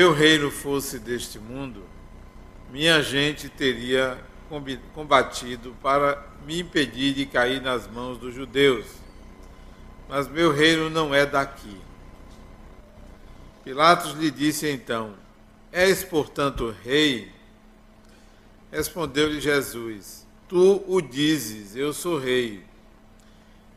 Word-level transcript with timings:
meu 0.00 0.14
reino 0.14 0.50
fosse 0.50 0.98
deste 0.98 1.38
mundo, 1.38 1.84
minha 2.72 3.02
gente 3.02 3.50
teria 3.50 4.16
combatido 4.94 5.76
para 5.82 6.26
me 6.46 6.60
impedir 6.60 7.12
de 7.12 7.26
cair 7.26 7.60
nas 7.60 7.86
mãos 7.86 8.16
dos 8.16 8.34
judeus. 8.34 8.86
Mas 10.08 10.26
meu 10.26 10.54
reino 10.54 10.88
não 10.88 11.14
é 11.14 11.26
daqui. 11.26 11.76
Pilatos 13.62 14.14
lhe 14.14 14.30
disse 14.30 14.70
então: 14.70 15.12
És, 15.70 16.02
portanto, 16.02 16.74
rei? 16.82 17.30
Respondeu-lhe 18.72 19.38
Jesus: 19.38 20.26
Tu 20.48 20.82
o 20.88 21.02
dizes, 21.02 21.76
eu 21.76 21.92
sou 21.92 22.18
rei. 22.18 22.64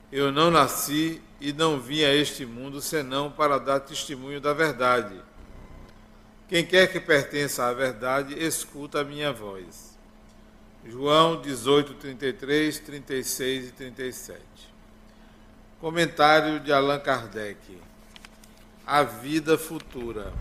Eu 0.09 0.31
não 0.31 0.49
nasci 0.49 1.21
e 1.41 1.51
não 1.51 1.81
vim 1.81 2.05
a 2.05 2.15
este 2.15 2.45
mundo 2.45 2.79
senão 2.79 3.29
para 3.29 3.57
dar 3.57 3.81
testemunho 3.81 4.39
da 4.39 4.53
verdade. 4.53 5.32
Quem 6.53 6.63
quer 6.63 6.85
que 6.85 6.99
pertença 6.99 7.65
à 7.65 7.73
verdade, 7.73 8.35
escuta 8.37 9.01
a 9.01 9.03
minha 9.03 9.33
voz. 9.33 9.97
João 10.85 11.41
18, 11.41 11.95
33, 11.95 12.77
36 12.77 13.69
e 13.69 13.71
37. 13.71 14.39
Comentário 15.81 16.59
de 16.59 16.71
Allan 16.71 16.99
Kardec. 16.99 17.57
A 18.85 19.01
vida 19.01 19.57
futura. 19.57 20.31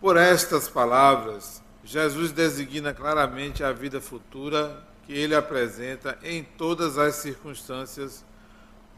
Por 0.00 0.16
estas 0.16 0.66
palavras, 0.66 1.62
Jesus 1.84 2.32
designa 2.32 2.94
claramente 2.94 3.62
a 3.62 3.70
vida 3.70 4.00
futura 4.00 4.82
que 5.04 5.12
ele 5.12 5.34
apresenta 5.34 6.18
em 6.22 6.42
todas 6.42 6.96
as 6.96 7.16
circunstâncias 7.16 8.24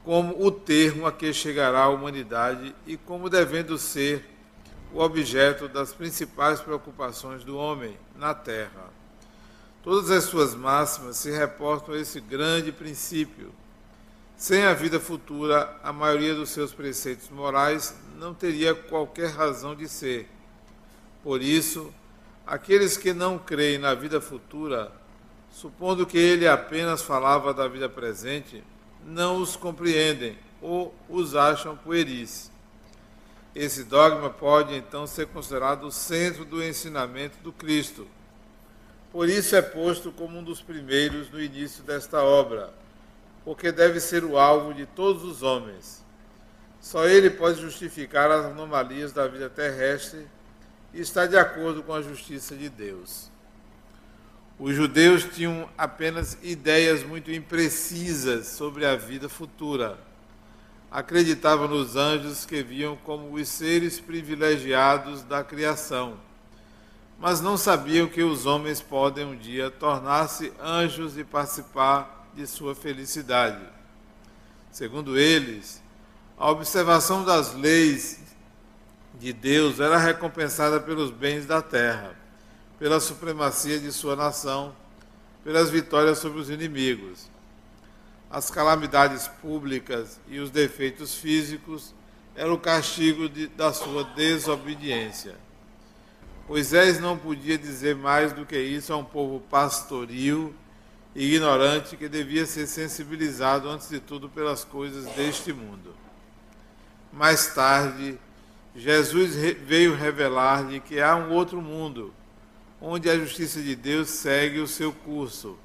como 0.05 0.41
o 0.41 0.53
termo 0.53 1.09
a 1.09 1.11
que 1.11 1.33
chegará 1.33 1.81
a 1.81 1.89
humanidade 1.89 2.73
e 2.87 2.97
como 2.97 3.29
devendo 3.29 3.77
ser 3.77 4.38
o 4.93 5.01
objeto 5.01 5.69
das 5.69 5.93
principais 5.93 6.61
preocupações 6.61 7.45
do 7.45 7.57
homem 7.57 7.97
na 8.17 8.35
Terra. 8.35 8.91
Todas 9.83 10.11
as 10.11 10.25
suas 10.25 10.55
máximas 10.55 11.17
se 11.17 11.31
reportam 11.31 11.95
a 11.95 11.99
esse 11.99 12.21
grande 12.21 12.73
princípio. 12.73 13.53
Sem 14.37 14.65
a 14.65 14.73
vida 14.73 15.01
futura, 15.01 15.77
a 15.83 15.93
maioria 15.93 16.35
dos 16.35 16.51
seus 16.51 16.73
preceitos 16.73 17.29
morais 17.29 17.95
não 18.19 18.33
teria 18.33 18.75
qualquer 18.75 19.31
razão 19.31 19.75
de 19.75 19.89
ser. 19.89 20.29
Por 21.23 21.43
isso, 21.43 21.93
aqueles 22.47 22.97
que 22.97 23.13
não 23.13 23.39
creem 23.39 23.79
na 23.79 23.95
vida 23.95 24.21
futura, 24.21 24.93
supondo 25.51 26.07
que 26.07 26.19
ele 26.19 26.47
apenas 26.47 27.03
falava 27.03 27.53
da 27.53 27.67
vida 27.67 27.89
presente, 27.89 28.63
não 29.05 29.39
os 29.39 29.57
compreendem 29.57 30.39
ou 30.61 30.95
os 31.09 31.35
acham 31.35 31.77
pueris. 31.77 32.51
Esse 33.61 33.83
dogma 33.83 34.31
pode 34.31 34.73
então 34.77 35.05
ser 35.05 35.27
considerado 35.27 35.83
o 35.83 35.91
centro 35.91 36.45
do 36.45 36.63
ensinamento 36.63 37.39
do 37.43 37.53
Cristo. 37.53 38.07
Por 39.11 39.29
isso 39.29 39.57
é 39.57 39.61
posto 39.61 40.13
como 40.13 40.39
um 40.39 40.45
dos 40.45 40.63
primeiros 40.63 41.29
no 41.29 41.43
início 41.43 41.83
desta 41.83 42.23
obra, 42.23 42.73
porque 43.45 43.73
deve 43.73 43.99
ser 43.99 44.23
o 44.23 44.39
alvo 44.39 44.73
de 44.73 44.87
todos 44.87 45.25
os 45.25 45.43
homens. 45.43 46.05
Só 46.81 47.07
ele 47.07 47.31
pode 47.31 47.61
justificar 47.61 48.31
as 48.31 48.47
anomalias 48.47 49.13
da 49.13 49.27
vida 49.27 49.51
terrestre 49.51 50.25
e 50.95 51.01
está 51.01 51.27
de 51.27 51.37
acordo 51.37 51.83
com 51.83 51.93
a 51.93 52.01
justiça 52.01 52.55
de 52.55 52.69
Deus. 52.69 53.29
Os 54.57 54.73
judeus 54.73 55.25
tinham 55.25 55.69
apenas 55.77 56.39
ideias 56.45 57.03
muito 57.03 57.33
imprecisas 57.33 58.47
sobre 58.47 58.87
a 58.87 58.95
vida 58.95 59.29
futura. 59.29 59.99
Acreditavam 60.91 61.69
nos 61.69 61.97
anjos 61.97 62.47
que 62.47 62.63
viam 62.63 62.97
como 62.97 63.35
os 63.35 63.49
seres 63.49 64.01
privilegiados 64.01 65.23
da 65.23 65.45
criação, 65.45 66.17
mas 67.19 67.41
não 67.41 67.57
sabiam 67.57 68.07
que 68.07 68.23
os 68.23 68.47
homens 68.47 68.81
podem 68.81 69.25
um 69.25 69.37
dia 69.37 69.71
tornar-se 69.71 70.53
anjos 70.61 71.19
e 71.19 71.25
participar 71.25 72.29
de 72.35 72.47
sua 72.47 72.75
felicidade. 72.75 73.63
Segundo 74.71 75.19
eles, 75.19 75.83
a 76.39 76.51
observação 76.51 77.25
das 77.25 77.55
leis 77.55 78.21
de 79.19 79.33
Deus 79.33 79.81
era 79.81 79.99
recompensada 79.99 80.81
pelos 80.81 81.11
bens 81.11 81.45
da 81.45 81.61
terra 81.61 82.17
pela 82.79 83.01
supremacia 83.01 83.79
de 83.79 83.91
sua 83.91 84.15
nação, 84.15 84.75
pelas 85.43 85.69
vitórias 85.69 86.19
sobre 86.19 86.39
os 86.41 86.49
inimigos. 86.49 87.29
As 88.31 88.51
calamidades 88.51 89.27
públicas 89.27 90.21
e 90.29 90.39
os 90.39 90.51
defeitos 90.51 91.15
físicos 91.15 91.95
eram 92.35 92.55
o 92.55 92.59
castigo 92.59 93.29
de, 93.29 93.47
da 93.49 93.73
sua 93.73 94.05
desobediência. 94.05 95.37
Moisés 96.49 96.99
não 96.99 97.17
podia 97.17 97.59
dizer 97.59 97.95
mais 97.95 98.33
do 98.33 98.47
que 98.47 98.59
isso 98.59 98.93
a 98.93 98.97
um 98.97 99.05
povo 99.05 99.41
pastoril 99.51 100.55
e 101.15 101.35
ignorante 101.35 101.97
que 101.97 102.09
devia 102.09 102.47
ser 102.47 102.67
sensibilizado 102.67 103.69
antes 103.69 103.89
de 103.89 104.01
tudo 104.01 104.29
pelas 104.29 104.65
coisas 104.65 105.05
deste 105.15 105.53
mundo. 105.53 105.95
Mais 107.13 107.55
tarde, 107.55 108.19
Jesus 108.75 109.35
veio 109.35 109.95
revelar-lhe 109.95 110.81
que 110.81 111.01
há 111.01 111.17
um 111.17 111.33
outro 111.33 111.61
mundo 111.61 112.15
onde 112.81 113.11
a 113.11 113.19
justiça 113.19 113.61
de 113.61 113.75
Deus 113.75 114.09
segue 114.09 114.61
o 114.61 114.69
seu 114.69 114.93
curso. 114.93 115.59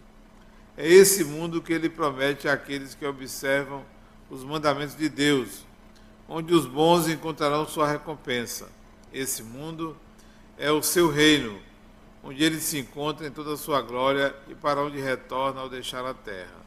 É 0.78 0.88
esse 0.88 1.24
mundo 1.24 1.62
que 1.62 1.72
ele 1.72 1.90
promete 1.90 2.48
àqueles 2.48 2.96
que 2.96 3.06
observam 3.06 3.84
os 4.30 4.44
mandamentos 4.44 4.96
de 4.96 5.08
Deus, 5.08 5.66
onde 6.28 6.54
os 6.54 6.66
bons 6.66 7.08
encontrarão 7.08 7.68
sua 7.68 7.88
recompensa. 7.88 8.70
Esse 9.14 9.44
mundo 9.44 9.96
é 10.58 10.72
o 10.72 10.82
seu 10.82 11.12
reino, 11.12 11.60
onde 12.24 12.44
ele 12.44 12.60
se 12.60 12.80
encontra 12.80 13.28
em 13.28 13.32
toda 13.32 13.54
a 13.54 13.58
sua 13.58 13.82
glória 13.82 14.36
e 14.48 14.56
para 14.56 14.82
onde 14.82 15.00
retorna 15.00 15.62
ao 15.62 15.70
deixar 15.70 16.04
a 16.06 16.14
terra. 16.14 16.64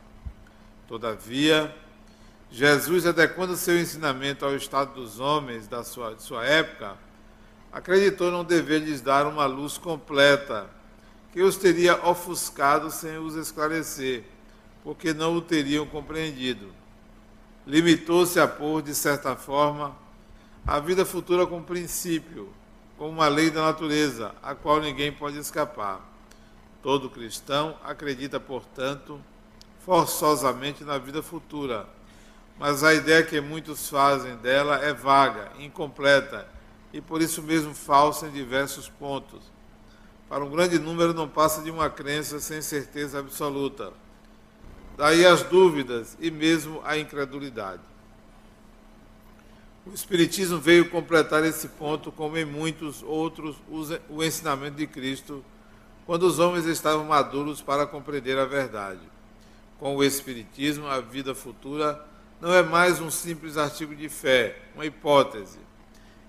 Todavia, 0.86 1.74
Jesus, 2.48 3.06
adequando 3.06 3.56
seu 3.56 3.76
ensinamento 3.76 4.44
ao 4.44 4.54
estado 4.54 4.94
dos 4.94 5.18
homens 5.18 5.66
da 5.66 5.82
sua, 5.82 6.14
de 6.14 6.22
sua 6.22 6.44
época, 6.44 6.96
acreditou 7.72 8.30
não 8.30 8.44
dever 8.44 8.82
lhes 8.82 9.00
dar 9.00 9.26
uma 9.26 9.46
luz 9.46 9.76
completa, 9.76 10.70
que 11.36 11.42
os 11.42 11.58
teria 11.58 12.02
ofuscado 12.02 12.90
sem 12.90 13.18
os 13.18 13.34
esclarecer, 13.34 14.24
porque 14.82 15.12
não 15.12 15.36
o 15.36 15.42
teriam 15.42 15.84
compreendido. 15.84 16.72
Limitou-se 17.66 18.40
a 18.40 18.48
pôr, 18.48 18.80
de 18.80 18.94
certa 18.94 19.36
forma, 19.36 19.94
a 20.66 20.80
vida 20.80 21.04
futura 21.04 21.46
como 21.46 21.62
princípio, 21.62 22.48
como 22.96 23.10
uma 23.10 23.28
lei 23.28 23.50
da 23.50 23.60
natureza, 23.60 24.34
a 24.42 24.54
qual 24.54 24.80
ninguém 24.80 25.12
pode 25.12 25.36
escapar. 25.36 26.00
Todo 26.82 27.10
cristão 27.10 27.76
acredita, 27.84 28.40
portanto, 28.40 29.20
forçosamente 29.84 30.84
na 30.84 30.96
vida 30.96 31.22
futura, 31.22 31.86
mas 32.58 32.82
a 32.82 32.94
ideia 32.94 33.22
que 33.22 33.42
muitos 33.42 33.90
fazem 33.90 34.36
dela 34.36 34.76
é 34.76 34.94
vaga, 34.94 35.52
incompleta 35.58 36.48
e 36.94 37.02
por 37.02 37.20
isso 37.20 37.42
mesmo 37.42 37.74
falsa 37.74 38.26
em 38.26 38.32
diversos 38.32 38.88
pontos. 38.88 39.54
Para 40.28 40.44
um 40.44 40.50
grande 40.50 40.78
número 40.78 41.14
não 41.14 41.28
passa 41.28 41.62
de 41.62 41.70
uma 41.70 41.88
crença 41.88 42.40
sem 42.40 42.60
certeza 42.60 43.20
absoluta. 43.20 43.92
Daí 44.96 45.24
as 45.24 45.42
dúvidas 45.42 46.16
e 46.20 46.30
mesmo 46.30 46.80
a 46.84 46.98
incredulidade. 46.98 47.82
O 49.86 49.94
Espiritismo 49.94 50.58
veio 50.58 50.90
completar 50.90 51.44
esse 51.44 51.68
ponto, 51.68 52.10
como 52.10 52.36
em 52.36 52.44
muitos 52.44 53.04
outros, 53.04 53.56
o 54.08 54.24
ensinamento 54.24 54.76
de 54.76 54.86
Cristo, 54.86 55.44
quando 56.04 56.24
os 56.24 56.40
homens 56.40 56.66
estavam 56.66 57.04
maduros 57.04 57.62
para 57.62 57.86
compreender 57.86 58.36
a 58.36 58.44
verdade. 58.44 59.00
Com 59.78 59.94
o 59.94 60.02
Espiritismo, 60.02 60.88
a 60.88 61.00
vida 61.00 61.36
futura 61.36 62.04
não 62.40 62.52
é 62.52 62.64
mais 62.64 63.00
um 63.00 63.10
simples 63.10 63.56
artigo 63.56 63.94
de 63.94 64.08
fé, 64.08 64.58
uma 64.74 64.84
hipótese, 64.84 65.58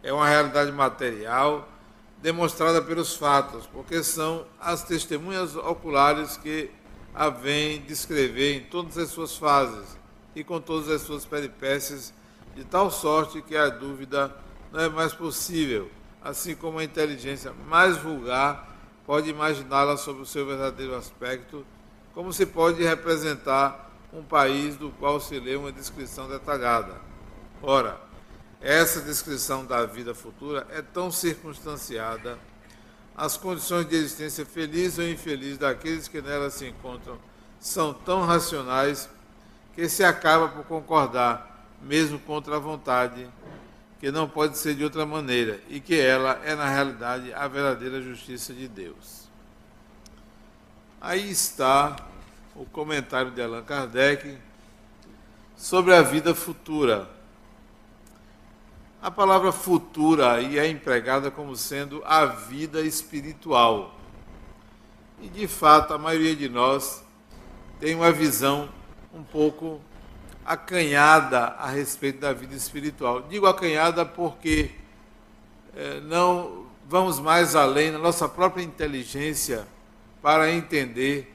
é 0.04 0.14
uma 0.14 0.28
realidade 0.28 0.72
material 0.72 1.68
demonstrada 2.28 2.82
pelos 2.82 3.16
fatos, 3.16 3.66
porque 3.68 4.04
são 4.04 4.46
as 4.60 4.84
testemunhas 4.84 5.56
oculares 5.56 6.36
que 6.36 6.70
a 7.16 7.30
vêm 7.30 7.80
descrever 7.80 8.58
em 8.58 8.64
todas 8.66 8.98
as 8.98 9.12
suas 9.12 9.38
fases 9.38 9.98
e 10.36 10.44
com 10.44 10.60
todas 10.60 10.90
as 10.90 11.04
suas 11.04 11.26
peripécias, 11.26 12.14
de 12.54 12.66
tal 12.66 12.92
sorte 12.92 13.42
que 13.42 13.56
a 13.56 13.70
dúvida 13.70 14.36
não 14.74 14.82
é 14.82 14.90
mais 14.90 15.14
possível, 15.14 15.90
assim 16.22 16.54
como 16.54 16.80
a 16.80 16.84
inteligência 16.84 17.54
mais 17.66 17.96
vulgar 17.96 18.76
pode 19.06 19.30
imaginá-la 19.30 19.96
sob 19.96 20.20
o 20.20 20.26
seu 20.26 20.46
verdadeiro 20.46 20.96
aspecto, 20.96 21.66
como 22.14 22.34
se 22.34 22.46
pode 22.46 22.84
representar 22.84 23.90
um 24.12 24.22
país 24.22 24.76
do 24.76 24.90
qual 25.00 25.22
se 25.22 25.40
lê 25.40 25.56
uma 25.56 25.72
descrição 25.72 26.28
detalhada. 26.28 26.96
Ora, 27.64 28.02
essa 28.62 29.02
descrição 29.02 29.66
da 29.66 29.86
vida 29.86 30.16
futura 30.16 30.68
é 30.72 30.82
tão 30.82 31.12
circunstanciada, 31.12 32.38
as 33.16 33.38
condições 33.38 33.88
de 33.88 33.96
existência 33.96 34.46
feliz 34.46 34.98
ou 34.98 35.08
infeliz 35.08 35.58
daqueles 35.58 36.08
que 36.08 36.22
nela 36.22 36.50
se 36.50 36.68
encontram 36.68 37.18
são 37.60 37.94
tão 37.94 38.26
racionais 38.26 39.10
que 39.74 39.90
se 39.90 40.04
acaba 40.04 40.48
por 40.48 40.64
concordar, 40.66 41.68
mesmo 41.82 42.20
contra 42.20 42.56
a 42.56 42.60
vontade, 42.60 43.28
que 44.00 44.12
não 44.12 44.30
pode 44.30 44.58
ser 44.58 44.76
de 44.76 44.84
outra 44.84 45.06
maneira 45.06 45.60
e 45.70 45.80
que 45.80 46.00
ela 46.00 46.40
é, 46.44 46.56
na 46.56 46.70
realidade, 46.70 47.34
a 47.34 47.48
verdadeira 47.48 48.02
justiça 48.02 48.54
de 48.54 48.68
Deus. 48.68 49.28
Aí 51.02 51.30
está 51.30 51.96
o 52.56 52.66
comentário 52.66 53.32
de 53.32 53.42
Allan 53.42 53.64
Kardec 53.64 54.38
sobre 55.56 55.94
a 55.94 56.02
vida 56.02 56.34
futura. 56.34 57.17
A 59.08 59.12
palavra 59.12 59.54
futura 59.54 60.34
aí 60.34 60.60
é 60.60 60.68
empregada 60.68 61.32
como 61.32 61.56
sendo 61.56 62.04
a 62.06 62.26
vida 62.26 62.82
espiritual. 62.82 63.96
E 65.22 65.30
de 65.30 65.48
fato, 65.48 65.94
a 65.94 65.98
maioria 65.98 66.36
de 66.36 66.50
nós 66.50 67.06
tem 67.80 67.96
uma 67.96 68.12
visão 68.12 68.68
um 69.14 69.24
pouco 69.24 69.80
acanhada 70.46 71.40
a 71.58 71.70
respeito 71.70 72.20
da 72.20 72.34
vida 72.34 72.54
espiritual. 72.54 73.22
Digo 73.22 73.48
acanhada 73.48 74.06
porque 74.06 74.72
é, 75.74 76.02
não 76.02 76.66
vamos 76.86 77.18
mais 77.18 77.56
além 77.56 77.92
na 77.92 78.00
nossa 78.00 78.28
própria 78.28 78.62
inteligência 78.62 79.66
para 80.22 80.52
entender 80.52 81.34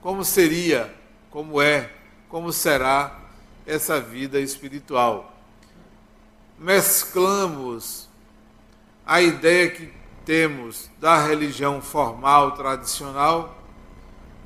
como 0.00 0.24
seria, 0.24 0.92
como 1.30 1.62
é, 1.62 1.88
como 2.28 2.52
será 2.52 3.16
essa 3.64 4.00
vida 4.00 4.40
espiritual. 4.40 5.31
Mesclamos 6.62 8.08
a 9.04 9.20
ideia 9.20 9.68
que 9.68 9.92
temos 10.24 10.88
da 11.00 11.26
religião 11.26 11.82
formal 11.82 12.52
tradicional 12.52 13.58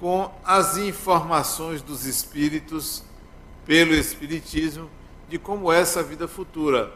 com 0.01 0.33
as 0.43 0.79
informações 0.79 1.83
dos 1.83 2.07
espíritos 2.07 3.05
pelo 3.67 3.93
Espiritismo 3.93 4.89
de 5.29 5.39
como 5.39 5.71
é 5.71 5.79
essa 5.79 6.03
vida 6.03 6.27
futura. 6.27 6.91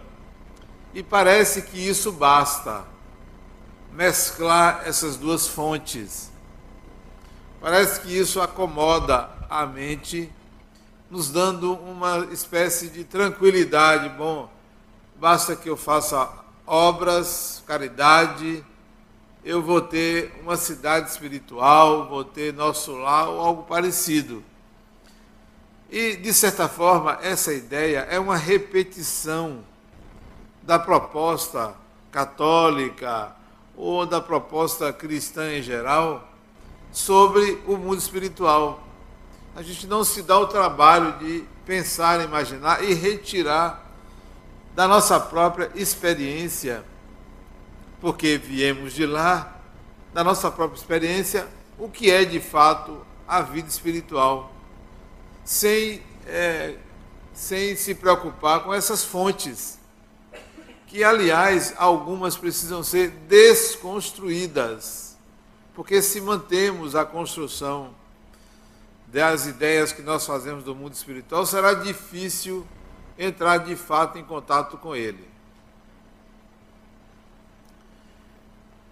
E 0.95 1.03
parece 1.03 1.63
que 1.63 1.79
isso 1.79 2.11
basta 2.13 2.87
mesclar 3.93 4.85
essas 4.87 5.19
duas 5.19 5.47
fontes. 5.47 6.33
Parece 7.61 8.01
que 8.01 8.19
isso 8.19 8.41
acomoda 8.41 9.29
a 9.51 9.67
mente, 9.67 10.33
nos 11.11 11.31
dando 11.31 11.75
uma 11.75 12.27
espécie 12.33 12.89
de 12.89 13.05
tranquilidade. 13.05 14.09
Bom, 14.09 14.49
basta 15.21 15.55
que 15.55 15.69
eu 15.69 15.77
faça 15.77 16.31
obras, 16.67 17.63
caridade, 17.67 18.65
eu 19.45 19.63
vou 19.63 19.83
ter 19.83 20.33
uma 20.43 20.57
cidade 20.57 21.11
espiritual, 21.11 22.09
vou 22.09 22.25
ter 22.25 22.55
nosso 22.55 22.93
lar 22.97 23.29
ou 23.29 23.39
algo 23.39 23.63
parecido. 23.65 24.43
E, 25.91 26.17
de 26.17 26.33
certa 26.33 26.69
forma, 26.69 27.19
essa 27.21 27.53
ideia 27.53 28.07
é 28.11 28.19
uma 28.19 28.37
repetição 28.37 29.61
da 30.63 30.79
proposta 30.79 31.75
católica 32.11 33.37
ou 33.77 34.07
da 34.07 34.23
proposta 34.23 34.91
cristã 34.91 35.53
em 35.53 35.63
geral 35.63 36.29
sobre 36.93 37.63
o 37.67 37.77
mundo 37.77 37.99
espiritual. 37.99 38.83
A 39.55 39.63
gente 39.63 39.87
não 39.87 40.03
se 40.03 40.23
dá 40.23 40.39
o 40.39 40.47
trabalho 40.47 41.19
de 41.19 41.45
pensar, 41.67 42.25
imaginar 42.25 42.83
e 42.83 42.95
retirar 42.95 43.90
da 44.75 44.87
nossa 44.87 45.19
própria 45.19 45.71
experiência, 45.75 46.85
porque 48.01 48.39
viemos 48.39 48.93
de 48.93 49.05
lá, 49.05 49.61
da 50.13 50.25
nossa 50.25 50.51
própria 50.51 50.79
experiência, 50.79 51.47
o 51.79 51.89
que 51.89 52.11
é 52.11 52.25
de 52.25 52.41
fato 52.41 53.05
a 53.27 53.43
vida 53.43 53.69
espiritual. 53.69 54.53
Sem, 55.45 56.03
é, 56.27 56.77
sem 57.33 57.75
se 57.77 57.95
preocupar 57.95 58.65
com 58.65 58.73
essas 58.73 59.05
fontes, 59.05 59.79
que, 60.87 61.05
aliás, 61.05 61.73
algumas 61.77 62.37
precisam 62.37 62.83
ser 62.83 63.11
desconstruídas, 63.29 65.17
porque 65.75 66.03
se 66.03 66.21
mantemos 66.21 66.97
a 66.97 67.05
construção 67.05 67.95
das 69.07 69.47
ideias 69.47 69.93
que 69.93 70.03
nós 70.03 70.27
fazemos 70.27 70.65
do 70.65 70.75
mundo 70.75 70.95
espiritual, 70.95 71.45
será 71.47 71.75
difícil 71.75 72.67
entrar 73.21 73.59
de 73.59 73.77
fato 73.77 74.19
em 74.19 74.25
contato 74.25 74.79
com 74.79 74.97
ele. 74.97 75.29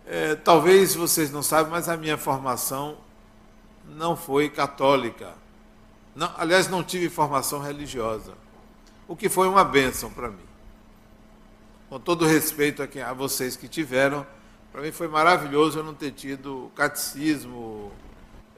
É, 0.06 0.34
talvez 0.34 0.94
vocês 0.94 1.30
não 1.30 1.42
saibam, 1.42 1.72
mas 1.72 1.88
a 1.88 1.96
minha 1.96 2.18
formação 2.18 2.98
não 3.86 4.14
foi 4.14 4.50
católica. 4.50 5.32
Não, 6.14 6.30
aliás, 6.36 6.68
não 6.68 6.84
tive 6.84 7.08
formação 7.08 7.60
religiosa, 7.60 8.34
o 9.06 9.16
que 9.16 9.30
foi 9.30 9.48
uma 9.48 9.64
bênção 9.64 10.10
para 10.10 10.28
mim. 10.28 10.46
Com 11.88 11.98
todo 11.98 12.26
respeito 12.26 12.82
a, 12.82 12.86
quem, 12.86 13.00
a 13.00 13.14
vocês 13.14 13.56
que 13.56 13.66
tiveram, 13.66 14.26
para 14.70 14.82
mim 14.82 14.92
foi 14.92 15.08
maravilhoso 15.08 15.78
eu 15.78 15.84
não 15.84 15.94
ter 15.94 16.10
tido 16.10 16.70
catecismo, 16.74 17.90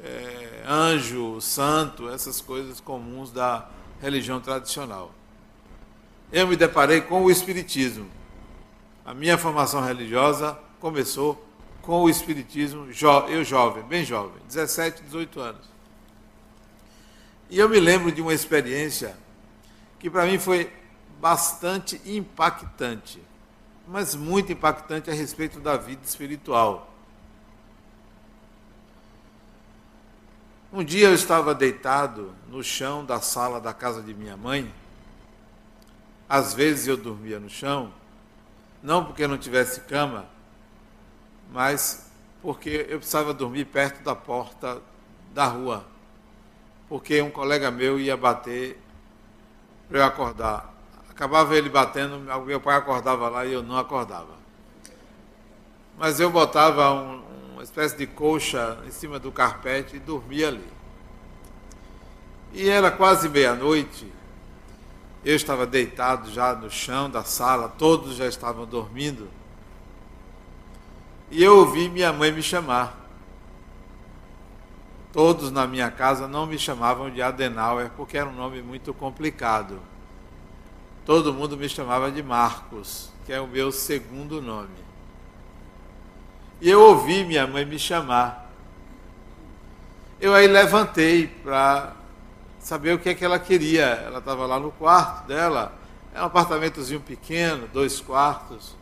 é, 0.02 0.64
anjo, 0.66 1.40
santo, 1.40 2.08
essas 2.08 2.40
coisas 2.40 2.80
comuns 2.80 3.30
da 3.30 3.68
religião 4.00 4.40
tradicional. 4.40 5.12
Eu 6.32 6.46
me 6.46 6.56
deparei 6.56 7.00
com 7.00 7.22
o 7.22 7.30
Espiritismo. 7.30 8.08
A 9.04 9.12
minha 9.12 9.36
formação 9.36 9.82
religiosa 9.82 10.58
começou 10.78 11.44
com 11.82 12.02
o 12.02 12.08
Espiritismo, 12.08 12.86
eu 13.28 13.42
jovem, 13.44 13.82
bem 13.84 14.04
jovem, 14.04 14.40
17, 14.46 15.02
18 15.02 15.40
anos. 15.40 15.70
E 17.48 17.58
eu 17.58 17.68
me 17.68 17.80
lembro 17.80 18.12
de 18.12 18.22
uma 18.22 18.32
experiência 18.32 19.16
que 19.98 20.08
para 20.08 20.24
mim 20.24 20.38
foi 20.38 20.72
bastante 21.20 22.00
impactante, 22.06 23.20
mas 23.88 24.14
muito 24.14 24.52
impactante 24.52 25.10
a 25.10 25.12
respeito 25.12 25.58
da 25.58 25.76
vida 25.76 26.02
espiritual. 26.04 26.94
Um 30.72 30.84
dia 30.84 31.08
eu 31.08 31.14
estava 31.14 31.52
deitado 31.52 32.32
no 32.48 32.62
chão 32.62 33.04
da 33.04 33.20
sala 33.20 33.60
da 33.60 33.74
casa 33.74 34.00
de 34.00 34.14
minha 34.14 34.36
mãe. 34.36 34.72
Às 36.30 36.54
vezes 36.54 36.86
eu 36.86 36.96
dormia 36.96 37.38
no 37.38 37.50
chão, 37.50 37.92
não 38.82 39.04
porque 39.04 39.26
não 39.26 39.36
tivesse 39.36 39.82
cama, 39.82 40.24
mas 41.52 42.10
porque 42.40 42.86
eu 42.88 42.96
precisava 42.96 43.34
dormir 43.34 43.66
perto 43.66 44.02
da 44.02 44.14
porta 44.14 44.80
da 45.34 45.44
rua 45.44 45.84
porque 46.90 47.22
um 47.22 47.30
colega 47.30 47.70
meu 47.70 48.00
ia 48.00 48.16
bater 48.16 48.76
para 49.88 50.00
eu 50.00 50.04
acordar. 50.04 50.74
Acabava 51.08 51.56
ele 51.56 51.68
batendo, 51.68 52.18
meu 52.44 52.60
pai 52.60 52.76
acordava 52.76 53.28
lá 53.28 53.46
e 53.46 53.52
eu 53.52 53.62
não 53.62 53.78
acordava. 53.78 54.34
Mas 55.96 56.18
eu 56.18 56.30
botava 56.30 56.90
um, 56.92 57.22
uma 57.52 57.62
espécie 57.62 57.96
de 57.96 58.08
colcha 58.08 58.76
em 58.84 58.90
cima 58.90 59.20
do 59.20 59.30
carpete 59.30 59.96
e 59.96 59.98
dormia 60.00 60.48
ali. 60.48 60.66
E 62.52 62.68
era 62.68 62.90
quase 62.90 63.28
meia-noite, 63.28 64.12
eu 65.24 65.36
estava 65.36 65.66
deitado 65.66 66.30
já 66.30 66.54
no 66.54 66.70
chão 66.70 67.10
da 67.10 67.22
sala, 67.22 67.68
todos 67.68 68.16
já 68.16 68.26
estavam 68.26 68.64
dormindo. 68.64 69.28
E 71.30 71.42
eu 71.42 71.58
ouvi 71.58 71.88
minha 71.88 72.12
mãe 72.12 72.32
me 72.32 72.42
chamar. 72.42 72.98
Todos 75.12 75.50
na 75.50 75.66
minha 75.66 75.90
casa 75.90 76.26
não 76.26 76.46
me 76.46 76.58
chamavam 76.58 77.10
de 77.10 77.20
Adenauer 77.20 77.90
porque 77.96 78.16
era 78.16 78.28
um 78.28 78.34
nome 78.34 78.62
muito 78.62 78.94
complicado. 78.94 79.78
Todo 81.04 81.34
mundo 81.34 81.56
me 81.56 81.68
chamava 81.68 82.10
de 82.10 82.22
Marcos, 82.22 83.10
que 83.26 83.32
é 83.32 83.40
o 83.40 83.46
meu 83.46 83.72
segundo 83.72 84.40
nome. 84.40 84.68
E 86.60 86.70
eu 86.70 86.80
ouvi 86.80 87.24
minha 87.24 87.46
mãe 87.46 87.64
me 87.64 87.78
chamar. 87.78 88.50
Eu 90.20 90.34
aí 90.34 90.46
levantei 90.46 91.26
para 91.26 91.96
saber 92.60 92.94
o 92.94 92.98
que 93.00 93.08
é 93.08 93.14
que 93.14 93.24
ela 93.24 93.40
queria. 93.40 93.86
Ela 93.86 94.20
estava 94.20 94.46
lá 94.46 94.60
no 94.60 94.70
quarto 94.70 95.26
dela, 95.26 95.74
é 96.14 96.22
um 96.22 96.26
apartamentozinho 96.26 97.00
pequeno, 97.00 97.66
dois 97.72 98.00
quartos. 98.00 98.76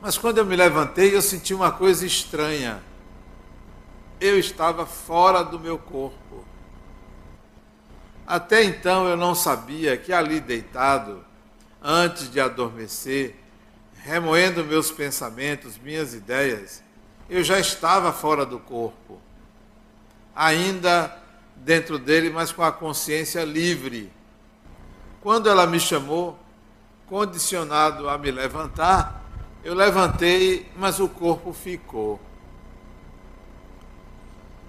Mas 0.00 0.18
quando 0.18 0.38
eu 0.38 0.44
me 0.44 0.56
levantei, 0.56 1.14
eu 1.14 1.22
senti 1.22 1.54
uma 1.54 1.70
coisa 1.70 2.04
estranha 2.04 2.82
eu 4.20 4.38
estava 4.38 4.84
fora 4.84 5.42
do 5.42 5.58
meu 5.58 5.78
corpo. 5.78 6.44
Até 8.26 8.62
então 8.62 9.08
eu 9.08 9.16
não 9.16 9.34
sabia 9.34 9.96
que 9.96 10.12
ali 10.12 10.38
deitado, 10.38 11.24
antes 11.82 12.30
de 12.30 12.38
adormecer, 12.38 13.34
remoendo 14.02 14.62
meus 14.62 14.90
pensamentos, 14.90 15.78
minhas 15.78 16.14
ideias, 16.14 16.82
eu 17.28 17.42
já 17.42 17.58
estava 17.58 18.12
fora 18.12 18.44
do 18.44 18.58
corpo. 18.58 19.18
Ainda 20.36 21.19
dentro 21.60 21.98
dele, 21.98 22.30
mas 22.30 22.50
com 22.52 22.62
a 22.62 22.72
consciência 22.72 23.44
livre. 23.44 24.10
Quando 25.20 25.48
ela 25.48 25.66
me 25.66 25.78
chamou, 25.78 26.38
condicionado 27.06 28.08
a 28.08 28.16
me 28.16 28.30
levantar, 28.30 29.24
eu 29.62 29.74
levantei, 29.74 30.70
mas 30.76 31.00
o 31.00 31.08
corpo 31.08 31.52
ficou. 31.52 32.20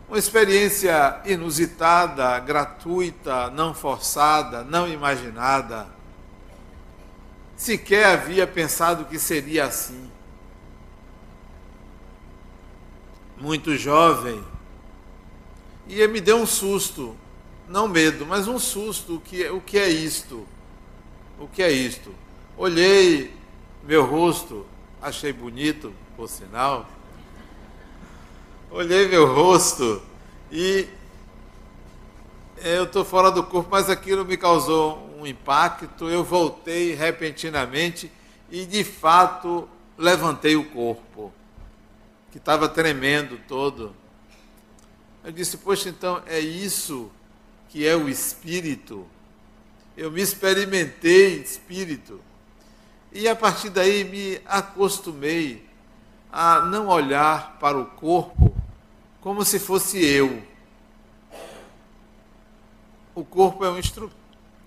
Uma 0.10 0.18
experiência 0.18 1.22
inusitada, 1.24 2.38
gratuita, 2.40 3.50
não 3.52 3.74
forçada, 3.74 4.62
não 4.64 4.86
imaginada. 4.88 5.88
sequer 7.56 8.08
havia 8.08 8.46
pensado 8.46 9.06
que 9.06 9.18
seria 9.18 9.66
assim. 9.66 10.12
Muito 13.38 13.78
jovem, 13.78 14.44
e 15.92 16.08
me 16.08 16.22
deu 16.22 16.38
um 16.38 16.46
susto, 16.46 17.18
não 17.68 17.88
medo, 17.88 18.26
mas 18.26 18.48
um 18.48 18.58
susto. 18.58 19.16
O 19.16 19.22
que, 19.22 19.50
o 19.50 19.60
que 19.60 19.78
é 19.78 19.90
isto? 19.90 20.48
O 21.38 21.48
que 21.48 21.62
é 21.62 21.70
isto? 21.70 22.14
Olhei 22.58 23.34
meu 23.84 24.06
rosto, 24.06 24.66
achei 25.02 25.34
bonito, 25.34 25.94
por 26.16 26.30
sinal. 26.30 26.90
Olhei 28.70 29.08
meu 29.10 29.34
rosto 29.34 30.02
e 30.50 30.88
eu 32.58 32.86
estou 32.86 33.04
fora 33.04 33.30
do 33.30 33.44
corpo, 33.44 33.70
mas 33.72 33.90
aquilo 33.90 34.24
me 34.24 34.38
causou 34.38 35.10
um 35.20 35.28
impacto. 35.28 36.08
Eu 36.08 36.24
voltei 36.24 36.94
repentinamente 36.94 38.10
e, 38.50 38.66
de 38.66 38.84
fato, 38.84 39.68
levantei 39.98 40.56
o 40.56 40.64
corpo, 40.70 41.34
que 42.32 42.38
estava 42.38 42.70
tremendo 42.70 43.38
todo. 43.48 43.94
Eu 45.24 45.32
disse, 45.32 45.58
poxa, 45.58 45.90
então 45.90 46.22
é 46.26 46.40
isso 46.40 47.12
que 47.70 47.86
é 47.86 47.96
o 47.96 48.10
espírito. 48.10 49.06
Eu 49.96 50.12
me 50.12 50.22
experimentei 50.22 51.42
espírito. 51.42 52.20
E 53.12 53.28
a 53.28 53.36
partir 53.36 53.70
daí 53.70 54.04
me 54.04 54.42
acostumei 54.46 55.66
a 56.32 56.62
não 56.62 56.88
olhar 56.88 57.58
para 57.60 57.78
o 57.78 57.86
corpo 57.86 58.56
como 59.20 59.46
se 59.46 59.60
fosse 59.60 60.04
eu. 60.04 60.42
O 63.14 63.24
corpo 63.24 63.64
é 63.64 63.70
um, 63.70 63.78
instru 63.78 64.10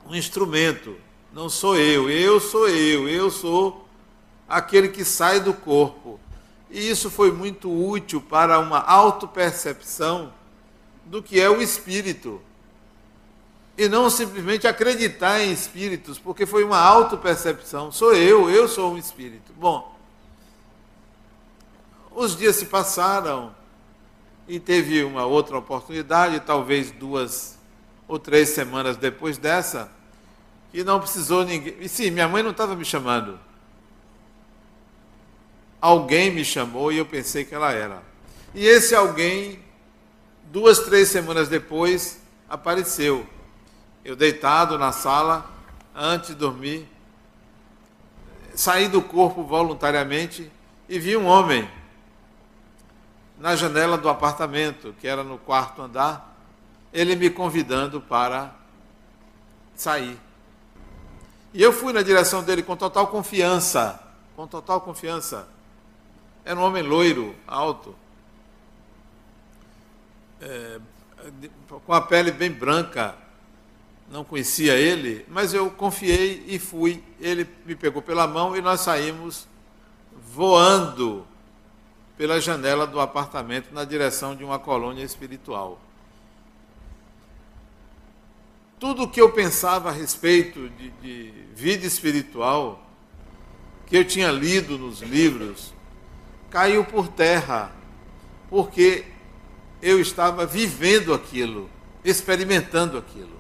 um 0.06 0.14
instrumento, 0.14 0.96
não 1.32 1.49
sou 1.49 1.76
eu. 1.76 2.08
Eu 2.08 2.38
sou 2.38 2.68
eu, 2.68 3.08
eu 3.08 3.30
sou 3.30 3.88
aquele 4.49 4.88
que 4.88 5.04
sai 5.04 5.40
do 5.40 5.52
corpo. 5.52 6.20
E 6.70 6.88
isso 6.88 7.11
foi 7.11 7.32
muito 7.32 7.70
útil 7.70 8.20
para 8.20 8.58
uma 8.61 8.78
autopercepção 8.78 10.32
do 11.06 11.23
que 11.23 11.40
é 11.40 11.49
o 11.49 11.61
espírito. 11.61 12.40
E 13.76 13.88
não 13.88 14.08
simplesmente 14.08 14.66
acreditar 14.66 15.40
em 15.40 15.52
espíritos, 15.52 16.18
porque 16.18 16.46
foi 16.46 16.62
uma 16.62 16.78
autopercepção. 16.78 17.90
Sou 17.90 18.14
eu, 18.14 18.49
eu 18.49 18.68
sou 18.68 18.92
um 18.92 18.99
espírito. 18.99 19.52
Bom, 19.56 19.94
os 22.14 22.37
dias 22.37 22.56
se 22.56 22.66
passaram 22.66 23.54
e 24.46 24.61
teve 24.61 25.02
uma 25.02 25.25
outra 25.25 25.58
oportunidade, 25.58 26.38
talvez 26.40 26.90
duas 26.92 27.58
ou 28.06 28.18
três 28.18 28.50
semanas 28.50 28.96
depois 28.96 29.38
dessa, 29.38 29.90
que 30.70 30.84
não 30.84 31.00
precisou 31.00 31.44
ninguém. 31.44 31.75
E 31.80 31.88
sim, 31.88 32.11
minha 32.11 32.28
mãe 32.28 32.42
não 32.42 32.50
estava 32.50 32.76
me 32.76 32.84
chamando. 32.84 33.40
Alguém 35.80 36.30
me 36.30 36.44
chamou 36.44 36.92
e 36.92 36.99
eu 36.99 37.06
pensei 37.06 37.44
que 37.44 37.54
ela 37.54 37.73
era. 37.73 38.02
E 38.54 38.64
esse 38.64 38.94
alguém, 38.94 39.58
duas, 40.54 40.78
três 40.78 41.08
semanas 41.08 41.49
depois, 41.49 42.20
apareceu. 42.49 43.26
Eu 44.04 44.14
deitado 44.14 44.78
na 44.78 44.92
sala, 44.92 45.50
antes 45.92 46.28
de 46.28 46.37
dormir, 46.37 46.88
saí 48.54 48.87
do 48.87 49.02
corpo 49.02 49.42
voluntariamente 49.42 50.49
e 50.88 50.96
vi 50.96 51.16
um 51.16 51.26
homem 51.26 51.68
na 53.37 53.56
janela 53.56 53.99
do 53.99 54.08
apartamento, 54.08 54.94
que 55.00 55.08
era 55.08 55.25
no 55.25 55.38
quarto 55.38 55.82
andar, 55.82 56.38
ele 56.92 57.16
me 57.16 57.30
convidando 57.30 58.00
para 58.00 58.54
sair. 59.75 60.16
E 61.52 61.61
eu 61.61 61.73
fui 61.73 61.92
na 61.92 62.02
direção 62.02 62.44
dele 62.44 62.62
com 62.62 62.76
total 62.76 63.08
confiança, 63.08 64.00
com 64.37 64.46
total 64.46 64.80
confiança. 64.82 65.49
Era 66.44 66.56
um 66.61 66.62
homem 66.62 66.84
loiro, 66.84 67.34
alto, 67.44 67.96
é, 70.44 70.78
com 71.86 71.92
a 71.92 72.00
pele 72.00 72.30
bem 72.30 72.50
branca. 72.50 73.16
Não 74.10 74.22
conhecia 74.22 74.74
ele, 74.74 75.24
mas 75.28 75.54
eu 75.54 75.70
confiei 75.70 76.44
e 76.46 76.58
fui. 76.58 77.02
Ele 77.18 77.48
me 77.64 77.74
pegou 77.74 78.02
pela 78.02 78.26
mão 78.26 78.54
e 78.54 78.60
nós 78.60 78.82
saímos 78.82 79.48
voando 80.32 81.26
pela 82.16 82.40
janela 82.40 82.86
do 82.86 83.00
apartamento 83.00 83.72
na 83.72 83.84
direção 83.84 84.36
de 84.36 84.44
uma 84.44 84.58
colônia 84.58 85.02
espiritual. 85.02 85.80
Tudo 88.78 89.04
o 89.04 89.08
que 89.08 89.20
eu 89.20 89.32
pensava 89.32 89.88
a 89.88 89.92
respeito 89.92 90.68
de, 90.70 90.90
de 90.90 91.32
vida 91.54 91.86
espiritual, 91.86 92.84
que 93.86 93.96
eu 93.96 94.04
tinha 94.04 94.30
lido 94.30 94.76
nos 94.76 95.00
livros, 95.00 95.72
caiu 96.50 96.84
por 96.84 97.08
terra, 97.08 97.72
porque 98.50 99.06
eu 99.84 100.00
estava 100.00 100.46
vivendo 100.46 101.12
aquilo, 101.12 101.68
experimentando 102.02 102.96
aquilo. 102.96 103.36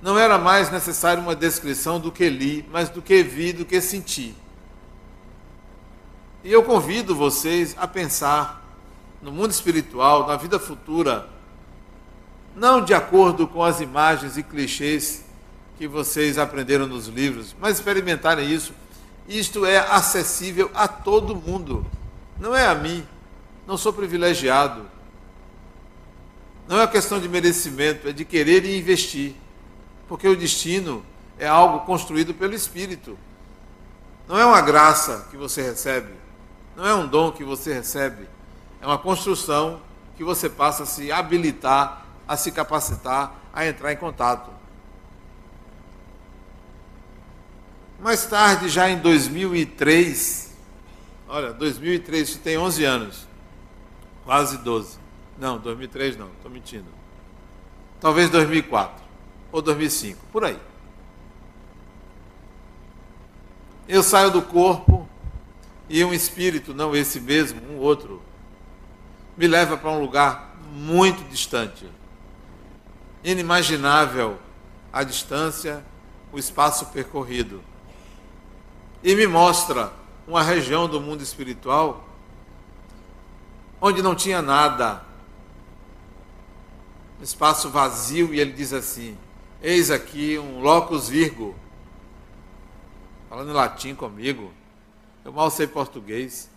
Não 0.00 0.18
era 0.18 0.38
mais 0.38 0.70
necessário 0.70 1.22
uma 1.22 1.36
descrição 1.36 2.00
do 2.00 2.10
que 2.10 2.26
li, 2.30 2.66
mas 2.72 2.88
do 2.88 3.02
que 3.02 3.22
vi, 3.22 3.52
do 3.52 3.66
que 3.66 3.78
senti. 3.78 4.34
E 6.42 6.50
eu 6.50 6.62
convido 6.62 7.14
vocês 7.14 7.76
a 7.78 7.86
pensar 7.86 8.64
no 9.20 9.30
mundo 9.30 9.50
espiritual, 9.50 10.26
na 10.26 10.36
vida 10.36 10.58
futura, 10.58 11.28
não 12.54 12.82
de 12.82 12.94
acordo 12.94 13.46
com 13.46 13.62
as 13.62 13.82
imagens 13.82 14.38
e 14.38 14.42
clichês 14.42 15.26
que 15.76 15.86
vocês 15.86 16.38
aprenderam 16.38 16.86
nos 16.86 17.06
livros, 17.06 17.54
mas 17.60 17.76
experimentarem 17.76 18.50
isso. 18.50 18.72
Isto 19.28 19.66
é 19.66 19.76
acessível 19.76 20.70
a 20.74 20.88
todo 20.88 21.36
mundo, 21.36 21.84
não 22.40 22.54
é 22.54 22.66
a 22.66 22.74
mim, 22.74 23.06
não 23.66 23.76
sou 23.76 23.92
privilegiado. 23.92 24.86
Não 26.68 26.80
é 26.80 26.86
questão 26.86 27.20
de 27.20 27.28
merecimento, 27.28 28.08
é 28.08 28.12
de 28.12 28.24
querer 28.24 28.64
e 28.64 28.78
investir, 28.78 29.34
porque 30.08 30.26
o 30.28 30.36
destino 30.36 31.04
é 31.38 31.46
algo 31.46 31.86
construído 31.86 32.34
pelo 32.34 32.54
Espírito. 32.54 33.18
Não 34.28 34.38
é 34.38 34.44
uma 34.44 34.60
graça 34.60 35.28
que 35.30 35.36
você 35.36 35.62
recebe, 35.62 36.12
não 36.74 36.86
é 36.86 36.94
um 36.94 37.06
dom 37.06 37.30
que 37.30 37.44
você 37.44 37.72
recebe, 37.72 38.28
é 38.80 38.86
uma 38.86 38.98
construção 38.98 39.80
que 40.16 40.24
você 40.24 40.48
passa 40.48 40.82
a 40.82 40.86
se 40.86 41.12
habilitar, 41.12 42.04
a 42.26 42.36
se 42.36 42.50
capacitar, 42.50 43.34
a 43.52 43.66
entrar 43.66 43.92
em 43.92 43.96
contato. 43.96 44.50
Mais 48.00 48.26
tarde, 48.26 48.68
já 48.68 48.90
em 48.90 48.98
2003, 48.98 50.52
olha, 51.28 51.52
2003, 51.52 52.28
isso 52.28 52.38
tem 52.40 52.58
11 52.58 52.84
anos, 52.84 53.25
quase 54.26 54.58
12. 54.58 54.98
Não, 55.38 55.56
2003 55.58 56.16
não, 56.16 56.28
estou 56.32 56.50
mentindo. 56.50 56.86
Talvez 58.00 58.28
2004 58.28 59.02
ou 59.52 59.62
2005, 59.62 60.20
por 60.32 60.44
aí. 60.44 60.58
Eu 63.88 64.02
saio 64.02 64.32
do 64.32 64.42
corpo 64.42 65.08
e 65.88 66.04
um 66.04 66.12
espírito, 66.12 66.74
não 66.74 66.94
esse 66.94 67.20
mesmo, 67.20 67.60
um 67.70 67.78
outro, 67.78 68.20
me 69.36 69.46
leva 69.46 69.76
para 69.76 69.90
um 69.90 70.00
lugar 70.00 70.56
muito 70.72 71.22
distante, 71.30 71.88
inimaginável 73.22 74.38
a 74.92 75.04
distância, 75.04 75.84
o 76.32 76.38
espaço 76.38 76.86
percorrido, 76.86 77.62
e 79.04 79.14
me 79.14 79.26
mostra 79.26 79.92
uma 80.26 80.42
região 80.42 80.88
do 80.88 81.00
mundo 81.00 81.22
espiritual 81.22 82.05
onde 83.80 84.02
não 84.02 84.14
tinha 84.14 84.42
nada, 84.42 85.02
um 87.20 87.22
espaço 87.22 87.70
vazio, 87.70 88.34
e 88.34 88.40
ele 88.40 88.52
diz 88.52 88.72
assim: 88.72 89.16
Eis 89.62 89.90
aqui 89.90 90.38
um 90.38 90.60
locus 90.60 91.08
virgo, 91.08 91.54
falando 93.28 93.50
em 93.50 93.54
latim 93.54 93.94
comigo. 93.94 94.52
Eu 95.24 95.32
mal 95.32 95.50
sei 95.50 95.66
português. 95.66 96.48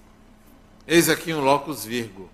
Eis 0.86 1.10
aqui 1.10 1.34
um 1.34 1.42
locus 1.42 1.84
virgo. 1.86 2.30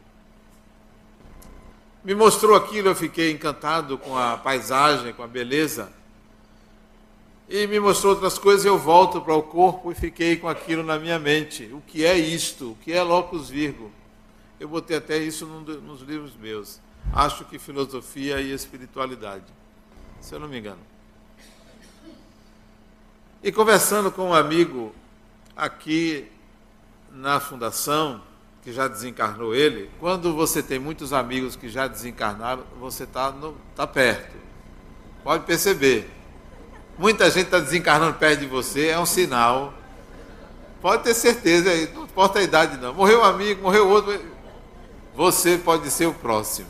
Me 2.04 2.14
mostrou 2.14 2.56
aquilo, 2.56 2.90
eu 2.90 2.96
fiquei 2.96 3.32
encantado 3.32 3.98
com 3.98 4.18
a 4.18 4.38
paisagem, 4.38 5.14
com 5.14 5.24
a 5.24 5.28
beleza. 5.28 5.92
E 7.48 7.66
me 7.68 7.80
mostrou 7.80 8.14
outras 8.14 8.38
coisas, 8.38 8.66
eu 8.66 8.78
volto 8.78 9.22
para 9.22 9.34
o 9.34 9.44
corpo 9.44 9.92
e 9.92 9.96
fiquei 9.96 10.36
com 10.36 10.48
aquilo 10.48 10.84
na 10.84 11.00
minha 11.00 11.18
mente. 11.18 11.70
O 11.72 11.82
que 11.82 12.06
é 12.06 12.18
isto? 12.18 12.72
O 12.72 12.76
que 12.84 12.92
é 12.92 13.02
locus 13.02 13.50
virgo? 13.50 13.92
Eu 14.60 14.70
botei 14.70 14.98
até 14.98 15.18
isso 15.18 15.46
nos 15.46 16.02
livros 16.02 16.36
meus. 16.36 16.80
Acho 17.14 17.46
que 17.46 17.60
filosofia 17.60 18.42
e 18.42 18.52
espiritualidade, 18.52 19.46
se 20.22 20.34
eu 20.34 20.40
não 20.40 20.48
me 20.48 20.60
engano. 20.60 20.80
E 23.44 23.52
conversando 23.52 24.12
com 24.12 24.30
um 24.30 24.34
amigo 24.34 24.94
aqui 25.56 26.28
na 27.12 27.40
fundação, 27.40 28.22
que 28.64 28.74
já 28.74 28.88
desencarnou 28.88 29.54
ele, 29.54 29.92
quando 30.00 30.34
você 30.34 30.64
tem 30.64 30.80
muitos 30.80 31.14
amigos 31.14 31.56
que 31.56 31.70
já 31.70 31.88
desencarnaram, 31.88 32.64
você 32.80 33.04
está 33.04 33.32
tá 33.76 33.86
perto. 33.86 34.36
Pode 35.24 35.46
perceber. 35.46 36.10
Muita 36.98 37.30
gente 37.30 37.46
está 37.46 37.60
desencarnando 37.60 38.18
perto 38.18 38.40
de 38.40 38.48
você, 38.48 38.88
é 38.88 39.00
um 39.00 39.06
sinal. 39.06 39.74
Pode 40.82 41.04
ter 41.04 41.14
certeza, 41.14 41.70
não 41.94 42.06
importa 42.06 42.40
a 42.40 42.44
idade 42.44 42.78
não. 42.78 42.94
Morreu 42.94 43.22
um 43.22 43.24
amigo, 43.24 43.62
morreu 43.62 43.88
outro. 43.88 44.20
Você 45.16 45.58
pode 45.58 45.90
ser 45.90 46.08
o 46.08 46.14
próximo. 46.14 46.70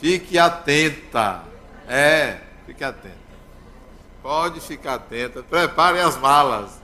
Fique 0.00 0.38
atenta. 0.38 1.44
É, 1.86 2.40
fique 2.66 2.82
atenta. 2.82 3.26
Pode 4.22 4.60
ficar 4.60 4.94
atenta. 4.94 5.42
Prepare 5.42 6.00
as 6.00 6.16
malas. 6.16 6.80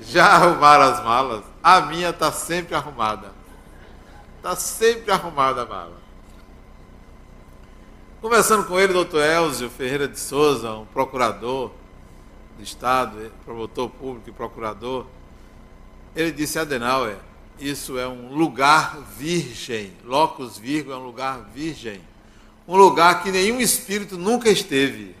Já 0.00 0.26
arrumaram 0.26 0.84
as 0.84 1.04
malas? 1.04 1.44
A 1.62 1.82
minha 1.82 2.10
está 2.10 2.32
sempre 2.32 2.74
arrumada. 2.74 3.32
Está 4.36 4.56
sempre 4.56 5.12
arrumada 5.12 5.62
a 5.62 5.66
mala. 5.66 6.02
Conversando 8.20 8.64
com 8.66 8.78
ele, 8.78 8.92
doutor 8.92 9.22
Elzio 9.22 9.70
Ferreira 9.70 10.08
de 10.08 10.18
Souza, 10.18 10.72
um 10.72 10.86
procurador 10.86 11.70
do 12.56 12.62
Estado, 12.62 13.32
promotor 13.44 13.88
público 13.90 14.30
e 14.30 14.32
procurador, 14.32 15.06
ele 16.14 16.30
disse, 16.30 16.58
Adenauer, 16.58 17.16
isso 17.68 17.98
é 17.98 18.06
um 18.08 18.34
lugar 18.34 18.98
virgem, 19.16 19.92
locus 20.04 20.58
virgo 20.58 20.92
é 20.92 20.96
um 20.96 21.04
lugar 21.04 21.40
virgem, 21.54 22.00
um 22.66 22.76
lugar 22.76 23.22
que 23.22 23.30
nenhum 23.30 23.60
espírito 23.60 24.18
nunca 24.18 24.50
esteve. 24.50 25.14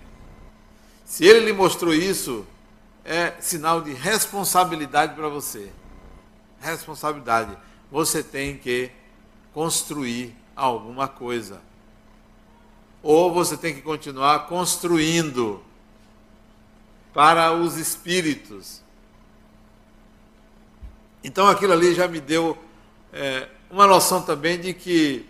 Se 1.04 1.24
ele 1.24 1.46
lhe 1.46 1.52
mostrou 1.52 1.94
isso, 1.94 2.46
é 3.04 3.34
sinal 3.40 3.80
de 3.80 3.92
responsabilidade 3.92 5.14
para 5.14 5.28
você. 5.28 5.70
Responsabilidade. 6.60 7.56
Você 7.90 8.22
tem 8.22 8.56
que 8.56 8.90
construir 9.52 10.34
alguma 10.56 11.08
coisa 11.08 11.60
ou 13.02 13.32
você 13.32 13.56
tem 13.56 13.74
que 13.74 13.82
continuar 13.82 14.46
construindo 14.46 15.60
para 17.12 17.52
os 17.52 17.76
espíritos. 17.76 18.80
Então 21.22 21.46
aquilo 21.46 21.72
ali 21.72 21.94
já 21.94 22.08
me 22.08 22.20
deu 22.20 22.58
é, 23.12 23.48
uma 23.70 23.86
noção 23.86 24.22
também 24.22 24.60
de 24.60 24.74
que 24.74 25.26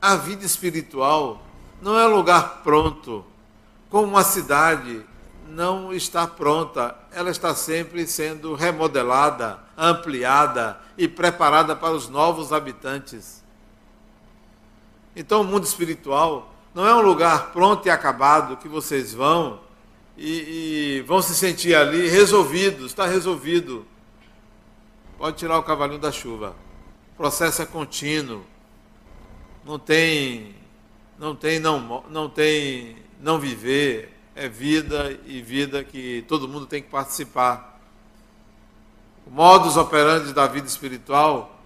a 0.00 0.16
vida 0.16 0.44
espiritual 0.44 1.42
não 1.82 1.98
é 1.98 2.06
lugar 2.06 2.62
pronto, 2.62 3.24
como 3.88 4.06
uma 4.06 4.24
cidade 4.24 5.02
não 5.48 5.92
está 5.92 6.26
pronta, 6.26 6.96
ela 7.12 7.30
está 7.30 7.54
sempre 7.54 8.06
sendo 8.06 8.54
remodelada, 8.54 9.58
ampliada 9.76 10.78
e 10.96 11.08
preparada 11.08 11.74
para 11.74 11.92
os 11.92 12.08
novos 12.08 12.52
habitantes. 12.52 13.42
Então 15.14 15.40
o 15.40 15.44
mundo 15.44 15.64
espiritual 15.64 16.54
não 16.74 16.86
é 16.86 16.94
um 16.94 17.00
lugar 17.00 17.50
pronto 17.52 17.86
e 17.86 17.90
acabado 17.90 18.56
que 18.56 18.68
vocês 18.68 19.12
vão 19.12 19.60
e, 20.16 20.98
e 20.98 21.04
vão 21.06 21.20
se 21.20 21.34
sentir 21.34 21.74
ali 21.74 22.08
resolvidos, 22.08 22.86
está 22.86 23.06
resolvido. 23.06 23.84
Pode 25.20 25.36
tirar 25.36 25.58
o 25.58 25.62
cavalinho 25.62 26.00
da 26.00 26.10
chuva. 26.10 26.56
O 27.12 27.16
processo 27.18 27.60
é 27.60 27.66
contínuo. 27.66 28.42
Não 29.64 29.78
tem, 29.78 30.56
não 31.18 31.36
tem 31.36 31.60
não, 31.60 32.02
não 32.08 32.28
tem 32.28 32.96
não 33.20 33.38
viver, 33.38 34.18
é 34.34 34.48
vida 34.48 35.20
e 35.26 35.42
vida 35.42 35.84
que 35.84 36.24
todo 36.26 36.48
mundo 36.48 36.66
tem 36.66 36.82
que 36.82 36.88
participar. 36.88 37.78
O 39.26 39.30
modus 39.30 39.76
operandi 39.76 40.32
da 40.32 40.46
vida 40.46 40.66
espiritual 40.66 41.60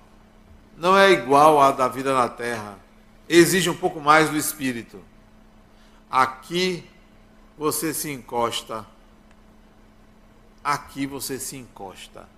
não 0.77 0.99
é 0.99 1.13
igual 1.13 1.63
à 1.63 1.71
da 1.71 1.87
vida 1.87 2.13
na 2.13 2.29
terra 2.29 2.77
exige 3.29 3.71
um 3.71 3.77
pouco 3.77 4.01
mais 4.01 4.31
do 4.31 4.37
espírito. 4.37 5.01
Aqui 6.11 6.85
você 7.57 7.95
se 7.95 8.11
encosta. 8.11 8.85
Aqui 10.63 11.07
você 11.07 11.39
se 11.39 11.57
encosta. 11.57 12.29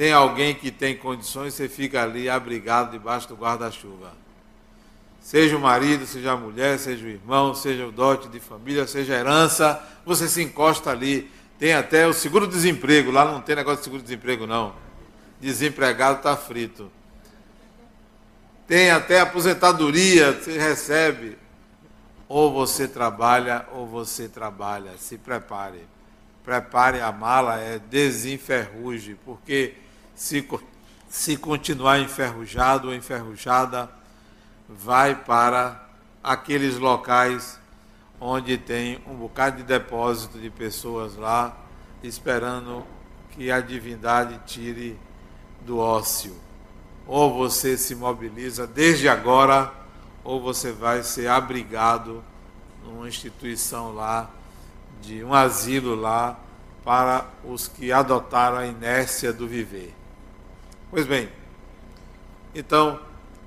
Tem 0.00 0.14
alguém 0.14 0.54
que 0.54 0.70
tem 0.70 0.96
condições, 0.96 1.52
você 1.52 1.68
fica 1.68 2.02
ali 2.02 2.26
abrigado 2.26 2.92
debaixo 2.92 3.28
do 3.28 3.34
guarda-chuva. 3.34 4.14
Seja 5.20 5.58
o 5.58 5.60
marido, 5.60 6.06
seja 6.06 6.32
a 6.32 6.36
mulher, 6.38 6.78
seja 6.78 7.04
o 7.04 7.08
irmão, 7.10 7.54
seja 7.54 7.86
o 7.86 7.92
dote 7.92 8.26
de 8.28 8.40
família, 8.40 8.86
seja 8.86 9.12
a 9.12 9.18
herança, 9.18 9.78
você 10.06 10.26
se 10.26 10.42
encosta 10.42 10.90
ali. 10.90 11.30
Tem 11.58 11.74
até 11.74 12.06
o 12.06 12.14
seguro-desemprego, 12.14 13.10
lá 13.10 13.26
não 13.26 13.42
tem 13.42 13.54
negócio 13.54 13.80
de 13.80 13.84
seguro-desemprego, 13.84 14.46
não. 14.46 14.72
Desempregado 15.38 16.16
está 16.16 16.34
frito 16.34 16.90
tem 18.70 18.88
até 18.92 19.20
aposentadoria, 19.20 20.32
você 20.32 20.56
recebe. 20.56 21.36
Ou 22.28 22.52
você 22.52 22.86
trabalha, 22.86 23.66
ou 23.72 23.84
você 23.84 24.28
trabalha. 24.28 24.92
Se 24.96 25.18
prepare. 25.18 25.84
Prepare 26.44 27.00
a 27.00 27.10
mala, 27.10 27.58
é 27.58 27.80
desenferruje, 27.80 29.18
porque 29.24 29.74
se, 30.20 30.46
se 31.08 31.34
continuar 31.38 31.98
enferrujado 31.98 32.88
ou 32.88 32.94
enferrujada, 32.94 33.90
vai 34.68 35.14
para 35.14 35.88
aqueles 36.22 36.76
locais 36.76 37.58
onde 38.20 38.58
tem 38.58 39.02
um 39.06 39.14
bocado 39.14 39.56
de 39.56 39.62
depósito 39.62 40.38
de 40.38 40.50
pessoas 40.50 41.16
lá, 41.16 41.56
esperando 42.02 42.84
que 43.30 43.50
a 43.50 43.62
divindade 43.62 44.38
tire 44.44 45.00
do 45.62 45.78
ócio 45.78 46.36
ou 47.06 47.32
você 47.32 47.78
se 47.78 47.94
mobiliza 47.94 48.66
desde 48.66 49.08
agora, 49.08 49.72
ou 50.22 50.38
você 50.38 50.70
vai 50.70 51.02
ser 51.02 51.28
abrigado 51.28 52.22
numa 52.84 53.08
instituição 53.08 53.94
lá, 53.94 54.30
de 55.00 55.24
um 55.24 55.32
asilo 55.32 55.94
lá, 55.94 56.38
para 56.84 57.26
os 57.42 57.66
que 57.66 57.90
adotaram 57.90 58.58
a 58.58 58.66
inércia 58.66 59.32
do 59.32 59.48
viver. 59.48 59.94
Pois 60.90 61.06
bem, 61.06 61.28
então, 62.52 62.98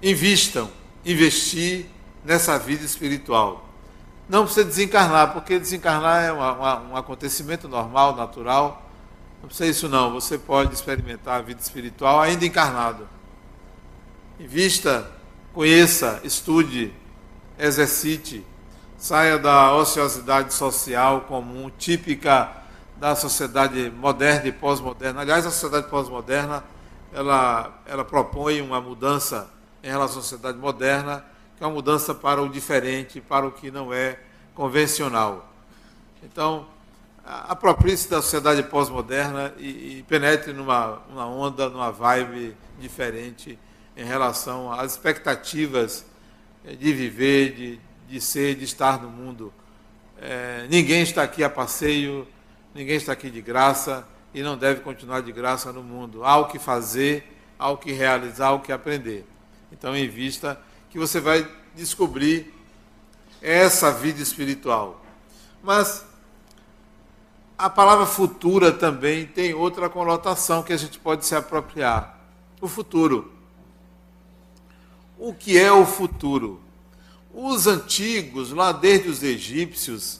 invistam, 0.01 0.69
investir 1.05 1.87
nessa 2.23 2.57
vida 2.57 2.85
espiritual. 2.85 3.67
Não 4.29 4.45
precisa 4.45 4.65
desencarnar, 4.65 5.33
porque 5.33 5.59
desencarnar 5.59 6.23
é 6.23 6.31
uma, 6.31 6.53
uma, 6.53 6.79
um 6.91 6.95
acontecimento 6.95 7.67
normal, 7.67 8.15
natural. 8.15 8.89
Não 9.41 9.47
precisa 9.49 9.69
isso 9.69 9.89
não, 9.89 10.13
você 10.13 10.37
pode 10.37 10.73
experimentar 10.73 11.39
a 11.39 11.41
vida 11.41 11.59
espiritual 11.59 12.21
ainda 12.21 12.45
encarnado. 12.45 13.09
Invista, 14.39 15.11
conheça, 15.53 16.21
estude, 16.23 16.93
exercite, 17.59 18.45
saia 18.97 19.37
da 19.37 19.75
ociosidade 19.75 20.53
social 20.53 21.21
comum, 21.21 21.69
típica 21.77 22.49
da 22.95 23.17
sociedade 23.17 23.91
moderna 23.97 24.47
e 24.47 24.51
pós-moderna. 24.53 25.19
Aliás, 25.19 25.45
a 25.45 25.51
sociedade 25.51 25.89
pós-moderna 25.89 26.63
ela, 27.13 27.81
ela 27.85 28.03
propõe 28.03 28.61
uma 28.61 28.81
mudança 28.81 29.49
em 29.83 29.87
relação 29.87 30.19
à 30.19 30.21
sociedade 30.21 30.57
moderna, 30.57 31.23
que 31.55 31.63
é 31.63 31.67
uma 31.67 31.73
mudança 31.73 32.13
para 32.13 32.41
o 32.41 32.49
diferente, 32.49 33.21
para 33.21 33.45
o 33.45 33.51
que 33.51 33.69
não 33.69 33.93
é 33.93 34.19
convencional. 34.55 35.53
Então, 36.23 36.67
aproprie-se 37.23 38.09
da 38.09 38.21
sociedade 38.21 38.63
pós-moderna 38.63 39.53
e, 39.57 39.99
e, 39.99 40.03
penetre 40.03 40.53
numa, 40.53 41.01
numa 41.09 41.27
onda, 41.27 41.69
numa 41.69 41.91
vibe 41.91 42.55
diferente 42.79 43.59
em 43.95 44.03
relação 44.03 44.71
às 44.71 44.93
expectativas 44.93 46.05
eh, 46.65 46.75
de 46.75 46.91
viver, 46.93 47.53
de, 47.53 47.79
de 48.09 48.19
ser, 48.21 48.55
de 48.55 48.63
estar 48.63 49.01
no 49.01 49.09
mundo. 49.09 49.53
É, 50.19 50.65
ninguém 50.69 51.03
está 51.03 51.21
aqui 51.21 51.43
a 51.43 51.49
passeio, 51.49 52.27
ninguém 52.73 52.95
está 52.95 53.11
aqui 53.11 53.29
de 53.29 53.41
graça 53.41 54.07
e 54.33 54.41
não 54.41 54.57
deve 54.57 54.81
continuar 54.81 55.21
de 55.21 55.31
graça 55.31 55.71
no 55.71 55.83
mundo. 55.83 56.23
Há 56.23 56.37
o 56.37 56.47
que 56.47 56.59
fazer, 56.59 57.37
há 57.57 57.69
o 57.69 57.77
que 57.77 57.91
realizar, 57.91 58.47
há 58.47 58.53
o 58.53 58.59
que 58.59 58.71
aprender. 58.71 59.25
Então, 59.71 59.95
em 59.95 60.07
vista 60.07 60.59
que 60.89 60.97
você 60.97 61.19
vai 61.19 61.47
descobrir 61.75 62.53
essa 63.41 63.91
vida 63.91 64.21
espiritual. 64.21 65.03
Mas 65.61 66.05
a 67.57 67.69
palavra 67.69 68.05
futura 68.05 68.71
também 68.71 69.25
tem 69.25 69.53
outra 69.53 69.89
conotação 69.89 70.63
que 70.63 70.73
a 70.73 70.77
gente 70.77 70.99
pode 70.99 71.25
se 71.25 71.35
apropriar. 71.35 72.19
O 72.61 72.67
futuro 72.67 73.33
o 75.17 75.33
que 75.33 75.57
é 75.57 75.71
o 75.71 75.85
futuro. 75.85 76.59
Os 77.33 77.65
antigos, 77.65 78.51
lá 78.51 78.73
desde 78.73 79.07
os 79.07 79.23
egípcios, 79.23 80.19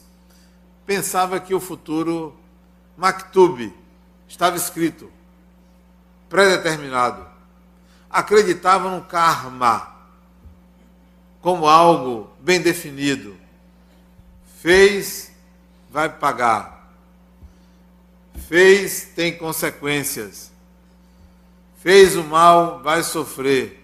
pensavam 0.85 1.37
que 1.41 1.53
o 1.53 1.59
futuro, 1.59 2.33
maktub, 2.97 3.73
estava 4.33 4.57
escrito, 4.57 5.11
predeterminado. 6.27 7.25
Acreditavam 8.09 8.97
no 8.97 9.03
karma 9.05 9.95
como 11.41 11.67
algo 11.67 12.29
bem 12.39 12.61
definido. 12.61 13.37
Fez, 14.59 15.31
vai 15.89 16.09
pagar. 16.09 16.93
Fez, 18.47 19.11
tem 19.15 19.37
consequências. 19.37 20.51
Fez 21.77 22.15
o 22.15 22.23
mal, 22.23 22.81
vai 22.81 23.03
sofrer 23.03 23.83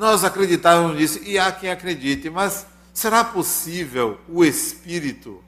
nós 0.00 0.24
acreditávamos 0.24 0.96
nisso, 0.96 1.20
e 1.22 1.38
há 1.38 1.52
quem 1.52 1.70
acredite, 1.70 2.30
mas 2.30 2.66
será 2.92 3.22
possível 3.22 4.18
o 4.26 4.42
espírito 4.42 5.44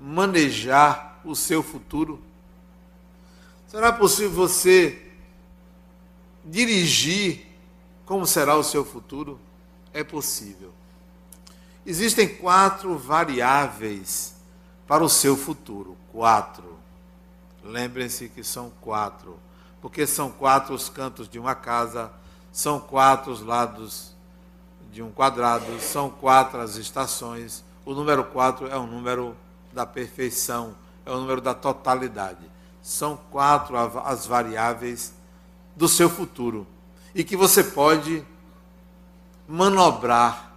manejar 0.00 1.20
o 1.24 1.36
seu 1.36 1.62
futuro? 1.62 2.20
Será 3.74 3.92
possível 3.92 4.30
você 4.30 5.04
dirigir 6.44 7.44
como 8.06 8.24
será 8.24 8.54
o 8.54 8.62
seu 8.62 8.84
futuro? 8.84 9.36
É 9.92 10.04
possível. 10.04 10.72
Existem 11.84 12.36
quatro 12.36 12.96
variáveis 12.96 14.36
para 14.86 15.02
o 15.02 15.08
seu 15.08 15.36
futuro. 15.36 15.96
Quatro. 16.12 16.78
Lembrem-se 17.64 18.28
que 18.28 18.44
são 18.44 18.70
quatro. 18.80 19.40
Porque 19.82 20.06
são 20.06 20.30
quatro 20.30 20.72
os 20.72 20.88
cantos 20.88 21.28
de 21.28 21.40
uma 21.40 21.56
casa, 21.56 22.12
são 22.52 22.78
quatro 22.78 23.32
os 23.32 23.42
lados 23.42 24.14
de 24.92 25.02
um 25.02 25.10
quadrado, 25.10 25.80
são 25.80 26.08
quatro 26.08 26.60
as 26.60 26.76
estações. 26.76 27.64
O 27.84 27.92
número 27.92 28.22
quatro 28.22 28.68
é 28.68 28.76
o 28.76 28.86
número 28.86 29.36
da 29.72 29.84
perfeição, 29.84 30.76
é 31.04 31.10
o 31.10 31.16
número 31.18 31.40
da 31.40 31.54
totalidade. 31.54 32.53
São 32.84 33.16
quatro 33.32 33.76
as 33.76 34.26
variáveis 34.26 35.12
do 35.74 35.88
seu 35.88 36.08
futuro 36.08 36.64
e 37.12 37.24
que 37.24 37.36
você 37.36 37.64
pode 37.64 38.24
manobrar 39.48 40.54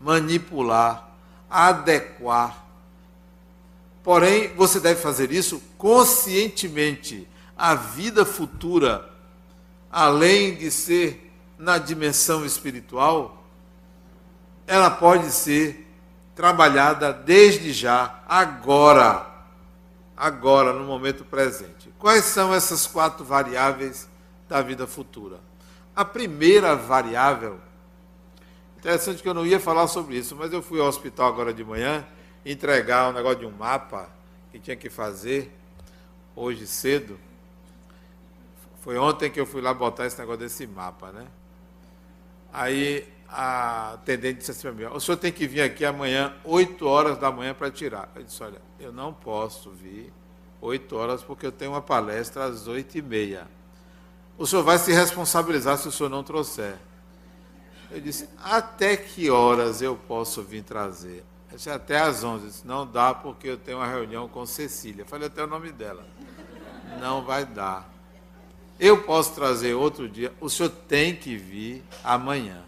manipular, 0.00 1.10
adequar. 1.50 2.64
Porém, 4.02 4.54
você 4.54 4.80
deve 4.80 5.00
fazer 5.00 5.32
isso 5.32 5.62
conscientemente. 5.76 7.28
A 7.56 7.74
vida 7.74 8.24
futura, 8.24 9.10
além 9.90 10.54
de 10.54 10.70
ser 10.70 11.32
na 11.58 11.76
dimensão 11.76 12.46
espiritual, 12.46 13.44
ela 14.66 14.90
pode 14.90 15.30
ser 15.30 15.86
trabalhada 16.34 17.12
desde 17.12 17.72
já, 17.72 18.22
agora. 18.28 19.26
Agora, 20.18 20.72
no 20.72 20.84
momento 20.84 21.24
presente. 21.24 21.92
Quais 21.98 22.24
são 22.24 22.52
essas 22.52 22.86
quatro 22.86 23.24
variáveis 23.24 24.08
da 24.48 24.60
vida 24.60 24.86
futura? 24.86 25.38
A 25.94 26.04
primeira 26.04 26.74
variável 26.74 27.60
Interessante 28.78 29.20
que 29.20 29.28
eu 29.28 29.34
não 29.34 29.44
ia 29.44 29.58
falar 29.58 29.88
sobre 29.88 30.16
isso, 30.16 30.36
mas 30.36 30.52
eu 30.52 30.62
fui 30.62 30.80
ao 30.80 30.86
hospital 30.86 31.26
agora 31.26 31.52
de 31.52 31.64
manhã 31.64 32.06
entregar 32.46 33.10
um 33.10 33.12
negócio 33.12 33.40
de 33.40 33.46
um 33.46 33.50
mapa 33.50 34.08
que 34.52 34.60
tinha 34.60 34.76
que 34.76 34.88
fazer 34.88 35.52
hoje 36.36 36.64
cedo. 36.64 37.18
Foi 38.80 38.96
ontem 38.96 39.32
que 39.32 39.40
eu 39.40 39.44
fui 39.44 39.60
lá 39.60 39.74
botar 39.74 40.06
esse 40.06 40.16
negócio 40.16 40.38
desse 40.38 40.64
mapa, 40.64 41.10
né? 41.10 41.26
Aí 42.52 43.12
a 43.28 43.92
atendente 43.92 44.38
disse 44.38 44.50
assim 44.50 44.62
para 44.62 44.72
mim, 44.72 44.84
o 44.84 45.00
senhor 45.00 45.18
tem 45.18 45.30
que 45.30 45.46
vir 45.46 45.60
aqui 45.60 45.84
amanhã, 45.84 46.34
8 46.44 46.86
horas 46.86 47.18
da 47.18 47.30
manhã, 47.30 47.54
para 47.54 47.70
tirar. 47.70 48.10
Eu 48.14 48.22
disse, 48.22 48.42
olha, 48.42 48.60
eu 48.80 48.92
não 48.92 49.12
posso 49.12 49.70
vir 49.70 50.12
8 50.60 50.96
horas 50.96 51.22
porque 51.22 51.46
eu 51.46 51.52
tenho 51.52 51.72
uma 51.72 51.82
palestra 51.82 52.44
às 52.44 52.66
8 52.66 52.98
e 52.98 53.02
meia. 53.02 53.46
O 54.38 54.46
senhor 54.46 54.62
vai 54.62 54.78
se 54.78 54.92
responsabilizar 54.92 55.76
se 55.76 55.88
o 55.88 55.92
senhor 55.92 56.08
não 56.08 56.22
trouxer. 56.22 56.76
Eu 57.90 58.00
disse, 58.00 58.28
até 58.42 58.96
que 58.96 59.30
horas 59.30 59.82
eu 59.82 59.96
posso 59.96 60.42
vir 60.42 60.62
trazer? 60.62 61.24
Eu 61.50 61.56
disse, 61.56 61.70
até 61.70 61.98
às 61.98 62.22
11. 62.22 62.44
Eu 62.44 62.50
disse, 62.50 62.66
não 62.66 62.86
dá 62.86 63.14
porque 63.14 63.48
eu 63.48 63.56
tenho 63.56 63.78
uma 63.78 63.86
reunião 63.86 64.28
com 64.28 64.44
Cecília. 64.46 65.04
falei 65.04 65.26
até 65.26 65.42
o 65.42 65.46
nome 65.46 65.72
dela. 65.72 66.06
Não 67.00 67.24
vai 67.24 67.44
dar. 67.44 67.90
Eu 68.78 69.02
posso 69.02 69.34
trazer 69.34 69.74
outro 69.74 70.08
dia. 70.08 70.32
O 70.40 70.48
senhor 70.48 70.68
tem 70.68 71.16
que 71.16 71.36
vir 71.36 71.82
amanhã. 72.04 72.67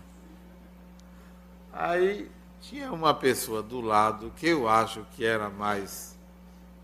Aí 1.72 2.30
tinha 2.60 2.92
uma 2.92 3.14
pessoa 3.14 3.62
do 3.62 3.80
lado 3.80 4.32
que 4.36 4.48
eu 4.48 4.68
acho 4.68 5.06
que 5.16 5.24
era 5.24 5.48
mais 5.48 6.18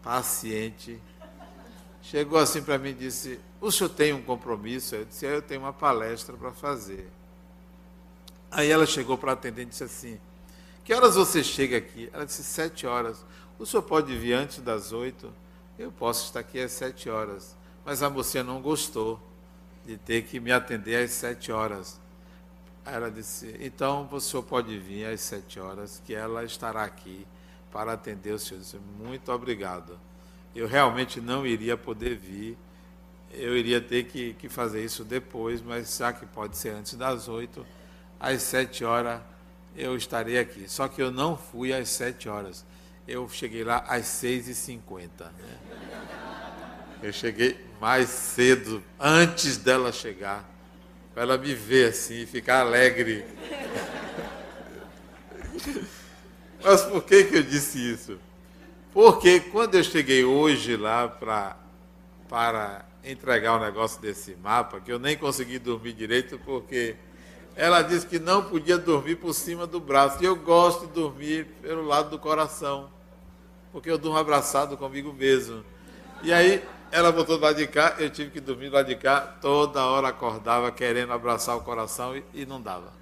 paciente. 0.03 1.01
Chegou 2.03 2.39
assim 2.39 2.63
para 2.63 2.79
mim 2.79 2.91
e 2.91 2.95
disse: 2.95 3.41
O 3.61 3.71
senhor 3.71 3.91
tem 3.91 4.13
um 4.13 4.23
compromisso? 4.23 4.95
Eu 4.95 5.05
disse: 5.05 5.27
Eu 5.27 5.43
tenho 5.43 5.61
uma 5.61 5.73
palestra 5.73 6.37
para 6.37 6.53
fazer. 6.53 7.11
Aí 8.51 8.71
ela 8.71 8.87
chegou 8.87 9.19
para 9.19 9.33
a 9.33 9.35
atendente 9.35 9.69
e 9.69 9.71
disse 9.71 9.85
assim: 9.85 10.21
Que 10.85 10.95
horas 10.95 11.17
você 11.17 11.43
chega 11.43 11.77
aqui? 11.77 12.09
Ela 12.13 12.25
disse: 12.25 12.45
Sete 12.45 12.87
horas. 12.87 13.25
O 13.59 13.67
senhor 13.67 13.83
pode 13.83 14.17
vir 14.17 14.35
antes 14.35 14.59
das 14.59 14.93
oito? 14.93 15.33
Eu 15.79 15.91
posso 15.91 16.27
estar 16.27 16.41
aqui 16.41 16.61
às 16.61 16.73
sete 16.73 17.11
horas. 17.11 17.57
Mas 17.85 18.03
a 18.03 18.11
mocinha 18.11 18.45
não 18.45 18.63
gostou 18.63 19.21
de 19.85 19.97
ter 19.97 20.23
que 20.23 20.41
me 20.41 20.53
atender 20.53 21.03
às 21.03 21.11
sete 21.11 21.53
horas. 21.53 22.01
Ela 22.87 23.11
disse: 23.11 23.57
Então 23.61 24.09
o 24.11 24.21
senhor 24.21 24.43
pode 24.45 24.79
vir 24.79 25.07
às 25.07 25.21
sete 25.21 25.59
horas, 25.59 26.01
que 26.05 26.15
ela 26.15 26.45
estará 26.45 26.85
aqui 26.85 27.27
para 27.73 27.93
atender 27.93 28.33
o 28.33 28.39
senhor. 28.39 28.59
Eu 28.59 28.63
disse: 28.63 28.79
Muito 28.99 29.33
obrigado. 29.33 29.99
Eu 30.55 30.67
realmente 30.67 31.21
não 31.21 31.47
iria 31.47 31.77
poder 31.77 32.17
vir. 32.17 32.57
Eu 33.33 33.57
iria 33.57 33.81
ter 33.81 34.05
que, 34.05 34.35
que 34.35 34.49
fazer 34.49 34.85
isso 34.85 35.05
depois, 35.05 35.61
mas 35.61 35.97
já 35.97 36.13
que 36.13 36.25
pode 36.25 36.57
ser 36.57 36.71
antes 36.71 36.95
das 36.95 37.29
oito, 37.29 37.67
às 38.21 38.41
sete 38.43 38.85
horas 38.85 39.21
eu 39.77 39.97
estarei 39.97 40.39
aqui. 40.39 40.69
Só 40.69 40.89
que 40.89 41.03
eu 41.03 41.11
não 41.11 41.37
fui 41.37 41.73
às 41.73 41.89
sete 41.89 42.29
horas. 42.29 42.65
Eu 43.07 43.29
cheguei 43.29 43.63
lá 43.63 43.85
às 43.89 44.07
seis 44.07 44.49
e 44.49 44.55
cinquenta. 44.55 45.27
Né? 45.39 45.59
Eu 47.03 47.13
cheguei 47.13 47.65
mais 47.81 48.09
cedo, 48.09 48.83
antes 48.99 49.59
dela 49.59 49.93
chegar, 49.93 50.49
para 51.17 51.23
ela 51.23 51.39
me 51.39 51.55
ver 51.55 51.89
assim 51.89 52.25
e 52.25 52.27
ficar 52.27 52.61
alegre. 52.61 53.25
Mas 56.63 56.83
por 56.83 57.03
que, 57.05 57.25
que 57.25 57.37
eu 57.37 57.43
disse 57.43 57.79
isso? 57.79 58.19
Porque 58.93 59.41
quando 59.41 59.77
eu 59.77 59.83
cheguei 59.83 60.27
hoje 60.27 60.77
lá 60.77 61.09
pra, 61.09 61.57
para 62.29 62.85
entregar 63.03 63.55
o 63.55 63.57
um 63.57 63.65
negócio 63.65 63.99
desse 63.99 64.37
mapa, 64.37 64.79
que 64.79 64.93
eu 64.93 64.99
nem 64.99 65.17
consegui 65.17 65.59
dormir 65.59 65.95
direito 65.95 66.39
porque 66.45 66.97
ela 67.55 67.81
disse 67.81 68.07
que 68.07 68.19
não 68.19 68.45
podia 68.45 68.77
dormir 68.77 69.17
por 69.17 69.33
cima 69.33 69.67
do 69.67 69.81
braço. 69.81 70.23
E 70.23 70.27
eu 70.27 70.37
gosto 70.37 70.87
de 70.87 70.93
dormir 70.93 71.47
pelo 71.63 71.87
lado 71.87 72.11
do 72.11 72.19
coração, 72.19 72.91
porque 73.73 73.91
eu 73.91 73.97
durmo 73.97 74.19
abraçado 74.19 74.77
comigo 74.77 75.15
mesmo. 75.15 75.65
E 76.23 76.31
aí 76.31 76.63
ela 76.91 77.13
botou 77.13 77.39
do 77.39 77.45
lado 77.45 77.57
de 77.57 77.67
cá, 77.67 77.97
eu 77.99 78.11
tive 78.11 78.31
que 78.31 78.41
dormir 78.41 78.71
do 78.71 78.75
lado 78.77 78.87
de 78.87 78.97
cá, 78.97 79.21
toda 79.21 79.85
hora 79.85 80.09
acordava 80.09 80.71
querendo 80.71 81.13
abraçar 81.13 81.57
o 81.57 81.61
coração 81.61 82.17
e, 82.17 82.25
e 82.35 82.47
não 82.47 82.61
dava. 82.61 82.93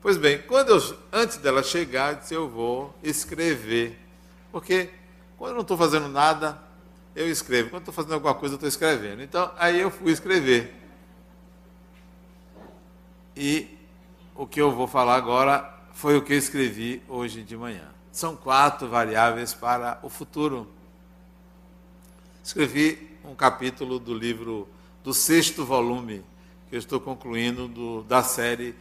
Pois 0.00 0.16
bem, 0.16 0.40
quando 0.42 0.70
eu, 0.70 0.98
antes 1.12 1.36
dela 1.38 1.62
chegar, 1.62 2.12
eu 2.12 2.18
disse, 2.18 2.34
eu 2.34 2.48
vou 2.48 2.94
escrever. 3.02 3.98
Porque 4.52 4.90
quando 5.36 5.50
eu 5.50 5.54
não 5.54 5.62
estou 5.62 5.76
fazendo 5.76 6.08
nada, 6.08 6.58
eu 7.14 7.28
escrevo. 7.30 7.70
Quando 7.70 7.82
estou 7.82 7.94
fazendo 7.94 8.14
alguma 8.14 8.34
coisa, 8.34 8.54
eu 8.54 8.56
estou 8.56 8.68
escrevendo. 8.68 9.22
Então, 9.22 9.50
aí 9.56 9.80
eu 9.80 9.90
fui 9.90 10.12
escrever. 10.12 10.74
E 13.34 13.76
o 14.34 14.46
que 14.46 14.60
eu 14.60 14.70
vou 14.70 14.86
falar 14.86 15.16
agora 15.16 15.74
foi 15.92 16.16
o 16.16 16.22
que 16.22 16.32
eu 16.34 16.38
escrevi 16.38 17.02
hoje 17.08 17.42
de 17.42 17.56
manhã. 17.56 17.88
São 18.12 18.36
quatro 18.36 18.88
variáveis 18.88 19.52
para 19.54 19.98
o 20.02 20.08
futuro. 20.08 20.70
Escrevi 22.46 23.18
um 23.24 23.34
capítulo 23.34 23.98
do 23.98 24.14
livro 24.14 24.68
do 25.02 25.12
sexto 25.12 25.64
volume, 25.64 26.24
que 26.70 26.76
eu 26.76 26.78
estou 26.78 27.00
concluindo 27.00 27.66
do, 27.66 28.04
da 28.04 28.22
série 28.22 28.72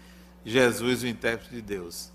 Jesus, 0.45 1.01
o 1.01 1.08
intérprete 1.08 1.56
de 1.56 1.63
Deus. 1.63 2.12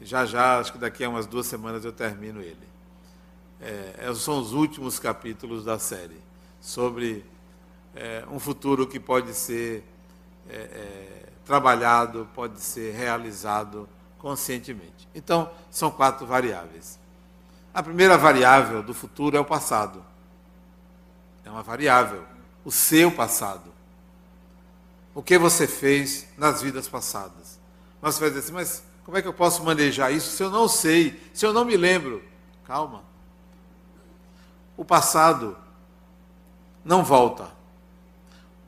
Já 0.00 0.24
já, 0.24 0.60
acho 0.60 0.72
que 0.72 0.78
daqui 0.78 1.02
a 1.02 1.08
umas 1.08 1.26
duas 1.26 1.46
semanas 1.46 1.84
eu 1.84 1.90
termino 1.90 2.40
ele. 2.40 2.68
É, 3.60 4.06
é 4.06 4.14
são 4.14 4.38
os 4.38 4.52
últimos 4.52 5.00
capítulos 5.00 5.64
da 5.64 5.80
série, 5.80 6.20
sobre 6.60 7.24
é, 7.92 8.24
um 8.30 8.38
futuro 8.38 8.86
que 8.86 9.00
pode 9.00 9.34
ser 9.34 9.82
é, 10.48 10.54
é 10.54 11.22
trabalhado, 11.44 12.28
pode 12.36 12.60
ser 12.60 12.94
realizado 12.94 13.88
conscientemente. 14.16 15.08
Então, 15.12 15.50
são 15.72 15.90
quatro 15.90 16.24
variáveis. 16.24 17.00
A 17.74 17.82
primeira 17.82 18.16
variável 18.16 18.80
do 18.80 18.94
futuro 18.94 19.36
é 19.36 19.40
o 19.40 19.44
passado. 19.44 20.06
É 21.48 21.50
uma 21.50 21.62
variável, 21.62 22.22
o 22.64 22.70
seu 22.70 23.10
passado. 23.10 23.72
O 25.14 25.22
que 25.22 25.38
você 25.38 25.66
fez 25.66 26.28
nas 26.36 26.62
vidas 26.62 26.86
passadas. 26.86 27.58
Mas 28.00 28.14
você 28.14 28.20
vai 28.20 28.28
dizer 28.28 28.40
assim, 28.44 28.52
mas 28.52 28.82
como 29.02 29.16
é 29.16 29.22
que 29.22 29.26
eu 29.26 29.32
posso 29.32 29.64
manejar 29.64 30.12
isso 30.12 30.36
se 30.36 30.42
eu 30.42 30.50
não 30.50 30.68
sei, 30.68 31.20
se 31.32 31.44
eu 31.44 31.52
não 31.52 31.64
me 31.64 31.76
lembro? 31.76 32.22
Calma. 32.64 33.02
O 34.76 34.84
passado 34.84 35.56
não 36.84 37.02
volta. 37.02 37.44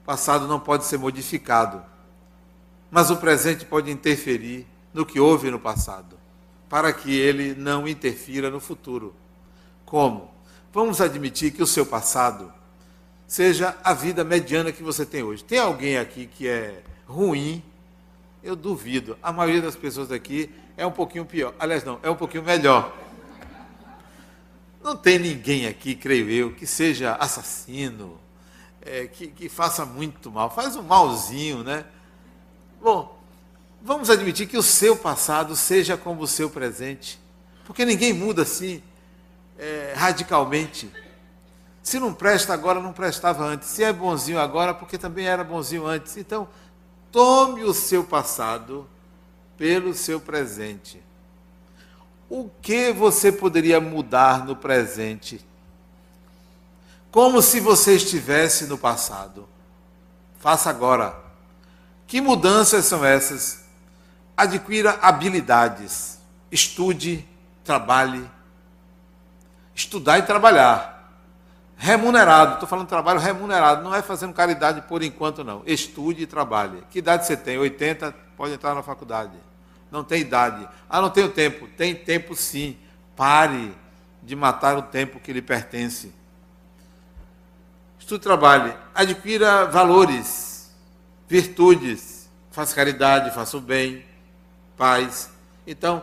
O 0.03 0.07
passado 0.07 0.49
não 0.49 0.59
pode 0.59 0.87
ser 0.87 0.99
modificado 0.99 1.85
mas 2.90 3.11
o 3.11 3.16
presente 3.16 3.64
pode 3.64 3.90
interferir 3.90 4.66
no 4.93 5.07
que 5.07 5.21
houve 5.21 5.51
no 5.51 5.61
passado, 5.61 6.19
para 6.69 6.93
que 6.93 7.16
ele 7.16 7.55
não 7.55 7.87
interfira 7.87 8.51
no 8.51 8.59
futuro. 8.59 9.14
Como? 9.87 10.31
Vamos 10.73 11.01
admitir 11.01 11.53
que 11.53 11.62
o 11.62 11.66
seu 11.66 11.87
passado 11.87 12.53
seja 13.31 13.77
a 13.85 13.95
vida 13.95 14.25
mediana 14.25 14.73
que 14.73 14.83
você 14.83 15.07
tem 15.07 15.23
hoje. 15.23 15.45
Tem 15.45 15.61
alguém 15.61 15.97
aqui 15.97 16.27
que 16.27 16.49
é 16.49 16.83
ruim? 17.07 17.62
Eu 18.43 18.57
duvido. 18.57 19.16
A 19.23 19.33
maioria 19.33 19.62
das 19.62 19.77
pessoas 19.77 20.11
aqui 20.11 20.51
é 20.77 20.85
um 20.85 20.90
pouquinho 20.90 21.25
pior. 21.25 21.55
Aliás, 21.57 21.85
não, 21.85 22.01
é 22.03 22.11
um 22.11 22.16
pouquinho 22.16 22.43
melhor. 22.43 22.93
Não 24.83 24.97
tem 24.97 25.16
ninguém 25.16 25.69
aqui, 25.69 25.95
creio 25.95 26.29
eu, 26.29 26.53
que 26.53 26.66
seja 26.66 27.14
assassino, 27.14 28.19
é, 28.83 29.07
que, 29.07 29.29
que 29.29 29.49
faça 29.49 29.87
muito 29.87 30.29
mal. 30.29 30.51
Faz 30.51 30.75
um 30.75 30.83
malzinho, 30.83 31.62
né? 31.62 31.85
Bom, 32.83 33.16
vamos 33.81 34.11
admitir 34.11 34.49
que 34.49 34.59
o 34.59 34.62
seu 34.62 34.97
passado 34.97 35.55
seja 35.55 35.97
como 35.97 36.23
o 36.23 36.27
seu 36.27 36.51
presente. 36.51 37.16
Porque 37.64 37.85
ninguém 37.85 38.12
muda 38.12 38.43
assim, 38.43 38.83
é, 39.57 39.95
radicalmente. 39.97 40.90
Se 41.90 41.98
não 41.98 42.14
presta 42.14 42.55
agora, 42.55 42.79
não 42.79 42.92
prestava 42.92 43.42
antes. 43.42 43.66
Se 43.66 43.83
é 43.83 43.92
bonzinho 43.92 44.38
agora, 44.38 44.72
porque 44.72 44.96
também 44.96 45.26
era 45.26 45.42
bonzinho 45.42 45.85
antes. 45.85 46.16
Então, 46.16 46.46
tome 47.11 47.64
o 47.64 47.74
seu 47.74 48.05
passado 48.05 48.88
pelo 49.59 49.92
seu 49.92 50.20
presente. 50.20 51.03
O 52.29 52.48
que 52.62 52.92
você 52.92 53.33
poderia 53.33 53.81
mudar 53.81 54.46
no 54.46 54.55
presente? 54.55 55.44
Como 57.11 57.42
se 57.42 57.59
você 57.59 57.96
estivesse 57.96 58.66
no 58.66 58.79
passado. 58.79 59.48
Faça 60.38 60.70
agora. 60.70 61.18
Que 62.07 62.20
mudanças 62.20 62.85
são 62.85 63.05
essas? 63.05 63.64
Adquira 64.37 64.92
habilidades. 65.03 66.20
Estude, 66.53 67.26
trabalhe. 67.64 68.31
Estudar 69.74 70.20
e 70.20 70.22
trabalhar. 70.22 71.00
Remunerado. 71.83 72.55
Estou 72.55 72.69
falando 72.69 72.87
trabalho 72.87 73.19
remunerado. 73.19 73.83
Não 73.83 73.95
é 73.95 74.03
fazendo 74.03 74.33
caridade 74.33 74.83
por 74.83 75.03
enquanto, 75.03 75.43
não. 75.43 75.62
Estude 75.66 76.23
e 76.23 76.27
trabalhe. 76.27 76.85
Que 76.90 77.01
idade 77.01 77.27
você 77.27 77.37
tem? 77.37 77.59
80? 77.59 78.14
Pode 78.37 78.53
entrar 78.53 78.75
na 78.75 78.83
faculdade 78.83 79.33
não 79.90 80.05
tem 80.05 80.21
idade. 80.21 80.69
Ah, 80.88 81.01
não 81.01 81.11
tenho 81.11 81.31
tempo. 81.31 81.66
Tem 81.77 81.95
tempo 81.95 82.35
sim. 82.35 82.77
Pare 83.16 83.75
de 84.23 84.37
matar 84.37 84.77
o 84.79 84.83
tempo 84.83 85.19
que 85.19 85.33
lhe 85.33 85.43
pertence. 85.43 86.12
Estude 87.99 88.23
trabalhe. 88.23 88.73
Adquira 88.95 89.66
valores, 89.66 90.71
virtudes. 91.29 92.29
Faça 92.51 92.75
caridade, 92.75 93.35
faça 93.35 93.57
o 93.57 93.61
bem, 93.61 94.05
paz. 94.77 95.31
Então, 95.66 96.03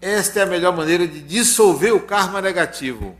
esta 0.00 0.40
é 0.40 0.42
a 0.42 0.46
melhor 0.46 0.76
maneira 0.76 1.06
de 1.06 1.20
dissolver 1.20 1.94
o 1.94 2.00
karma 2.00 2.40
negativo. 2.40 3.16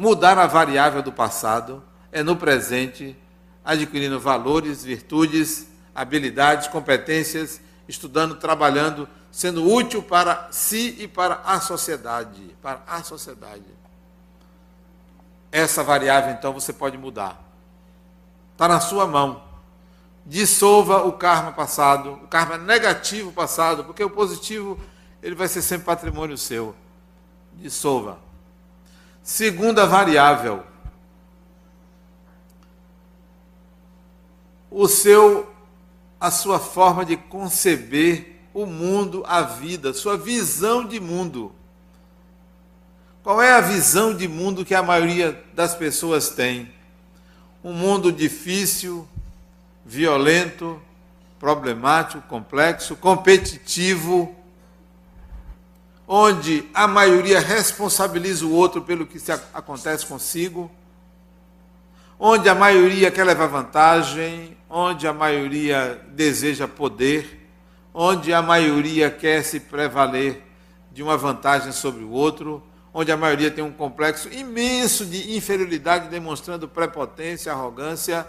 Mudar 0.00 0.38
a 0.38 0.46
variável 0.46 1.02
do 1.02 1.12
passado 1.12 1.84
é 2.10 2.22
no 2.22 2.34
presente, 2.34 3.14
adquirindo 3.62 4.18
valores, 4.18 4.82
virtudes, 4.82 5.68
habilidades, 5.94 6.68
competências 6.68 7.60
estudando, 7.86 8.36
trabalhando, 8.36 9.06
sendo 9.30 9.62
útil 9.70 10.02
para 10.02 10.48
si 10.50 10.96
e 11.00 11.06
para 11.06 11.42
a 11.44 11.60
sociedade, 11.60 12.56
para 12.62 12.80
a 12.86 13.02
sociedade. 13.02 13.66
Essa 15.52 15.84
variável 15.84 16.32
então 16.32 16.54
você 16.54 16.72
pode 16.72 16.96
mudar. 16.96 17.38
Está 18.52 18.68
na 18.68 18.80
sua 18.80 19.06
mão. 19.06 19.42
Dissolva 20.24 21.04
o 21.04 21.12
karma 21.12 21.52
passado, 21.52 22.12
o 22.12 22.26
karma 22.26 22.56
negativo 22.56 23.32
passado, 23.32 23.84
porque 23.84 24.02
o 24.02 24.08
positivo 24.08 24.80
ele 25.22 25.34
vai 25.34 25.46
ser 25.46 25.60
sempre 25.60 25.84
patrimônio 25.84 26.38
seu. 26.38 26.74
Dissolva. 27.52 28.29
Segunda 29.22 29.86
variável. 29.86 30.64
O 34.70 34.86
seu 34.88 35.50
a 36.20 36.30
sua 36.30 36.58
forma 36.58 37.04
de 37.04 37.16
conceber 37.16 38.36
o 38.52 38.66
mundo, 38.66 39.24
a 39.26 39.40
vida, 39.40 39.94
sua 39.94 40.18
visão 40.18 40.84
de 40.84 41.00
mundo. 41.00 41.50
Qual 43.22 43.40
é 43.40 43.52
a 43.52 43.60
visão 43.60 44.14
de 44.14 44.28
mundo 44.28 44.64
que 44.64 44.74
a 44.74 44.82
maioria 44.82 45.42
das 45.54 45.74
pessoas 45.74 46.28
tem? 46.28 46.70
Um 47.64 47.72
mundo 47.72 48.12
difícil, 48.12 49.08
violento, 49.84 50.80
problemático, 51.38 52.22
complexo, 52.28 52.96
competitivo, 52.96 54.34
onde 56.12 56.68
a 56.74 56.88
maioria 56.88 57.38
responsabiliza 57.38 58.44
o 58.44 58.52
outro 58.52 58.82
pelo 58.82 59.06
que 59.06 59.18
acontece 59.54 60.04
consigo 60.04 60.68
onde 62.22 62.50
a 62.50 62.54
maioria 62.54 63.10
quer 63.10 63.24
levar 63.24 63.46
vantagem, 63.46 64.54
onde 64.68 65.08
a 65.08 65.12
maioria 65.12 66.04
deseja 66.08 66.68
poder, 66.68 67.48
onde 67.94 68.30
a 68.34 68.42
maioria 68.42 69.10
quer 69.10 69.42
se 69.42 69.58
prevaler 69.58 70.42
de 70.92 71.02
uma 71.02 71.16
vantagem 71.16 71.72
sobre 71.72 72.04
o 72.04 72.10
outro, 72.10 72.62
onde 72.92 73.10
a 73.10 73.16
maioria 73.16 73.50
tem 73.50 73.64
um 73.64 73.72
complexo 73.72 74.28
imenso 74.30 75.06
de 75.06 75.34
inferioridade, 75.34 76.10
demonstrando 76.10 76.68
prepotência, 76.68 77.52
arrogância. 77.52 78.26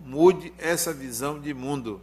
Mude 0.00 0.52
essa 0.58 0.92
visão 0.92 1.38
de 1.38 1.54
mundo. 1.54 2.00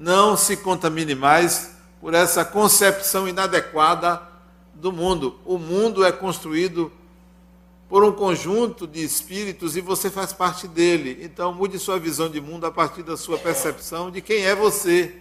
Não 0.00 0.34
se 0.34 0.56
contamine 0.56 1.14
mais 1.14 1.72
por 2.00 2.14
essa 2.14 2.42
concepção 2.42 3.28
inadequada 3.28 4.22
do 4.72 4.90
mundo. 4.90 5.38
O 5.44 5.58
mundo 5.58 6.02
é 6.02 6.10
construído 6.10 6.90
por 7.86 8.02
um 8.02 8.10
conjunto 8.10 8.86
de 8.86 9.04
espíritos 9.04 9.76
e 9.76 9.82
você 9.82 10.08
faz 10.08 10.32
parte 10.32 10.66
dele. 10.66 11.18
Então, 11.20 11.52
mude 11.52 11.78
sua 11.78 11.98
visão 11.98 12.30
de 12.30 12.40
mundo 12.40 12.64
a 12.64 12.70
partir 12.70 13.02
da 13.02 13.14
sua 13.14 13.36
percepção 13.36 14.10
de 14.10 14.22
quem 14.22 14.46
é 14.46 14.54
você. 14.54 15.16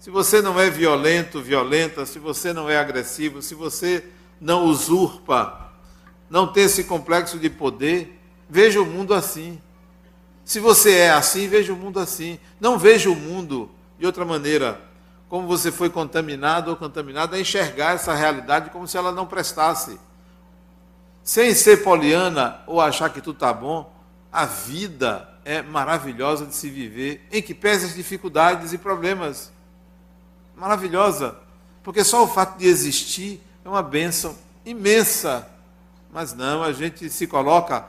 Se 0.00 0.08
você 0.08 0.40
não 0.40 0.58
é 0.58 0.70
violento, 0.70 1.42
violenta, 1.42 2.06
se 2.06 2.18
você 2.18 2.54
não 2.54 2.70
é 2.70 2.78
agressivo, 2.78 3.42
se 3.42 3.54
você 3.54 4.02
não 4.40 4.64
usurpa, 4.64 5.74
não 6.30 6.50
tem 6.50 6.64
esse 6.64 6.84
complexo 6.84 7.38
de 7.38 7.50
poder, 7.50 8.18
veja 8.48 8.80
o 8.80 8.86
mundo 8.86 9.12
assim. 9.12 9.60
Se 10.44 10.60
você 10.60 10.92
é 10.92 11.10
assim, 11.10 11.48
veja 11.48 11.72
o 11.72 11.76
mundo 11.76 11.98
assim. 11.98 12.38
Não 12.60 12.78
veja 12.78 13.10
o 13.10 13.16
mundo 13.16 13.70
de 13.98 14.06
outra 14.06 14.24
maneira, 14.24 14.80
como 15.28 15.46
você 15.46 15.72
foi 15.72 15.88
contaminado 15.88 16.70
ou 16.70 16.76
contaminada 16.76 17.36
a 17.36 17.40
enxergar 17.40 17.94
essa 17.94 18.14
realidade 18.14 18.70
como 18.70 18.86
se 18.86 18.96
ela 18.96 19.12
não 19.12 19.26
prestasse 19.26 19.98
sem 21.24 21.54
ser 21.54 21.82
poliana 21.82 22.60
ou 22.66 22.82
achar 22.82 23.08
que 23.08 23.22
tudo 23.22 23.36
está 23.36 23.52
bom, 23.52 23.90
a 24.30 24.44
vida 24.44 25.26
é 25.42 25.62
maravilhosa 25.62 26.44
de 26.44 26.54
se 26.54 26.68
viver, 26.68 27.26
em 27.32 27.40
que 27.40 27.54
pese 27.54 27.86
as 27.86 27.94
dificuldades 27.94 28.74
e 28.74 28.78
problemas. 28.78 29.50
Maravilhosa, 30.54 31.36
porque 31.82 32.04
só 32.04 32.22
o 32.22 32.28
fato 32.28 32.58
de 32.58 32.66
existir 32.66 33.40
é 33.64 33.68
uma 33.68 33.82
bênção 33.82 34.36
imensa. 34.66 35.48
Mas 36.12 36.34
não, 36.34 36.62
a 36.62 36.72
gente 36.72 37.08
se 37.08 37.26
coloca 37.26 37.86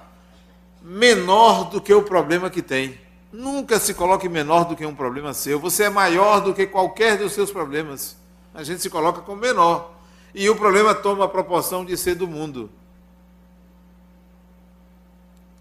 menor 0.85 1.71
do 1.71 1.81
que 1.81 1.91
o 1.91 2.03
problema 2.03 2.47
que 2.47 2.61
tem. 2.61 2.99
Nunca 3.33 3.79
se 3.79 3.93
coloque 3.95 4.29
menor 4.29 4.65
do 4.65 4.75
que 4.75 4.85
um 4.85 4.93
problema 4.93 5.33
seu. 5.33 5.59
Você 5.59 5.85
é 5.85 5.89
maior 5.89 6.39
do 6.39 6.53
que 6.53 6.67
qualquer 6.67 7.17
dos 7.17 7.33
seus 7.33 7.51
problemas. 7.51 8.15
A 8.53 8.63
gente 8.63 8.81
se 8.81 8.89
coloca 8.89 9.21
como 9.21 9.41
menor. 9.41 9.95
E 10.33 10.47
o 10.47 10.55
problema 10.55 10.93
toma 10.93 11.25
a 11.25 11.27
proporção 11.27 11.83
de 11.83 11.97
ser 11.97 12.13
do 12.13 12.27
mundo. 12.27 12.69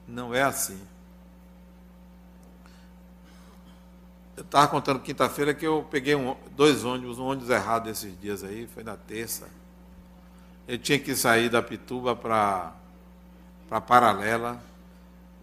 Não 0.07 0.35
é 0.35 0.43
assim. 0.43 0.79
Eu 4.37 4.43
estava 4.43 4.69
contando 4.69 5.01
quinta-feira 5.01 5.55
que 5.55 5.67
eu 5.67 5.87
peguei 5.91 6.15
um, 6.15 6.37
dois 6.55 6.85
ônibus, 6.85 7.19
um 7.19 7.25
ônibus 7.25 7.49
errado 7.49 7.89
esses 7.89 8.13
dias 8.21 8.45
aí, 8.45 8.69
foi 8.75 8.83
na 8.83 8.97
terça. 8.97 9.49
Eu 10.69 10.77
tinha 10.77 10.99
que 10.99 11.17
sair 11.17 11.49
da 11.49 11.63
Pituba 11.63 12.15
para 12.15 12.75
a 13.71 13.81
Paralela. 13.81 14.61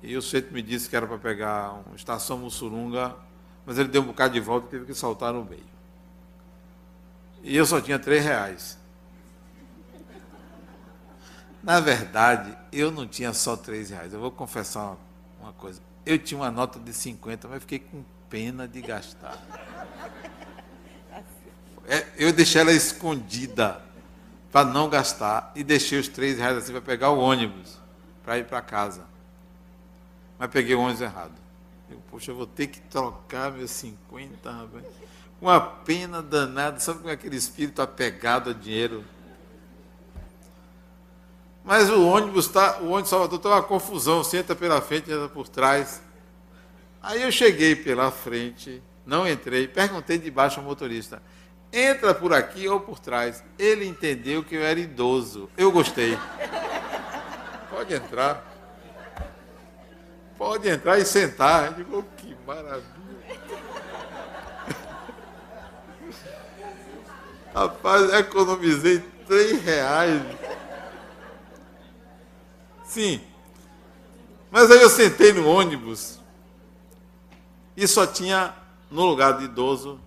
E 0.01 0.15
o 0.17 0.21
sujeito 0.21 0.53
me 0.53 0.61
disse 0.61 0.89
que 0.89 0.95
era 0.95 1.05
para 1.05 1.17
pegar 1.17 1.73
uma 1.85 1.95
estação 1.95 2.37
Mussurunga, 2.37 3.15
mas 3.65 3.77
ele 3.77 3.89
deu 3.89 4.01
um 4.01 4.05
bocado 4.05 4.33
de 4.33 4.39
volta 4.39 4.67
e 4.67 4.69
teve 4.71 4.85
que 4.85 4.93
saltar 4.93 5.33
no 5.33 5.45
meio. 5.45 5.63
E 7.43 7.55
eu 7.55 7.65
só 7.65 7.79
tinha 7.79 7.99
três 7.99 8.23
reais. 8.23 8.77
Na 11.61 11.79
verdade, 11.79 12.57
eu 12.71 12.89
não 12.91 13.07
tinha 13.07 13.33
só 13.33 13.55
três 13.55 13.91
reais. 13.91 14.13
Eu 14.13 14.19
vou 14.19 14.31
confessar 14.31 14.81
uma, 14.81 14.97
uma 15.41 15.53
coisa. 15.53 15.79
Eu 16.05 16.17
tinha 16.17 16.39
uma 16.39 16.49
nota 16.49 16.79
de 16.79 16.91
50, 16.91 17.47
mas 17.47 17.61
fiquei 17.61 17.79
com 17.79 18.03
pena 18.29 18.67
de 18.67 18.81
gastar. 18.81 19.37
É, 21.87 22.07
eu 22.17 22.31
deixei 22.31 22.61
ela 22.61 22.71
escondida 22.71 23.81
para 24.51 24.65
não 24.65 24.89
gastar 24.89 25.51
e 25.55 25.63
deixei 25.63 25.99
os 25.99 26.07
três 26.07 26.37
reais 26.37 26.57
assim 26.57 26.71
para 26.71 26.81
pegar 26.81 27.11
o 27.11 27.19
ônibus 27.19 27.79
para 28.23 28.37
ir 28.37 28.45
para 28.45 28.61
casa. 28.61 29.03
Mas 30.41 30.49
peguei 30.49 30.73
o 30.73 30.79
ônibus 30.79 31.01
errado. 31.01 31.35
Eu, 31.87 31.99
poxa, 32.09 32.33
vou 32.33 32.47
ter 32.47 32.65
que 32.65 32.81
trocar 32.81 33.51
meus 33.51 33.69
50, 33.69 34.51
rapaz. 34.51 34.83
Uma 35.39 35.61
pena 35.61 36.19
danada, 36.19 36.79
sabe 36.79 36.97
como 36.97 37.11
é 37.11 37.13
aquele 37.13 37.35
espírito 37.35 37.79
apegado 37.79 38.49
a 38.49 38.53
dinheiro? 38.53 39.05
Mas 41.63 41.91
o 41.91 42.07
ônibus 42.07 42.47
está, 42.47 42.79
o 42.79 42.89
ônibus 42.89 43.11
Salvador 43.11 43.37
está 43.37 43.49
uma 43.49 43.61
confusão, 43.61 44.23
senta 44.23 44.55
pela 44.55 44.81
frente, 44.81 45.11
entra 45.11 45.29
por 45.29 45.47
trás. 45.47 46.01
Aí 47.03 47.21
eu 47.21 47.31
cheguei 47.31 47.75
pela 47.75 48.09
frente, 48.09 48.81
não 49.05 49.27
entrei, 49.27 49.67
perguntei 49.67 50.17
de 50.17 50.31
baixo 50.31 50.59
ao 50.59 50.65
motorista: 50.65 51.21
entra 51.71 52.15
por 52.15 52.33
aqui 52.33 52.67
ou 52.67 52.79
por 52.79 52.97
trás. 52.97 53.43
Ele 53.59 53.85
entendeu 53.85 54.43
que 54.43 54.55
eu 54.55 54.63
era 54.63 54.79
idoso. 54.79 55.51
Eu 55.55 55.71
gostei. 55.71 56.17
Pode 57.69 57.93
entrar. 57.93 58.50
Pode 60.41 60.67
entrar 60.67 60.97
e 60.97 61.05
sentar. 61.05 61.67
Eu 61.67 61.73
digo, 61.73 61.99
oh, 61.99 62.15
que 62.17 62.35
maravilha. 62.47 62.83
Rapaz, 67.53 68.11
economizei 68.11 69.01
três 69.27 69.63
reais. 69.63 70.19
Sim. 72.83 73.21
Mas 74.49 74.71
aí 74.71 74.81
eu 74.81 74.89
sentei 74.89 75.31
no 75.31 75.47
ônibus 75.47 76.19
e 77.77 77.87
só 77.87 78.07
tinha, 78.07 78.55
no 78.89 79.05
lugar 79.05 79.37
de 79.37 79.43
idoso, 79.43 79.99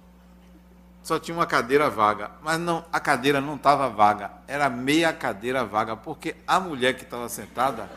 só 1.00 1.16
tinha 1.16 1.36
uma 1.36 1.46
cadeira 1.46 1.88
vaga. 1.88 2.32
Mas 2.42 2.58
não, 2.58 2.84
a 2.92 2.98
cadeira 2.98 3.40
não 3.40 3.54
estava 3.54 3.88
vaga, 3.88 4.32
era 4.48 4.68
meia 4.68 5.12
cadeira 5.12 5.64
vaga, 5.64 5.96
porque 5.96 6.34
a 6.44 6.58
mulher 6.58 6.94
que 6.96 7.04
estava 7.04 7.28
sentada, 7.28 7.88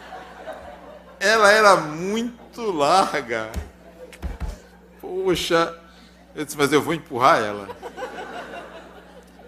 ela 1.19 1.51
era 1.51 1.75
muito 1.77 2.71
larga. 2.71 3.51
Poxa, 5.01 5.77
eu 6.35 6.45
disse, 6.45 6.57
mas 6.57 6.71
eu 6.71 6.81
vou 6.81 6.93
empurrar 6.93 7.39
ela. 7.39 7.67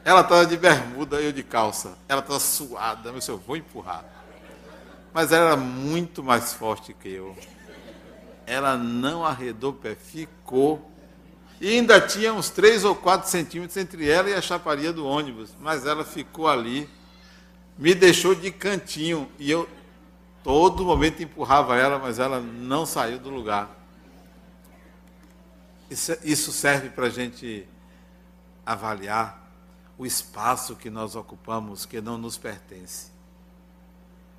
Ela 0.03 0.21
estava 0.21 0.45
de 0.45 0.57
bermuda 0.57 1.21
eu 1.21 1.31
de 1.31 1.43
calça. 1.43 1.97
Ela 2.07 2.21
estava 2.21 2.39
suada, 2.39 3.11
mas 3.11 3.27
eu 3.27 3.37
vou 3.37 3.55
empurrar. 3.55 4.03
Mas 5.13 5.31
ela 5.31 5.47
era 5.47 5.57
muito 5.57 6.23
mais 6.23 6.53
forte 6.53 6.93
que 6.93 7.09
eu. 7.09 7.37
Ela 8.45 8.77
não 8.77 9.25
arredou 9.25 9.71
o 9.71 9.75
pé, 9.75 9.95
ficou. 9.95 10.89
E 11.61 11.69
ainda 11.69 11.99
tinha 11.99 12.33
uns 12.33 12.49
3 12.49 12.85
ou 12.85 12.95
4 12.95 13.29
centímetros 13.29 13.77
entre 13.77 14.09
ela 14.09 14.29
e 14.29 14.33
a 14.33 14.41
chaparia 14.41 14.93
do 14.93 15.05
ônibus. 15.05 15.51
Mas 15.59 15.85
ela 15.85 16.05
ficou 16.05 16.47
ali, 16.47 16.89
me 17.77 17.93
deixou 17.93 18.33
de 18.33 18.49
cantinho. 18.49 19.29
E 19.37 19.51
eu, 19.51 19.67
todo 20.43 20.85
momento, 20.85 21.21
empurrava 21.21 21.75
ela, 21.75 21.99
mas 21.99 22.19
ela 22.19 22.39
não 22.39 22.85
saiu 22.85 23.19
do 23.19 23.29
lugar. 23.29 23.69
Isso, 25.89 26.15
isso 26.23 26.51
serve 26.51 26.89
para 26.89 27.07
a 27.07 27.09
gente 27.09 27.67
avaliar 28.65 29.51
o 29.97 30.05
espaço 30.05 30.75
que 30.75 30.89
nós 30.89 31.15
ocupamos 31.15 31.85
que 31.85 31.99
não 31.99 32.17
nos 32.17 32.37
pertence. 32.37 33.11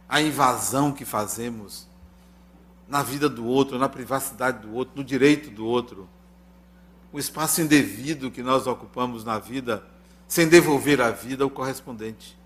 A 0.08 0.22
invasão 0.22 0.92
que 0.92 1.04
fazemos 1.04 1.86
na 2.88 3.02
vida 3.02 3.28
do 3.28 3.44
outro, 3.44 3.78
na 3.78 3.88
privacidade 3.88 4.66
do 4.66 4.74
outro, 4.74 4.94
no 4.96 5.04
direito 5.04 5.50
do 5.50 5.64
outro. 5.64 6.08
O 7.12 7.18
espaço 7.18 7.60
indevido 7.60 8.30
que 8.30 8.42
nós 8.42 8.66
ocupamos 8.66 9.22
na 9.24 9.38
vida, 9.38 9.84
sem 10.26 10.48
devolver 10.48 11.00
à 11.00 11.10
vida 11.10 11.44
o 11.44 11.50
correspondente. 11.50 12.39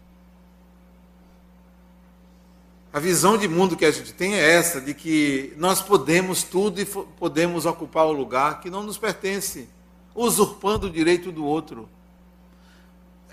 A 2.95 3.01
visão 3.01 3.37
de 3.37 3.49
mundo 3.49 3.77
que 3.77 3.85
a 3.85 3.91
gente 3.91 4.15
tem 4.15 4.37
é 4.37 4.53
essa, 4.53 4.81
de 4.81 4.95
que 4.95 5.53
nós 5.57 5.83
podemos 5.83 6.45
tudo 6.45 6.81
e 6.81 6.85
podemos 6.85 7.67
ocupar 7.67 8.07
o 8.07 8.13
lugar 8.13 8.61
que 8.61 8.71
não 8.71 8.85
nos 8.85 8.97
pertence, 8.97 9.69
usurpando 10.15 10.87
o 10.87 10.91
direito 10.91 11.33
do 11.33 11.45
outro. 11.45 11.89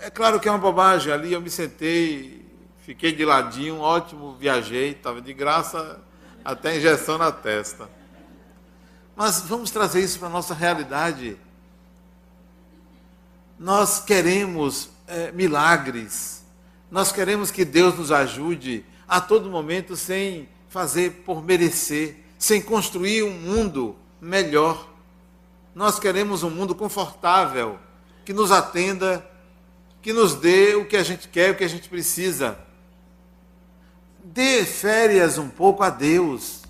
É 0.00 0.10
claro 0.10 0.40
que 0.40 0.48
é 0.48 0.50
uma 0.50 0.58
bobagem. 0.58 1.12
Ali 1.12 1.32
eu 1.32 1.40
me 1.40 1.48
sentei, 1.48 2.44
fiquei 2.84 3.12
de 3.12 3.24
ladinho, 3.24 3.78
ótimo, 3.78 4.34
viajei, 4.34 4.90
estava 4.90 5.20
de 5.20 5.32
graça, 5.32 6.00
até 6.44 6.76
injeção 6.76 7.16
na 7.16 7.30
testa. 7.30 7.88
Mas 9.14 9.42
vamos 9.42 9.70
trazer 9.70 10.00
isso 10.00 10.18
para 10.18 10.26
a 10.26 10.32
nossa 10.32 10.54
realidade. 10.54 11.36
Nós 13.56 14.00
queremos 14.00 14.90
é, 15.06 15.30
milagres, 15.30 16.44
nós 16.90 17.12
queremos 17.12 17.52
que 17.52 17.64
Deus 17.64 17.96
nos 17.96 18.10
ajude 18.10 18.84
a 19.12 19.20
todo 19.20 19.50
momento 19.50 19.96
sem 19.96 20.48
fazer 20.68 21.22
por 21.24 21.44
merecer, 21.44 22.16
sem 22.38 22.62
construir 22.62 23.22
um 23.22 23.32
mundo 23.32 23.96
melhor. 24.20 24.88
Nós 25.74 25.98
queremos 25.98 26.42
um 26.42 26.50
mundo 26.50 26.74
confortável, 26.74 27.78
que 28.24 28.32
nos 28.32 28.50
atenda 28.50 29.28
que 30.02 30.12
nos 30.12 30.34
dê 30.34 30.74
o 30.74 30.84
que 30.84 30.96
a 30.96 31.02
gente 31.04 31.28
quer, 31.28 31.52
o 31.52 31.54
que 31.56 31.62
a 31.62 31.68
gente 31.68 31.88
precisa. 31.88 32.58
Dê 34.24 34.64
férias 34.64 35.38
um 35.38 35.48
pouco 35.48 35.84
a 35.84 35.90
Deus. 35.90 36.62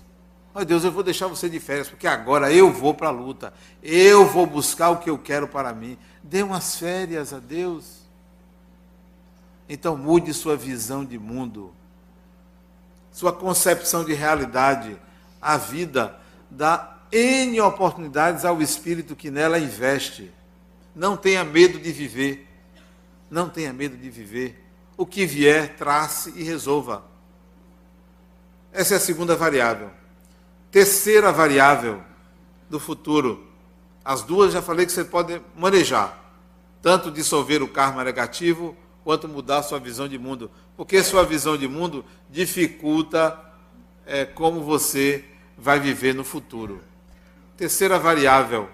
Ó 0.53 0.63
Deus, 0.63 0.83
eu 0.83 0.91
vou 0.91 1.01
deixar 1.01 1.25
você 1.25 1.49
de 1.49 1.59
férias, 1.59 1.89
porque 1.89 2.05
agora 2.05 2.53
eu 2.53 2.71
vou 2.71 2.93
para 2.93 3.07
a 3.07 3.11
luta. 3.11 3.51
Eu 3.81 4.27
vou 4.27 4.45
buscar 4.45 4.91
o 4.91 4.97
que 4.97 5.09
eu 5.09 5.17
quero 5.17 5.47
para 5.47 5.73
mim. 5.73 5.97
Dê 6.21 6.43
umas 6.43 6.77
férias 6.77 7.33
a 7.33 7.39
Deus. 7.39 8.03
Então 9.67 9.97
mude 9.97 10.31
sua 10.31 10.55
visão 10.55 11.03
de 11.03 11.17
mundo, 11.17 11.73
sua 13.13 13.31
concepção 13.31 14.03
de 14.03 14.13
realidade. 14.13 14.99
A 15.39 15.55
vida 15.55 16.19
dá 16.49 16.97
N 17.11 17.61
oportunidades 17.61 18.43
ao 18.43 18.61
espírito 18.61 19.15
que 19.15 19.29
nela 19.29 19.59
investe. 19.59 20.31
Não 20.95 21.15
tenha 21.15 21.43
medo 21.43 21.79
de 21.79 21.91
viver. 21.91 22.47
Não 23.29 23.47
tenha 23.47 23.71
medo 23.71 23.95
de 23.95 24.09
viver. 24.09 24.65
O 24.97 25.05
que 25.05 25.25
vier, 25.25 25.75
trace 25.77 26.33
e 26.35 26.43
resolva. 26.43 27.05
Essa 28.71 28.95
é 28.95 28.97
a 28.97 28.99
segunda 28.99 29.35
variável. 29.35 29.91
Terceira 30.71 31.31
variável 31.31 32.01
do 32.67 32.79
futuro. 32.79 33.47
As 34.03 34.23
duas 34.23 34.51
já 34.51 34.61
falei 34.61 34.85
que 34.87 34.91
você 34.91 35.03
pode 35.03 35.39
manejar. 35.55 36.19
Tanto 36.81 37.11
dissolver 37.11 37.61
o 37.61 37.67
karma 37.67 38.03
negativo, 38.03 38.75
quanto 39.03 39.27
mudar 39.27 39.63
sua 39.63 39.79
visão 39.79 40.07
de 40.07 40.17
mundo. 40.17 40.49
Porque 40.75 41.03
sua 41.03 41.23
visão 41.25 41.57
de 41.57 41.67
mundo 41.67 42.05
dificulta 42.29 43.39
é, 44.05 44.25
como 44.25 44.61
você 44.61 45.25
vai 45.57 45.79
viver 45.79 46.13
no 46.13 46.23
futuro. 46.23 46.81
Terceira 47.55 47.99
variável 47.99 48.69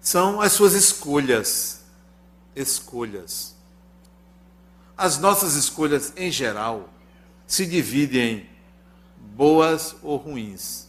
são 0.00 0.40
as 0.40 0.52
suas 0.52 0.74
escolhas 0.74 1.78
escolhas. 2.54 3.54
As 4.96 5.18
nossas 5.18 5.54
escolhas, 5.54 6.12
em 6.16 6.30
geral, 6.30 6.88
se 7.46 7.64
dividem 7.64 8.38
em 8.38 8.48
boas 9.36 9.94
ou 10.02 10.16
ruins. 10.16 10.88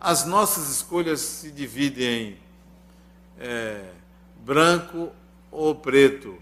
As 0.00 0.24
nossas 0.24 0.68
escolhas 0.68 1.20
se 1.20 1.50
dividem 1.50 2.06
em 2.06 2.38
é, 3.38 3.90
branco 4.44 5.10
ou 5.54 5.74
preto. 5.74 6.36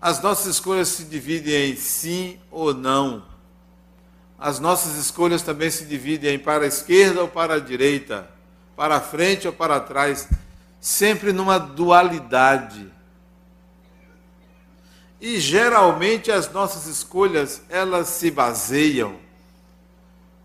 As 0.00 0.22
nossas 0.22 0.46
escolhas 0.54 0.88
se 0.88 1.04
dividem 1.04 1.70
em 1.70 1.76
sim 1.76 2.40
ou 2.50 2.72
não. 2.72 3.22
As 4.38 4.58
nossas 4.58 4.96
escolhas 4.96 5.42
também 5.42 5.70
se 5.70 5.84
dividem 5.84 6.36
em 6.36 6.38
para 6.38 6.64
a 6.64 6.68
esquerda 6.68 7.20
ou 7.20 7.28
para 7.28 7.54
a 7.54 7.60
direita, 7.60 8.28
para 8.74 8.96
a 8.96 9.00
frente 9.00 9.46
ou 9.46 9.52
para 9.52 9.78
trás, 9.78 10.26
sempre 10.80 11.32
numa 11.32 11.58
dualidade. 11.58 12.90
E 15.20 15.38
geralmente 15.38 16.32
as 16.32 16.50
nossas 16.50 16.86
escolhas, 16.86 17.62
elas 17.68 18.08
se 18.08 18.30
baseiam 18.30 19.20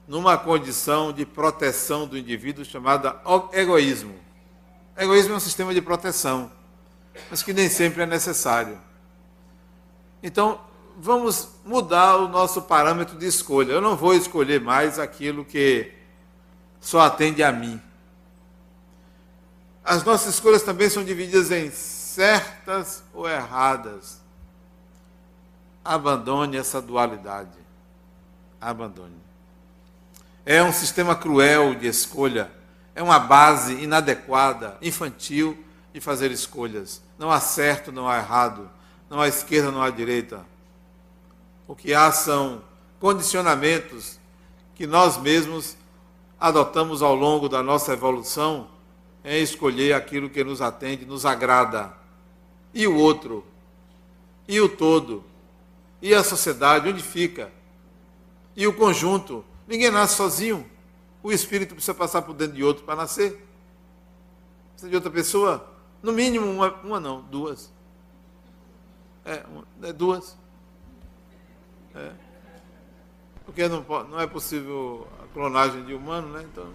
numa 0.05 0.37
condição 0.37 1.13
de 1.13 1.25
proteção 1.25 2.05
do 2.05 2.17
indivíduo 2.17 2.65
chamada 2.65 3.21
egoísmo. 3.53 4.13
Egoísmo 4.97 5.33
é 5.33 5.37
um 5.37 5.39
sistema 5.39 5.73
de 5.73 5.81
proteção, 5.81 6.51
mas 7.29 7.43
que 7.43 7.53
nem 7.53 7.69
sempre 7.69 8.03
é 8.03 8.05
necessário. 8.05 8.79
Então, 10.21 10.59
vamos 10.97 11.49
mudar 11.63 12.17
o 12.17 12.27
nosso 12.27 12.61
parâmetro 12.63 13.17
de 13.17 13.27
escolha. 13.27 13.73
Eu 13.73 13.81
não 13.81 13.95
vou 13.95 14.13
escolher 14.13 14.61
mais 14.61 14.97
aquilo 14.97 15.45
que 15.45 15.91
só 16.79 17.01
atende 17.01 17.43
a 17.43 17.51
mim. 17.51 17.81
As 19.83 20.03
nossas 20.03 20.33
escolhas 20.33 20.63
também 20.63 20.89
são 20.89 21.03
divididas 21.03 21.51
em 21.51 21.69
certas 21.69 23.03
ou 23.13 23.29
erradas. 23.29 24.19
Abandone 25.83 26.57
essa 26.57 26.81
dualidade. 26.81 27.57
Abandone. 28.59 29.13
É 30.43 30.63
um 30.63 30.71
sistema 30.71 31.15
cruel 31.15 31.75
de 31.75 31.87
escolha. 31.87 32.51
É 32.95 33.03
uma 33.03 33.19
base 33.19 33.73
inadequada, 33.73 34.77
infantil 34.81 35.63
de 35.93 36.01
fazer 36.01 36.31
escolhas. 36.31 37.01
Não 37.17 37.31
há 37.31 37.39
certo, 37.39 37.91
não 37.91 38.07
há 38.07 38.17
errado. 38.17 38.69
Não 39.09 39.21
há 39.21 39.27
esquerda, 39.27 39.71
não 39.71 39.81
há 39.81 39.89
direita. 39.89 40.45
O 41.67 41.75
que 41.75 41.93
há 41.93 42.11
são 42.11 42.61
condicionamentos 42.99 44.19
que 44.75 44.85
nós 44.85 45.17
mesmos 45.17 45.77
adotamos 46.39 47.01
ao 47.01 47.15
longo 47.15 47.47
da 47.47 47.63
nossa 47.63 47.93
evolução 47.93 48.67
em 49.23 49.41
escolher 49.41 49.93
aquilo 49.93 50.29
que 50.29 50.43
nos 50.43 50.61
atende, 50.61 51.05
nos 51.05 51.25
agrada. 51.25 51.93
E 52.73 52.85
o 52.85 52.95
outro? 52.95 53.45
E 54.47 54.59
o 54.61 54.69
todo? 54.69 55.23
E 56.01 56.13
a 56.13 56.23
sociedade, 56.23 56.89
onde 56.89 57.01
fica? 57.01 57.51
E 58.55 58.67
o 58.67 58.73
conjunto? 58.73 59.43
Ninguém 59.67 59.89
nasce 59.89 60.15
sozinho. 60.15 60.69
O 61.23 61.31
espírito 61.31 61.73
precisa 61.73 61.95
passar 61.95 62.21
por 62.21 62.33
dentro 62.33 62.55
de 62.55 62.63
outro 62.63 62.83
para 62.83 62.95
nascer. 62.95 63.43
Precisa 64.73 64.89
de 64.89 64.95
outra 64.95 65.09
pessoa? 65.09 65.74
No 66.05 66.13
mínimo 66.13 66.45
uma, 66.51 66.71
uma 66.83 66.99
não, 66.99 67.23
duas. 67.23 67.73
É, 69.25 69.43
uma, 69.49 69.65
é 69.81 69.91
duas. 69.91 70.37
É. 71.95 72.11
Porque 73.43 73.67
não, 73.67 73.83
não 74.03 74.21
é 74.21 74.27
possível 74.27 75.07
a 75.23 75.33
clonagem 75.33 75.83
de 75.83 75.95
humano, 75.95 76.27
né? 76.27 76.43
Então, 76.43 76.71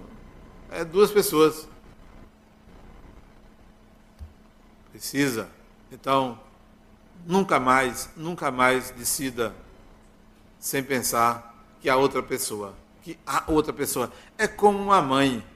é 0.68 0.84
duas 0.84 1.12
pessoas. 1.12 1.68
Precisa. 4.90 5.48
Então, 5.92 6.36
nunca 7.24 7.60
mais, 7.60 8.10
nunca 8.16 8.50
mais 8.50 8.90
decida 8.90 9.54
sem 10.58 10.82
pensar 10.82 11.54
que 11.80 11.88
a 11.88 11.96
outra 11.96 12.20
pessoa, 12.20 12.74
que 13.00 13.16
a 13.24 13.44
outra 13.46 13.72
pessoa 13.72 14.10
é 14.36 14.48
como 14.48 14.76
uma 14.76 15.00
mãe. 15.00 15.46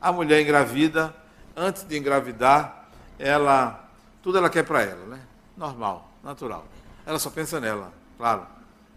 A 0.00 0.10
mulher 0.10 0.40
engravida, 0.40 1.14
antes 1.54 1.82
de 1.82 1.98
engravidar, 1.98 2.77
ela 3.18 3.88
tudo 4.22 4.38
ela 4.38 4.50
quer 4.50 4.64
para 4.64 4.82
ela, 4.82 5.06
né? 5.06 5.20
Normal, 5.56 6.10
natural. 6.22 6.66
Ela 7.06 7.18
só 7.18 7.30
pensa 7.30 7.60
nela, 7.60 7.92
claro. 8.16 8.46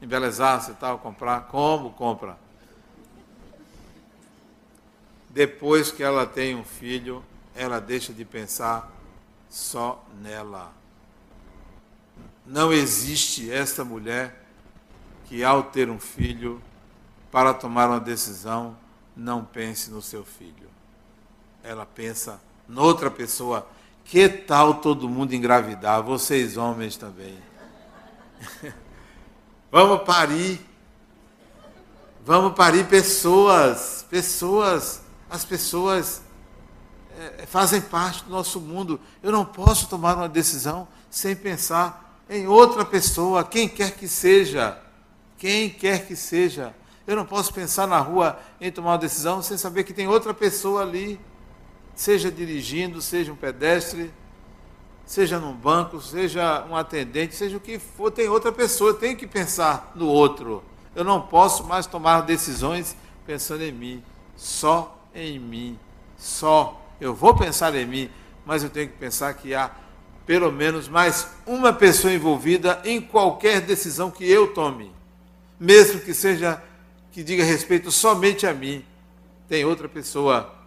Embelezar-se 0.02 0.72
e 0.72 0.74
tal, 0.74 1.00
comprar, 1.00 1.48
como 1.48 1.92
compra. 1.92 2.38
Depois 5.30 5.92
que 5.92 6.04
ela 6.04 6.26
tem 6.26 6.56
um 6.56 6.64
filho, 6.64 7.24
ela 7.56 7.80
deixa 7.80 8.12
de 8.12 8.26
pensar 8.26 8.92
só 9.50 10.04
nela. 10.22 10.74
Não 12.46 12.74
existe 12.74 13.50
esta 13.50 13.86
mulher 13.86 14.44
que, 15.26 15.44
ao 15.44 15.64
ter 15.64 15.90
um 15.90 16.00
filho, 16.00 16.62
para 17.32 17.54
tomar 17.54 17.88
uma 17.88 18.00
decisão, 18.00 18.76
não 19.16 19.46
pense 19.46 19.90
no 19.90 20.02
seu 20.02 20.26
filho. 20.26 20.70
Ela 21.64 21.86
pensa 21.86 22.42
noutra 22.68 23.10
pessoa. 23.10 23.66
Que 24.06 24.28
tal 24.28 24.76
todo 24.76 25.08
mundo 25.08 25.34
engravidar? 25.34 26.04
Vocês 26.04 26.58
homens 26.58 26.98
também. 26.98 27.38
Vamos 29.72 30.04
parir. 30.04 30.60
Vamos 32.26 32.54
parir 32.54 32.88
pessoas. 32.88 34.06
Pessoas. 34.10 35.02
As 35.30 35.46
pessoas 35.46 36.22
é, 37.18 37.46
fazem 37.46 37.82
parte 37.82 38.24
do 38.24 38.32
nosso 38.32 38.60
mundo. 38.60 39.00
Eu 39.22 39.32
não 39.32 39.46
posso 39.46 39.88
tomar 39.88 40.18
uma 40.18 40.30
decisão 40.30 40.88
sem 41.10 41.36
pensar 41.36 42.12
em 42.30 42.48
outra 42.48 42.86
pessoa, 42.86 43.44
quem 43.44 43.68
quer 43.68 43.92
que 43.92 44.08
seja. 44.08 44.80
Quem 45.38 45.70
quer 45.70 46.08
que 46.08 46.16
seja. 46.16 46.74
Eu 47.06 47.16
não 47.16 47.26
posso 47.26 47.54
pensar 47.54 47.88
na 47.88 48.00
rua 48.00 48.40
em 48.60 48.72
tomar 48.72 48.92
uma 48.92 48.98
decisão 48.98 49.42
sem 49.42 49.58
saber 49.58 49.84
que 49.84 49.94
tem 49.94 50.08
outra 50.08 50.34
pessoa 50.34 50.82
ali, 50.82 51.20
seja 51.96 52.32
dirigindo, 52.32 53.02
seja 53.02 53.32
um 53.32 53.36
pedestre, 53.36 54.12
seja 55.06 55.40
num 55.40 55.54
banco, 55.54 56.00
seja 56.02 56.66
um 56.70 56.76
atendente, 56.76 57.36
seja 57.36 57.58
o 57.58 57.60
que 57.60 57.78
for, 57.78 58.12
tem 58.12 58.30
outra 58.30 58.52
pessoa, 58.52 58.94
tenho 58.94 59.18
que 59.18 59.28
pensar 59.28 59.92
no 59.96 60.08
outro. 60.08 60.64
Eu 60.96 61.04
não 61.04 61.22
posso 61.22 61.64
mais 61.64 61.86
tomar 61.86 62.22
decisões 62.22 62.96
pensando 63.26 63.64
em 63.64 63.72
mim, 63.72 64.04
só 64.36 64.98
em 65.14 65.40
mim, 65.40 65.78
só 66.18 66.82
eu 67.00 67.14
vou 67.14 67.36
pensar 67.36 67.74
em 67.76 67.86
mim, 67.86 68.10
mas 68.46 68.64
eu 68.64 68.70
tenho 68.70 68.90
que 68.90 68.98
pensar 68.98 69.34
que 69.34 69.54
há 69.54 69.72
pelo 70.26 70.52
menos 70.52 70.88
mais 70.88 71.28
uma 71.46 71.74
pessoa 71.74 72.14
envolvida 72.14 72.82
em 72.86 73.02
qualquer 73.02 73.62
decisão 73.62 74.12
que 74.12 74.30
eu 74.30 74.54
tome, 74.54 74.92
mesmo 75.60 76.00
que 76.00 76.14
seja 76.14 76.62
que 77.12 77.24
diga 77.24 77.44
respeito 77.44 77.92
somente 77.92 78.48
a 78.48 78.54
mim. 78.54 78.84
Tem 79.48 79.66
outra 79.66 79.90
pessoa. 79.90 80.61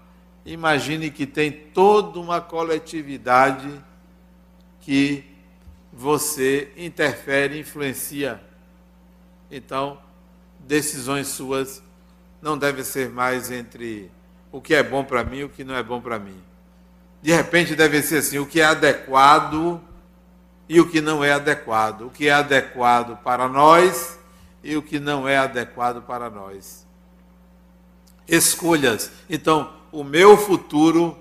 Imagine 0.45 1.11
que 1.11 1.27
tem 1.27 1.51
toda 1.51 2.21
uma 2.21 2.41
coletividade 2.41 3.83
que 4.81 5.25
você 5.91 6.71
interfere, 6.77 7.59
influencia. 7.59 8.43
Então, 9.51 9.99
decisões 10.59 11.29
suas 11.29 11.83
não 12.43 12.59
devem 12.59 12.85
ser 12.85 13.09
mais 13.09 13.51
entre 13.51 14.11
o 14.53 14.61
que 14.61 14.75
é 14.75 14.83
bom 14.83 15.03
para 15.03 15.25
mim 15.25 15.39
e 15.39 15.45
o 15.45 15.49
que 15.49 15.65
não 15.65 15.75
é 15.75 15.83
bom 15.83 16.01
para 16.01 16.19
mim. 16.19 16.37
De 17.23 17.33
repente 17.33 17.75
deve 17.75 18.03
ser 18.03 18.19
assim, 18.19 18.39
o 18.39 18.47
que 18.47 18.61
é 18.61 18.65
adequado 18.67 19.81
e 20.69 20.79
o 20.79 20.91
que 20.91 21.01
não 21.01 21.25
é 21.25 21.33
adequado. 21.33 22.03
O 22.03 22.11
que 22.11 22.29
é 22.29 22.33
adequado 22.33 23.17
para 23.23 23.49
nós 23.49 24.19
e 24.63 24.77
o 24.77 24.83
que 24.83 24.99
não 25.01 25.27
é 25.27 25.39
adequado 25.39 26.03
para 26.03 26.29
nós. 26.29 26.87
Escolhas. 28.29 29.11
Então, 29.29 29.73
o 29.95 30.03
meu 30.03 30.37
futuro 30.37 31.17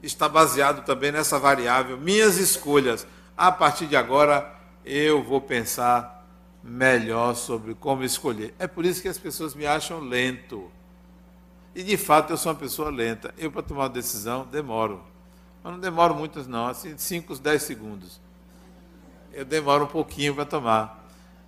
está 0.00 0.28
baseado 0.28 0.84
também 0.84 1.10
nessa 1.10 1.40
variável, 1.40 1.98
minhas 1.98 2.38
escolhas. 2.38 3.04
A 3.36 3.50
partir 3.50 3.86
de 3.86 3.96
agora, 3.96 4.54
eu 4.84 5.24
vou 5.24 5.40
pensar 5.40 6.24
melhor 6.62 7.34
sobre 7.34 7.74
como 7.74 8.04
escolher. 8.04 8.54
É 8.60 8.68
por 8.68 8.86
isso 8.86 9.02
que 9.02 9.08
as 9.08 9.18
pessoas 9.18 9.56
me 9.56 9.66
acham 9.66 9.98
lento. 9.98 10.70
E 11.74 11.82
de 11.82 11.96
fato 11.96 12.32
eu 12.32 12.36
sou 12.36 12.52
uma 12.52 12.58
pessoa 12.58 12.90
lenta. 12.90 13.34
Eu, 13.36 13.50
para 13.50 13.62
tomar 13.62 13.82
uma 13.82 13.88
decisão, 13.88 14.46
demoro. 14.46 15.02
Mas 15.64 15.72
não 15.72 15.80
demoro 15.80 16.14
muito, 16.14 16.48
não, 16.48 16.68
assim, 16.68 16.96
5, 16.96 17.36
10 17.38 17.60
segundos. 17.60 18.20
Eu 19.32 19.44
demoro 19.44 19.82
um 19.82 19.88
pouquinho 19.88 20.32
para 20.32 20.44
tomar. 20.44 21.04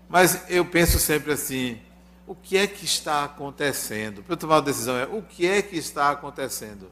Mas 0.09 0.44
eu 0.50 0.64
penso 0.64 0.98
sempre 0.98 1.32
assim: 1.32 1.80
o 2.28 2.34
que 2.34 2.56
é 2.56 2.66
que 2.66 2.84
está 2.84 3.24
acontecendo? 3.24 4.22
Para 4.22 4.34
eu 4.34 4.36
tomar 4.36 4.56
uma 4.56 4.62
decisão, 4.62 4.96
é 4.96 5.06
o 5.06 5.22
que 5.22 5.46
é 5.46 5.62
que 5.62 5.76
está 5.76 6.10
acontecendo? 6.10 6.90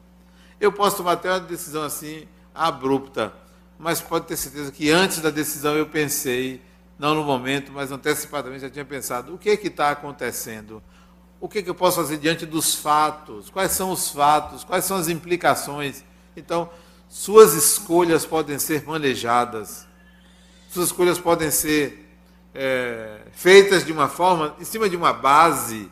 Eu 0.59 0.71
posso 0.71 0.97
tomar 0.97 1.13
até 1.13 1.29
uma 1.29 1.39
decisão 1.39 1.83
assim, 1.83 2.27
abrupta, 2.53 3.31
mas 3.77 4.01
pode 4.01 4.25
ter 4.25 4.35
certeza 4.35 4.71
que 4.71 4.89
antes 4.89 5.19
da 5.21 5.29
decisão 5.29 5.75
eu 5.75 5.85
pensei, 5.85 6.61
não 6.97 7.13
no 7.13 7.23
momento, 7.23 7.71
mas 7.71 7.91
antecipadamente 7.91 8.61
já 8.61 8.69
tinha 8.69 8.83
pensado: 8.83 9.35
o 9.35 9.37
que 9.37 9.51
é 9.51 9.57
que 9.57 9.67
está 9.67 9.91
acontecendo? 9.91 10.81
o 11.39 11.47
que, 11.47 11.61
que 11.61 11.69
eu 11.69 11.75
posso 11.75 11.97
fazer 11.97 12.17
diante 12.17 12.45
dos 12.45 12.75
fatos? 12.75 13.49
Quais 13.49 13.71
são 13.71 13.91
os 13.91 14.09
fatos? 14.09 14.63
Quais 14.63 14.85
são 14.85 14.97
as 14.97 15.07
implicações? 15.07 16.03
Então, 16.35 16.69
suas 17.07 17.53
escolhas 17.53 18.25
podem 18.25 18.57
ser 18.59 18.85
manejadas, 18.85 19.87
suas 20.69 20.87
escolhas 20.87 21.19
podem 21.19 21.51
ser 21.51 22.06
é, 22.59 23.19
feitas 23.33 23.85
de 23.85 23.91
uma 23.91 24.09
forma, 24.09 24.55
em 24.59 24.65
cima 24.65 24.89
de 24.89 24.95
uma 24.95 25.13
base 25.13 25.91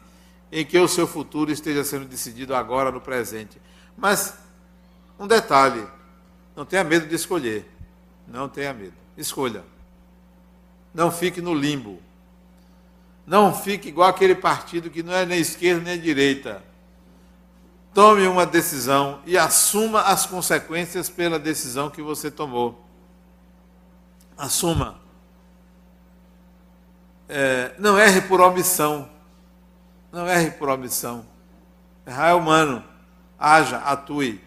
em 0.51 0.65
que 0.65 0.79
o 0.79 0.87
seu 0.87 1.05
futuro 1.05 1.51
esteja 1.51 1.83
sendo 1.83 2.05
decidido 2.05 2.55
agora, 2.55 2.91
no 2.91 2.99
presente. 2.99 3.61
Mas, 3.95 4.33
um 5.19 5.27
detalhe: 5.27 5.85
não 6.55 6.65
tenha 6.65 6.83
medo 6.83 7.07
de 7.07 7.13
escolher. 7.13 7.69
Não 8.27 8.49
tenha 8.49 8.73
medo. 8.73 8.95
Escolha. 9.15 9.63
Não 10.91 11.11
fique 11.11 11.39
no 11.39 11.53
limbo. 11.53 12.01
Não 13.27 13.53
fique 13.53 13.89
igual 13.89 14.09
aquele 14.09 14.33
partido 14.33 14.89
que 14.89 15.03
não 15.03 15.13
é 15.13 15.23
nem 15.23 15.39
esquerda 15.39 15.83
nem 15.83 15.99
direita. 15.99 16.63
Tome 17.93 18.25
uma 18.25 18.45
decisão 18.45 19.21
e 19.25 19.37
assuma 19.37 20.01
as 20.01 20.25
consequências 20.25 21.09
pela 21.09 21.37
decisão 21.37 21.91
que 21.91 22.01
você 22.01 22.31
tomou. 22.31 22.83
Assuma. 24.35 25.04
É, 27.27 27.73
não 27.77 27.97
erre 27.97 28.21
por 28.21 28.39
omissão. 28.41 29.09
Não 30.11 30.27
erre 30.27 30.51
por 30.51 30.69
omissão. 30.69 31.25
Errar 32.05 32.29
é 32.29 32.33
humano. 32.33 32.83
Haja, 33.37 33.77
atue. 33.77 34.41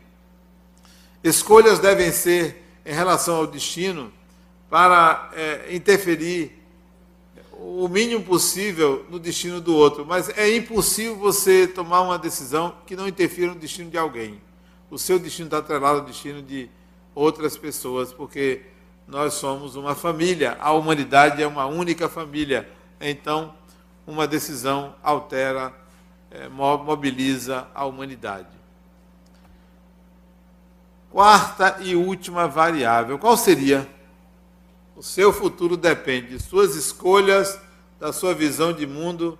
Escolhas 1.22 1.78
devem 1.78 2.12
ser 2.12 2.64
em 2.86 2.92
relação 2.92 3.36
ao 3.36 3.46
destino 3.46 4.12
para 4.70 5.30
é, 5.34 5.74
interferir 5.74 6.58
o 7.52 7.88
mínimo 7.88 8.22
possível 8.22 9.04
no 9.10 9.18
destino 9.18 9.60
do 9.60 9.74
outro, 9.74 10.06
mas 10.06 10.28
é 10.38 10.54
impossível 10.54 11.16
você 11.16 11.66
tomar 11.66 12.02
uma 12.02 12.16
decisão 12.16 12.76
que 12.86 12.94
não 12.94 13.08
interfira 13.08 13.52
no 13.52 13.58
destino 13.58 13.90
de 13.90 13.98
alguém. 13.98 14.40
O 14.90 14.96
seu 14.96 15.18
destino 15.18 15.48
está 15.48 15.58
atrelado 15.58 16.00
ao 16.00 16.04
destino 16.04 16.40
de 16.40 16.70
outras 17.14 17.56
pessoas, 17.56 18.12
porque 18.12 18.62
nós 19.08 19.32
somos 19.34 19.74
uma 19.74 19.94
família, 19.94 20.58
a 20.60 20.70
humanidade 20.72 21.42
é 21.42 21.46
uma 21.46 21.64
única 21.64 22.10
família. 22.10 22.70
Então, 23.00 23.54
uma 24.06 24.26
decisão 24.26 24.94
altera, 25.02 25.72
é, 26.30 26.46
mobiliza 26.46 27.66
a 27.74 27.86
humanidade. 27.86 28.48
Quarta 31.10 31.78
e 31.80 31.96
última 31.96 32.46
variável, 32.46 33.18
qual 33.18 33.34
seria? 33.34 33.88
O 34.94 35.02
seu 35.02 35.32
futuro 35.32 35.74
depende 35.74 36.36
de 36.36 36.42
suas 36.42 36.76
escolhas, 36.76 37.58
da 37.98 38.12
sua 38.12 38.34
visão 38.34 38.74
de 38.74 38.86
mundo 38.86 39.38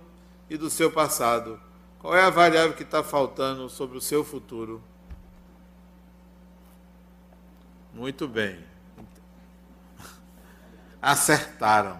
e 0.49 0.57
do 0.57 0.69
seu 0.69 0.91
passado. 0.91 1.59
Qual 1.99 2.15
é 2.15 2.23
a 2.23 2.29
variável 2.31 2.73
que 2.73 2.83
está 2.83 3.03
faltando 3.03 3.69
sobre 3.69 3.99
o 3.99 4.01
seu 4.01 4.23
futuro? 4.23 4.81
Muito 7.93 8.27
bem. 8.27 8.68
Acertaram. 11.01 11.99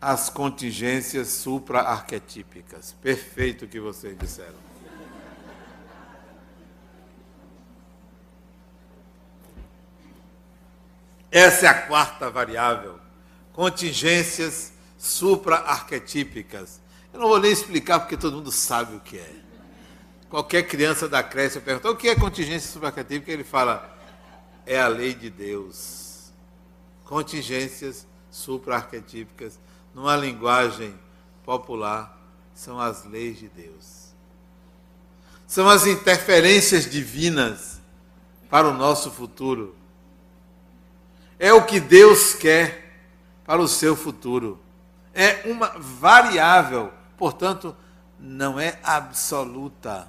As 0.00 0.28
contingências 0.28 1.28
supra-arquetípicas. 1.28 2.92
Perfeito 3.00 3.64
o 3.64 3.68
que 3.68 3.78
vocês 3.78 4.18
disseram. 4.18 4.72
Essa 11.30 11.64
é 11.64 11.68
a 11.68 11.82
quarta 11.86 12.28
variável. 12.28 13.00
Contingências 13.54 14.72
supra-arquetípicas. 14.98 16.78
Eu 17.12 17.20
não 17.20 17.28
vou 17.28 17.40
nem 17.40 17.50
explicar 17.50 18.00
porque 18.00 18.16
todo 18.18 18.36
mundo 18.36 18.52
sabe 18.52 18.96
o 18.96 19.00
que 19.00 19.18
é. 19.18 19.32
Qualquer 20.28 20.62
criança 20.64 21.08
da 21.08 21.22
creche 21.22 21.60
pergunta 21.60 21.90
o 21.90 21.96
que 21.96 22.08
é 22.08 22.14
contingência 22.14 22.70
supra-arquetípica, 22.70 23.32
ele 23.32 23.44
fala, 23.44 23.98
é 24.66 24.80
a 24.80 24.88
lei 24.88 25.14
de 25.14 25.30
Deus. 25.30 26.11
Contingências 27.04 28.06
supra-arquetípicas, 28.30 29.58
numa 29.94 30.16
linguagem 30.16 30.98
popular, 31.44 32.18
são 32.54 32.80
as 32.80 33.04
leis 33.04 33.38
de 33.38 33.48
Deus. 33.48 34.12
São 35.46 35.68
as 35.68 35.86
interferências 35.86 36.90
divinas 36.90 37.80
para 38.48 38.68
o 38.68 38.72
nosso 38.72 39.10
futuro. 39.10 39.74
É 41.38 41.52
o 41.52 41.64
que 41.64 41.80
Deus 41.80 42.34
quer 42.34 43.00
para 43.44 43.60
o 43.60 43.68
seu 43.68 43.96
futuro. 43.96 44.58
É 45.12 45.42
uma 45.50 45.68
variável, 45.78 46.92
portanto, 47.16 47.76
não 48.18 48.58
é 48.58 48.78
absoluta. 48.82 50.08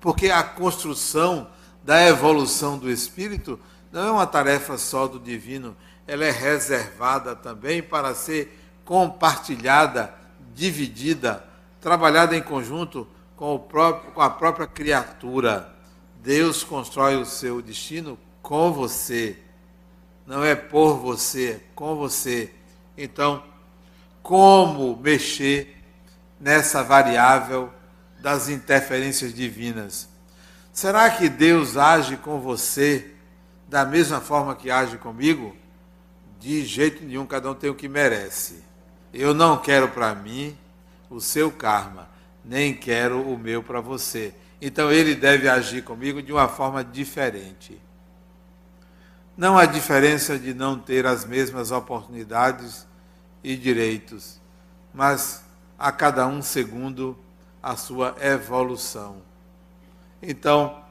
Porque 0.00 0.30
a 0.30 0.42
construção 0.42 1.48
da 1.84 2.04
evolução 2.06 2.78
do 2.78 2.90
espírito 2.90 3.60
não 3.92 4.06
é 4.06 4.10
uma 4.10 4.26
tarefa 4.26 4.78
só 4.78 5.06
do 5.06 5.18
divino, 5.18 5.76
ela 6.10 6.24
é 6.24 6.30
reservada 6.32 7.36
também 7.36 7.80
para 7.80 8.16
ser 8.16 8.58
compartilhada, 8.84 10.12
dividida, 10.52 11.44
trabalhada 11.80 12.36
em 12.36 12.42
conjunto 12.42 13.06
com, 13.36 13.56
próprio, 13.56 14.10
com 14.10 14.20
a 14.20 14.28
própria 14.28 14.66
criatura. 14.66 15.72
Deus 16.16 16.64
constrói 16.64 17.14
o 17.14 17.24
seu 17.24 17.62
destino 17.62 18.18
com 18.42 18.72
você. 18.72 19.38
Não 20.26 20.42
é 20.42 20.56
por 20.56 20.96
você, 20.96 21.50
é 21.50 21.60
com 21.76 21.94
você. 21.94 22.52
Então, 22.98 23.44
como 24.20 24.96
mexer 24.96 25.80
nessa 26.40 26.82
variável 26.82 27.72
das 28.18 28.48
interferências 28.48 29.32
divinas? 29.32 30.08
Será 30.72 31.08
que 31.08 31.28
Deus 31.28 31.76
age 31.76 32.16
com 32.16 32.40
você 32.40 33.14
da 33.68 33.84
mesma 33.84 34.20
forma 34.20 34.56
que 34.56 34.72
age 34.72 34.98
comigo? 34.98 35.59
De 36.40 36.64
jeito 36.64 37.04
nenhum, 37.04 37.26
cada 37.26 37.50
um 37.50 37.54
tem 37.54 37.68
o 37.68 37.74
que 37.74 37.86
merece. 37.86 38.64
Eu 39.12 39.34
não 39.34 39.58
quero 39.58 39.88
para 39.90 40.14
mim 40.14 40.56
o 41.10 41.20
seu 41.20 41.52
karma, 41.52 42.08
nem 42.42 42.72
quero 42.72 43.20
o 43.20 43.38
meu 43.38 43.62
para 43.62 43.82
você. 43.82 44.32
Então 44.58 44.90
ele 44.90 45.14
deve 45.14 45.50
agir 45.50 45.84
comigo 45.84 46.22
de 46.22 46.32
uma 46.32 46.48
forma 46.48 46.82
diferente. 46.82 47.78
Não 49.36 49.58
há 49.58 49.66
diferença 49.66 50.38
de 50.38 50.54
não 50.54 50.78
ter 50.78 51.04
as 51.06 51.26
mesmas 51.26 51.70
oportunidades 51.70 52.86
e 53.44 53.54
direitos, 53.54 54.40
mas 54.94 55.44
a 55.78 55.92
cada 55.92 56.26
um 56.26 56.40
segundo 56.40 57.18
a 57.62 57.76
sua 57.76 58.16
evolução. 58.18 59.16
Então, 60.22 60.82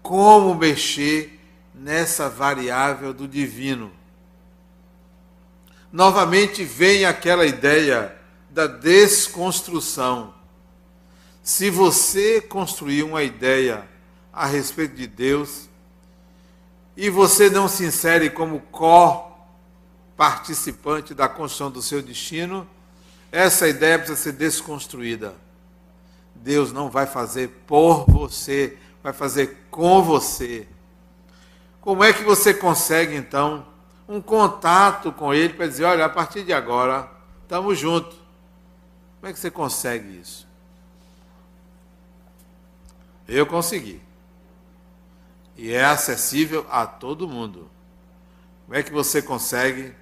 como 0.00 0.54
mexer 0.54 1.40
nessa 1.74 2.28
variável 2.28 3.12
do 3.12 3.26
divino? 3.26 3.90
Novamente 5.92 6.64
vem 6.64 7.04
aquela 7.04 7.44
ideia 7.44 8.16
da 8.48 8.66
desconstrução. 8.66 10.32
Se 11.42 11.68
você 11.68 12.40
construir 12.40 13.02
uma 13.02 13.22
ideia 13.22 13.86
a 14.32 14.46
respeito 14.46 14.94
de 14.94 15.06
Deus 15.06 15.68
e 16.96 17.10
você 17.10 17.50
não 17.50 17.68
se 17.68 17.84
insere 17.84 18.30
como 18.30 18.60
co-participante 18.70 21.12
da 21.12 21.28
construção 21.28 21.70
do 21.70 21.82
seu 21.82 22.00
destino, 22.00 22.66
essa 23.30 23.68
ideia 23.68 23.98
precisa 23.98 24.18
ser 24.18 24.32
desconstruída. 24.32 25.34
Deus 26.34 26.72
não 26.72 26.88
vai 26.90 27.04
fazer 27.06 27.48
por 27.66 28.06
você, 28.06 28.78
vai 29.02 29.12
fazer 29.12 29.66
com 29.70 30.02
você. 30.02 30.66
Como 31.80 32.02
é 32.04 32.12
que 32.12 32.22
você 32.22 32.52
consegue 32.54 33.16
então 33.16 33.66
um 34.12 34.20
contato 34.20 35.10
com 35.10 35.32
ele 35.32 35.54
para 35.54 35.66
dizer: 35.66 35.84
olha, 35.84 36.04
a 36.04 36.08
partir 36.08 36.44
de 36.44 36.52
agora, 36.52 37.10
estamos 37.42 37.78
juntos. 37.78 38.18
Como 39.18 39.30
é 39.30 39.32
que 39.32 39.38
você 39.38 39.50
consegue 39.50 40.20
isso? 40.20 40.46
Eu 43.26 43.46
consegui. 43.46 44.02
E 45.56 45.72
é 45.72 45.84
acessível 45.84 46.66
a 46.70 46.86
todo 46.86 47.26
mundo. 47.26 47.70
Como 48.66 48.78
é 48.78 48.82
que 48.82 48.92
você 48.92 49.22
consegue 49.22 49.94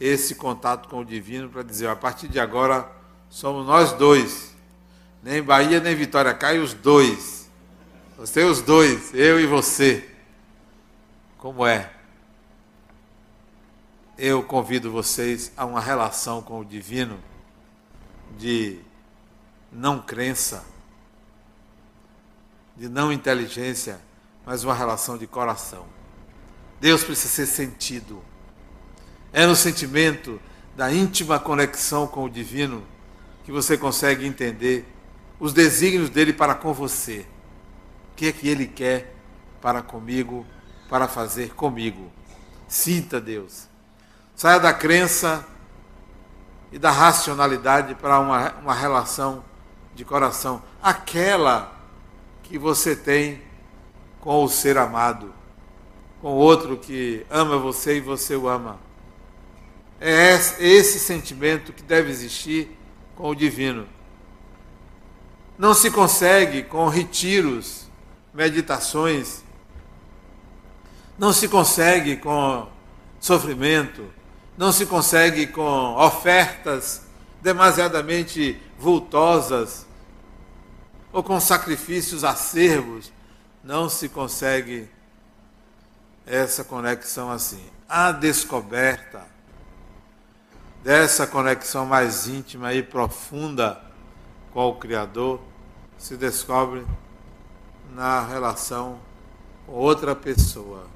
esse 0.00 0.34
contato 0.34 0.88
com 0.88 0.98
o 0.98 1.04
divino 1.04 1.48
para 1.48 1.62
dizer: 1.62 1.86
a 1.86 1.94
partir 1.94 2.26
de 2.26 2.40
agora, 2.40 2.90
somos 3.30 3.64
nós 3.64 3.92
dois. 3.92 4.56
Nem 5.22 5.40
Bahia 5.40 5.78
nem 5.78 5.94
Vitória 5.94 6.34
cai 6.34 6.58
os 6.58 6.74
dois. 6.74 7.48
Você 8.18 8.42
os 8.42 8.60
dois, 8.60 9.14
eu 9.14 9.38
e 9.38 9.46
você. 9.46 10.08
Como 11.38 11.64
é? 11.64 12.01
Eu 14.18 14.42
convido 14.42 14.90
vocês 14.90 15.52
a 15.56 15.64
uma 15.64 15.80
relação 15.80 16.42
com 16.42 16.60
o 16.60 16.64
divino 16.64 17.18
de 18.38 18.78
não 19.70 20.00
crença, 20.00 20.64
de 22.76 22.88
não 22.88 23.12
inteligência, 23.12 24.00
mas 24.44 24.64
uma 24.64 24.74
relação 24.74 25.16
de 25.16 25.26
coração. 25.26 25.86
Deus 26.80 27.04
precisa 27.04 27.28
ser 27.28 27.46
sentido. 27.46 28.22
É 29.32 29.46
no 29.46 29.56
sentimento 29.56 30.40
da 30.76 30.92
íntima 30.92 31.38
conexão 31.38 32.06
com 32.06 32.24
o 32.24 32.30
divino 32.30 32.84
que 33.44 33.52
você 33.52 33.76
consegue 33.76 34.26
entender 34.26 34.86
os 35.38 35.52
desígnios 35.52 36.10
dele 36.10 36.32
para 36.32 36.54
com 36.54 36.72
você. 36.72 37.26
O 38.12 38.14
que 38.16 38.26
é 38.26 38.32
que 38.32 38.48
ele 38.48 38.66
quer 38.66 39.14
para 39.60 39.82
comigo, 39.82 40.46
para 40.88 41.08
fazer 41.08 41.54
comigo? 41.54 42.10
Sinta 42.68 43.20
Deus. 43.20 43.71
Saia 44.42 44.58
da 44.58 44.72
crença 44.74 45.46
e 46.72 46.76
da 46.76 46.90
racionalidade 46.90 47.94
para 47.94 48.18
uma, 48.18 48.50
uma 48.54 48.74
relação 48.74 49.44
de 49.94 50.04
coração. 50.04 50.60
Aquela 50.82 51.72
que 52.42 52.58
você 52.58 52.96
tem 52.96 53.40
com 54.18 54.42
o 54.42 54.48
ser 54.48 54.76
amado, 54.76 55.32
com 56.20 56.32
outro 56.32 56.76
que 56.76 57.24
ama 57.30 57.56
você 57.56 57.98
e 57.98 58.00
você 58.00 58.34
o 58.34 58.48
ama. 58.48 58.80
É 60.00 60.34
esse 60.58 60.98
sentimento 60.98 61.72
que 61.72 61.84
deve 61.84 62.10
existir 62.10 62.76
com 63.14 63.28
o 63.28 63.36
divino. 63.36 63.86
Não 65.56 65.72
se 65.72 65.88
consegue 65.88 66.64
com 66.64 66.88
retiros, 66.88 67.86
meditações, 68.34 69.44
não 71.16 71.32
se 71.32 71.46
consegue 71.46 72.16
com 72.16 72.66
sofrimento, 73.20 74.20
não 74.56 74.70
se 74.70 74.86
consegue 74.86 75.46
com 75.46 75.96
ofertas 75.96 77.02
demasiadamente 77.40 78.60
vultosas 78.78 79.86
ou 81.12 81.22
com 81.22 81.40
sacrifícios 81.40 82.24
acervos. 82.24 83.12
Não 83.64 83.88
se 83.88 84.08
consegue 84.08 84.88
essa 86.26 86.64
conexão 86.64 87.30
assim. 87.30 87.62
A 87.88 88.12
descoberta 88.12 89.26
dessa 90.82 91.26
conexão 91.26 91.86
mais 91.86 92.26
íntima 92.26 92.74
e 92.74 92.82
profunda 92.82 93.80
com 94.52 94.68
o 94.68 94.74
Criador 94.74 95.40
se 95.96 96.16
descobre 96.16 96.84
na 97.94 98.26
relação 98.26 98.98
com 99.66 99.72
outra 99.72 100.16
pessoa. 100.16 100.86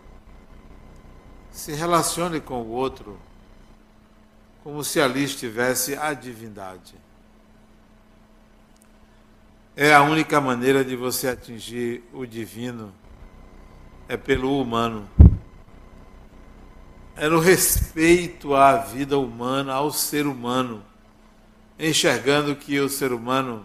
Se 1.52 1.72
relacione 1.72 2.40
com 2.40 2.62
o 2.62 2.70
outro 2.70 3.18
como 4.66 4.82
se 4.82 5.00
ali 5.00 5.22
estivesse 5.22 5.94
a 5.94 6.12
divindade. 6.12 6.96
É 9.76 9.94
a 9.94 10.02
única 10.02 10.40
maneira 10.40 10.84
de 10.84 10.96
você 10.96 11.28
atingir 11.28 12.02
o 12.12 12.26
divino, 12.26 12.92
é 14.08 14.16
pelo 14.16 14.60
humano. 14.60 15.08
É 17.14 17.28
no 17.28 17.38
respeito 17.38 18.56
à 18.56 18.76
vida 18.78 19.16
humana, 19.16 19.72
ao 19.72 19.92
ser 19.92 20.26
humano, 20.26 20.82
enxergando 21.78 22.56
que 22.56 22.80
o 22.80 22.88
ser 22.88 23.12
humano 23.12 23.64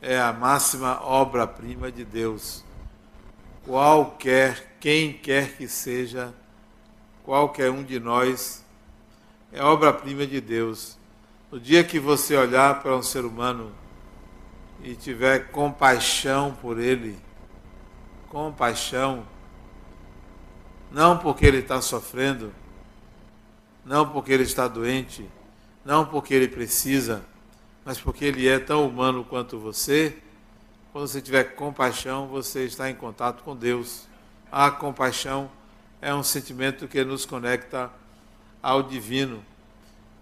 é 0.00 0.16
a 0.16 0.32
máxima 0.32 1.02
obra-prima 1.02 1.90
de 1.90 2.04
Deus. 2.04 2.64
Qualquer, 3.64 4.76
quem 4.78 5.12
quer 5.12 5.56
que 5.56 5.66
seja, 5.66 6.32
qualquer 7.24 7.68
um 7.72 7.82
de 7.82 7.98
nós 7.98 8.59
é 9.52 9.62
obra-prima 9.62 10.26
de 10.26 10.40
Deus. 10.40 10.96
No 11.50 11.58
dia 11.58 11.82
que 11.82 11.98
você 11.98 12.36
olhar 12.36 12.80
para 12.82 12.96
um 12.96 13.02
ser 13.02 13.24
humano 13.24 13.72
e 14.82 14.94
tiver 14.94 15.50
compaixão 15.50 16.56
por 16.60 16.78
ele, 16.78 17.18
compaixão, 18.28 19.26
não 20.90 21.18
porque 21.18 21.44
ele 21.44 21.58
está 21.58 21.80
sofrendo, 21.80 22.52
não 23.84 24.08
porque 24.08 24.32
ele 24.32 24.44
está 24.44 24.68
doente, 24.68 25.28
não 25.84 26.06
porque 26.06 26.32
ele 26.32 26.48
precisa, 26.48 27.24
mas 27.84 28.00
porque 28.00 28.24
ele 28.24 28.46
é 28.46 28.58
tão 28.58 28.86
humano 28.86 29.24
quanto 29.24 29.58
você. 29.58 30.16
Quando 30.92 31.08
você 31.08 31.20
tiver 31.20 31.44
compaixão, 31.54 32.28
você 32.28 32.64
está 32.64 32.88
em 32.88 32.94
contato 32.94 33.42
com 33.42 33.56
Deus. 33.56 34.06
A 34.50 34.70
compaixão 34.70 35.50
é 36.00 36.14
um 36.14 36.22
sentimento 36.22 36.86
que 36.86 37.02
nos 37.04 37.24
conecta 37.24 37.90
ao 38.62 38.82
divino. 38.82 39.44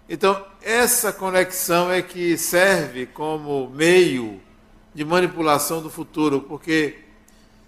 Então, 0.07 0.43
essa 0.61 1.13
conexão 1.13 1.91
é 1.91 2.01
que 2.01 2.37
serve 2.37 3.05
como 3.05 3.69
meio 3.69 4.41
de 4.93 5.05
manipulação 5.05 5.81
do 5.81 5.89
futuro, 5.89 6.41
porque 6.41 6.99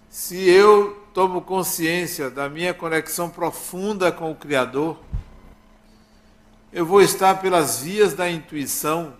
se 0.10 0.50
eu 0.50 1.06
tomo 1.14 1.42
consciência 1.42 2.30
da 2.30 2.50
minha 2.50 2.74
conexão 2.74 3.30
profunda 3.30 4.12
com 4.12 4.32
o 4.32 4.36
Criador, 4.36 4.98
eu 6.74 6.86
vou 6.86 7.02
estar 7.02 7.40
pelas 7.42 7.80
vias 7.82 8.14
da 8.14 8.30
intuição 8.30 9.14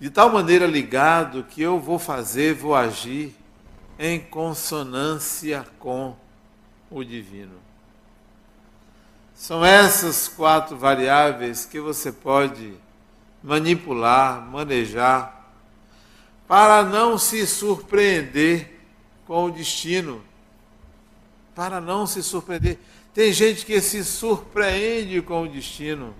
de 0.00 0.10
tal 0.10 0.30
maneira 0.30 0.66
ligado 0.66 1.44
que 1.44 1.62
eu 1.62 1.78
vou 1.78 1.98
fazer, 1.98 2.54
vou 2.54 2.74
agir 2.74 3.36
em 3.98 4.18
consonância 4.18 5.64
com 5.78 6.16
o 6.90 7.04
divino. 7.04 7.54
São 9.34 9.64
essas 9.64 10.28
quatro 10.28 10.76
variáveis 10.76 11.64
que 11.64 11.80
você 11.80 12.12
pode 12.12 12.74
manipular, 13.42 14.40
manejar, 14.40 15.52
para 16.46 16.82
não 16.82 17.18
se 17.18 17.46
surpreender 17.46 18.80
com 19.26 19.46
o 19.46 19.50
destino. 19.50 20.22
Para 21.54 21.80
não 21.80 22.06
se 22.06 22.22
surpreender. 22.22 22.78
Tem 23.12 23.32
gente 23.32 23.66
que 23.66 23.80
se 23.80 24.04
surpreende 24.04 25.20
com 25.22 25.42
o 25.42 25.48
destino 25.48 26.14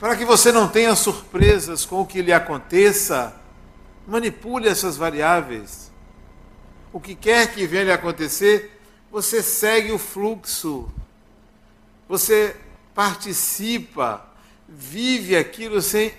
para 0.00 0.16
que 0.16 0.24
você 0.24 0.50
não 0.50 0.66
tenha 0.66 0.96
surpresas 0.96 1.84
com 1.84 2.00
o 2.00 2.06
que 2.06 2.22
lhe 2.22 2.32
aconteça, 2.32 3.36
manipule 4.06 4.66
essas 4.66 4.96
variáveis. 4.96 5.92
O 6.90 6.98
que 6.98 7.14
quer 7.14 7.52
que 7.52 7.66
venha 7.66 7.84
lhe 7.84 7.92
acontecer, 7.92 8.80
você 9.12 9.42
segue 9.42 9.92
o 9.92 9.98
fluxo, 9.98 10.90
você 12.10 12.56
participa, 12.92 14.28
vive 14.68 15.36
aquilo 15.36 15.80
sem 15.80 16.12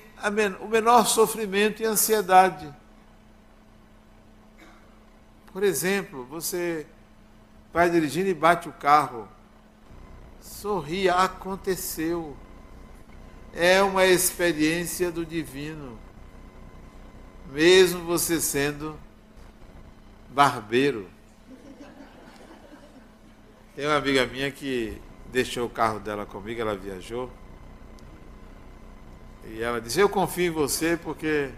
o 0.61 0.67
menor 0.69 1.05
sofrimento 1.05 1.83
e 1.83 1.85
ansiedade. 1.85 2.73
Por 5.51 5.63
exemplo, 5.63 6.23
você 6.23 6.87
vai 7.73 7.89
dirigindo 7.89 8.29
e 8.29 8.33
bate 8.33 8.69
o 8.69 8.71
carro, 8.71 9.27
sorria, 10.39 11.15
aconteceu 11.15 12.37
é 13.53 13.83
uma 13.83 14.05
experiência 14.05 15.11
do 15.11 15.25
divino, 15.25 15.99
mesmo 17.51 18.05
você 18.05 18.39
sendo 18.39 18.97
barbeiro. 20.29 21.09
Tem 23.75 23.85
uma 23.85 23.97
amiga 23.97 24.25
minha 24.25 24.49
que 24.49 25.01
deixou 25.31 25.65
o 25.65 25.69
carro 25.69 25.99
dela 25.99 26.25
comigo, 26.25 26.61
ela 26.61 26.75
viajou. 26.75 27.31
E 29.45 29.61
ela 29.61 29.81
disse: 29.81 29.99
Eu 29.99 30.09
confio 30.09 30.45
em 30.45 30.49
você 30.49 30.97
porque 30.97 31.49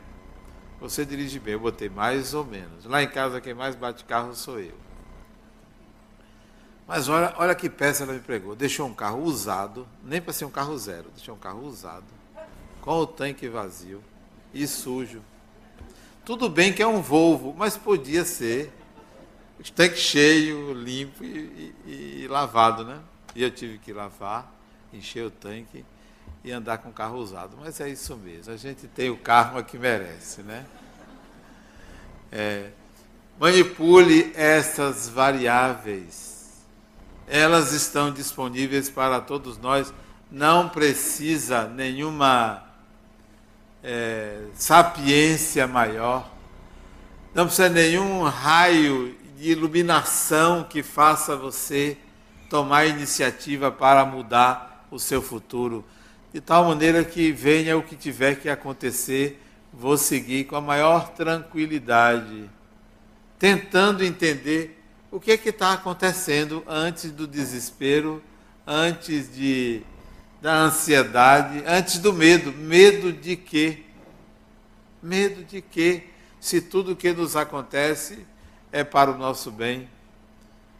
você 0.80 1.05
dirige 1.05 1.39
bem. 1.39 1.53
Eu 1.53 1.59
botei 1.59 1.89
mais 1.89 2.34
ou 2.34 2.45
menos. 2.45 2.86
Lá 2.86 3.01
em 3.01 3.09
casa, 3.09 3.41
quem 3.41 3.53
mais 3.53 3.76
bate 3.76 4.03
carro 4.05 4.36
sou 4.36 4.59
eu. 4.59 4.84
Mas 6.88 7.07
olha, 7.07 7.34
olha 7.38 7.55
que 7.55 7.69
peça 7.69 8.03
ela 8.03 8.13
me 8.13 8.19
pregou. 8.19 8.55
Deixou 8.55 8.88
um 8.88 8.93
carro 8.93 9.24
usado, 9.24 9.88
nem 10.03 10.21
para 10.21 10.34
ser 10.34 10.45
um 10.45 10.51
carro 10.51 10.78
zero, 10.78 11.09
deixou 11.15 11.36
um 11.36 11.39
carro 11.39 11.65
usado, 11.65 12.05
com 12.82 12.99
o 12.99 13.07
tanque 13.07 13.47
vazio 13.47 14.03
e 14.53 14.67
sujo. 14.67 15.21
Tudo 16.26 16.49
bem 16.49 16.74
que 16.74 16.82
é 16.82 16.88
um 16.88 17.01
Volvo, 17.01 17.53
mas 17.57 17.78
podia 17.78 18.26
ser 18.26 18.71
tanque 19.76 19.97
cheio, 19.97 20.74
limpo 20.74 21.24
e, 21.24 21.74
e, 21.86 22.24
e, 22.24 22.28
lavado, 22.28 22.84
né? 22.84 22.99
E 23.36 23.43
eu 23.43 23.51
tive 23.51 23.77
que 23.77 23.91
lavar, 23.91 24.51
encher 24.91 25.25
o 25.25 25.31
tanque 25.31 25.86
e 26.43 26.51
andar 26.51 26.77
com 26.79 26.89
o 26.89 26.93
carro 26.93 27.17
usado. 27.17 27.57
Mas 27.59 27.79
é 27.79 27.89
isso 27.89 28.15
mesmo, 28.17 28.53
a 28.53 28.57
gente 28.57 28.88
tem 28.88 29.09
o 29.09 29.17
karma 29.17 29.63
que 29.63 29.77
merece, 29.77 30.41
né? 30.41 30.65
É, 32.31 32.69
manipule 33.39 34.31
essas 34.36 35.07
variáveis 35.07 36.34
elas 37.27 37.71
estão 37.73 38.11
disponíveis 38.11 38.89
para 38.89 39.21
todos 39.21 39.57
nós. 39.57 39.93
Não 40.29 40.69
precisa 40.69 41.67
nenhuma 41.67 42.63
é, 43.84 44.45
sapiência 44.53 45.67
maior, 45.67 46.29
não 47.34 47.45
precisa 47.45 47.69
nenhum 47.69 48.23
raio 48.23 49.15
de 49.38 49.51
iluminação 49.51 50.63
que 50.63 50.81
faça 50.81 51.36
você 51.36 51.97
tomar 52.53 52.85
iniciativa 52.85 53.71
para 53.71 54.05
mudar 54.05 54.87
o 54.91 54.99
seu 54.99 55.23
futuro, 55.23 55.83
de 56.31 56.39
tal 56.39 56.65
maneira 56.65 57.03
que 57.03 57.31
venha 57.31 57.75
o 57.75 57.81
que 57.81 57.95
tiver 57.95 58.35
que 58.35 58.47
acontecer, 58.47 59.41
vou 59.73 59.97
seguir 59.97 60.43
com 60.43 60.55
a 60.55 60.61
maior 60.61 61.09
tranquilidade, 61.13 62.47
tentando 63.39 64.05
entender 64.05 64.79
o 65.09 65.19
que 65.19 65.31
é 65.31 65.37
que 65.37 65.49
está 65.49 65.73
acontecendo 65.73 66.63
antes 66.67 67.09
do 67.09 67.25
desespero, 67.25 68.21
antes 68.67 69.33
de, 69.33 69.81
da 70.39 70.53
ansiedade, 70.53 71.63
antes 71.65 71.97
do 71.97 72.13
medo. 72.13 72.51
Medo 72.51 73.11
de 73.11 73.35
quê? 73.35 73.81
Medo 75.01 75.43
de 75.43 75.59
quê? 75.59 76.03
Se 76.39 76.61
tudo 76.61 76.91
o 76.91 76.95
que 76.95 77.13
nos 77.13 77.35
acontece 77.35 78.27
é 78.71 78.83
para 78.83 79.09
o 79.09 79.17
nosso 79.17 79.49
bem. 79.49 79.89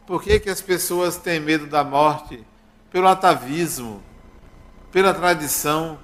Por 0.06 0.22
que, 0.22 0.38
que 0.38 0.50
as 0.50 0.60
pessoas 0.60 1.16
têm 1.16 1.40
medo 1.40 1.66
da 1.66 1.82
morte? 1.82 2.44
Pelo 2.90 3.08
atavismo, 3.08 4.02
pela 4.92 5.12
tradição 5.12 5.98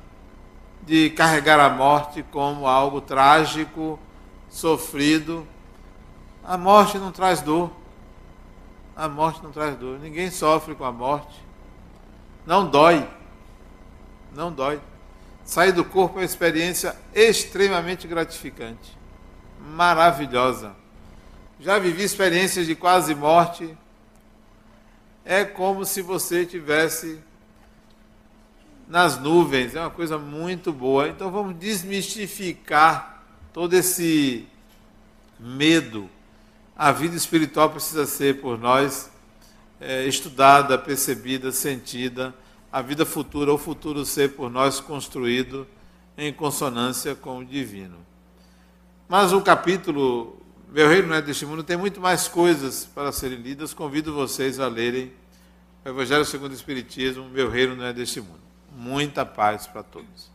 de 0.82 1.10
carregar 1.10 1.60
a 1.60 1.68
morte 1.68 2.24
como 2.32 2.66
algo 2.66 3.00
trágico, 3.00 3.98
sofrido. 4.48 5.46
A 6.42 6.56
morte 6.56 6.98
não 6.98 7.12
traz 7.12 7.40
dor. 7.40 7.70
A 8.96 9.08
morte 9.08 9.42
não 9.42 9.52
traz 9.52 9.76
dor. 9.76 9.98
Ninguém 10.00 10.30
sofre 10.30 10.74
com 10.74 10.84
a 10.84 10.92
morte. 10.92 11.40
Não 12.46 12.68
dói. 12.68 13.08
Não 14.34 14.50
dói. 14.50 14.80
Sair 15.44 15.72
do 15.72 15.84
corpo 15.84 16.16
é 16.16 16.20
uma 16.20 16.24
experiência 16.24 16.96
extremamente 17.14 18.08
gratificante. 18.08 18.96
Maravilhosa. 19.60 20.74
Já 21.58 21.78
vivi 21.78 22.02
experiências 22.02 22.66
de 22.66 22.74
quase 22.74 23.14
morte. 23.14 23.76
É 25.24 25.44
como 25.44 25.84
se 25.84 26.02
você 26.02 26.46
tivesse 26.46 27.20
nas 28.88 29.18
nuvens. 29.20 29.74
É 29.74 29.80
uma 29.80 29.90
coisa 29.90 30.18
muito 30.18 30.72
boa. 30.72 31.08
Então 31.08 31.30
vamos 31.30 31.56
desmistificar 31.56 33.24
todo 33.52 33.74
esse 33.74 34.48
medo 35.38 36.08
a 36.82 36.92
vida 36.92 37.14
espiritual 37.14 37.68
precisa 37.68 38.06
ser 38.06 38.40
por 38.40 38.58
nós 38.58 39.10
é, 39.78 40.06
estudada, 40.06 40.78
percebida, 40.78 41.52
sentida, 41.52 42.34
a 42.72 42.80
vida 42.80 43.04
futura, 43.04 43.52
o 43.52 43.58
futuro 43.58 44.02
ser 44.06 44.34
por 44.34 44.50
nós 44.50 44.80
construído 44.80 45.66
em 46.16 46.32
consonância 46.32 47.14
com 47.14 47.36
o 47.36 47.44
divino. 47.44 47.98
Mas 49.06 49.30
o 49.34 49.42
capítulo 49.42 50.39
Meu 50.72 50.88
Reino 50.88 51.08
não 51.08 51.16
é 51.16 51.22
deste 51.22 51.44
mundo 51.44 51.64
tem 51.64 51.76
muito 51.76 52.00
mais 52.00 52.28
coisas 52.28 52.84
para 52.84 53.10
serem 53.10 53.38
lidas. 53.38 53.74
Convido 53.74 54.14
vocês 54.14 54.60
a 54.60 54.68
lerem 54.68 55.12
o 55.84 55.88
Evangelho 55.88 56.24
segundo 56.24 56.52
o 56.52 56.54
Espiritismo, 56.54 57.28
Meu 57.28 57.50
Reino 57.50 57.74
não 57.74 57.86
é 57.86 57.92
deste 57.92 58.20
mundo. 58.20 58.40
Muita 58.76 59.26
paz 59.26 59.66
para 59.66 59.82
todos. 59.82 60.30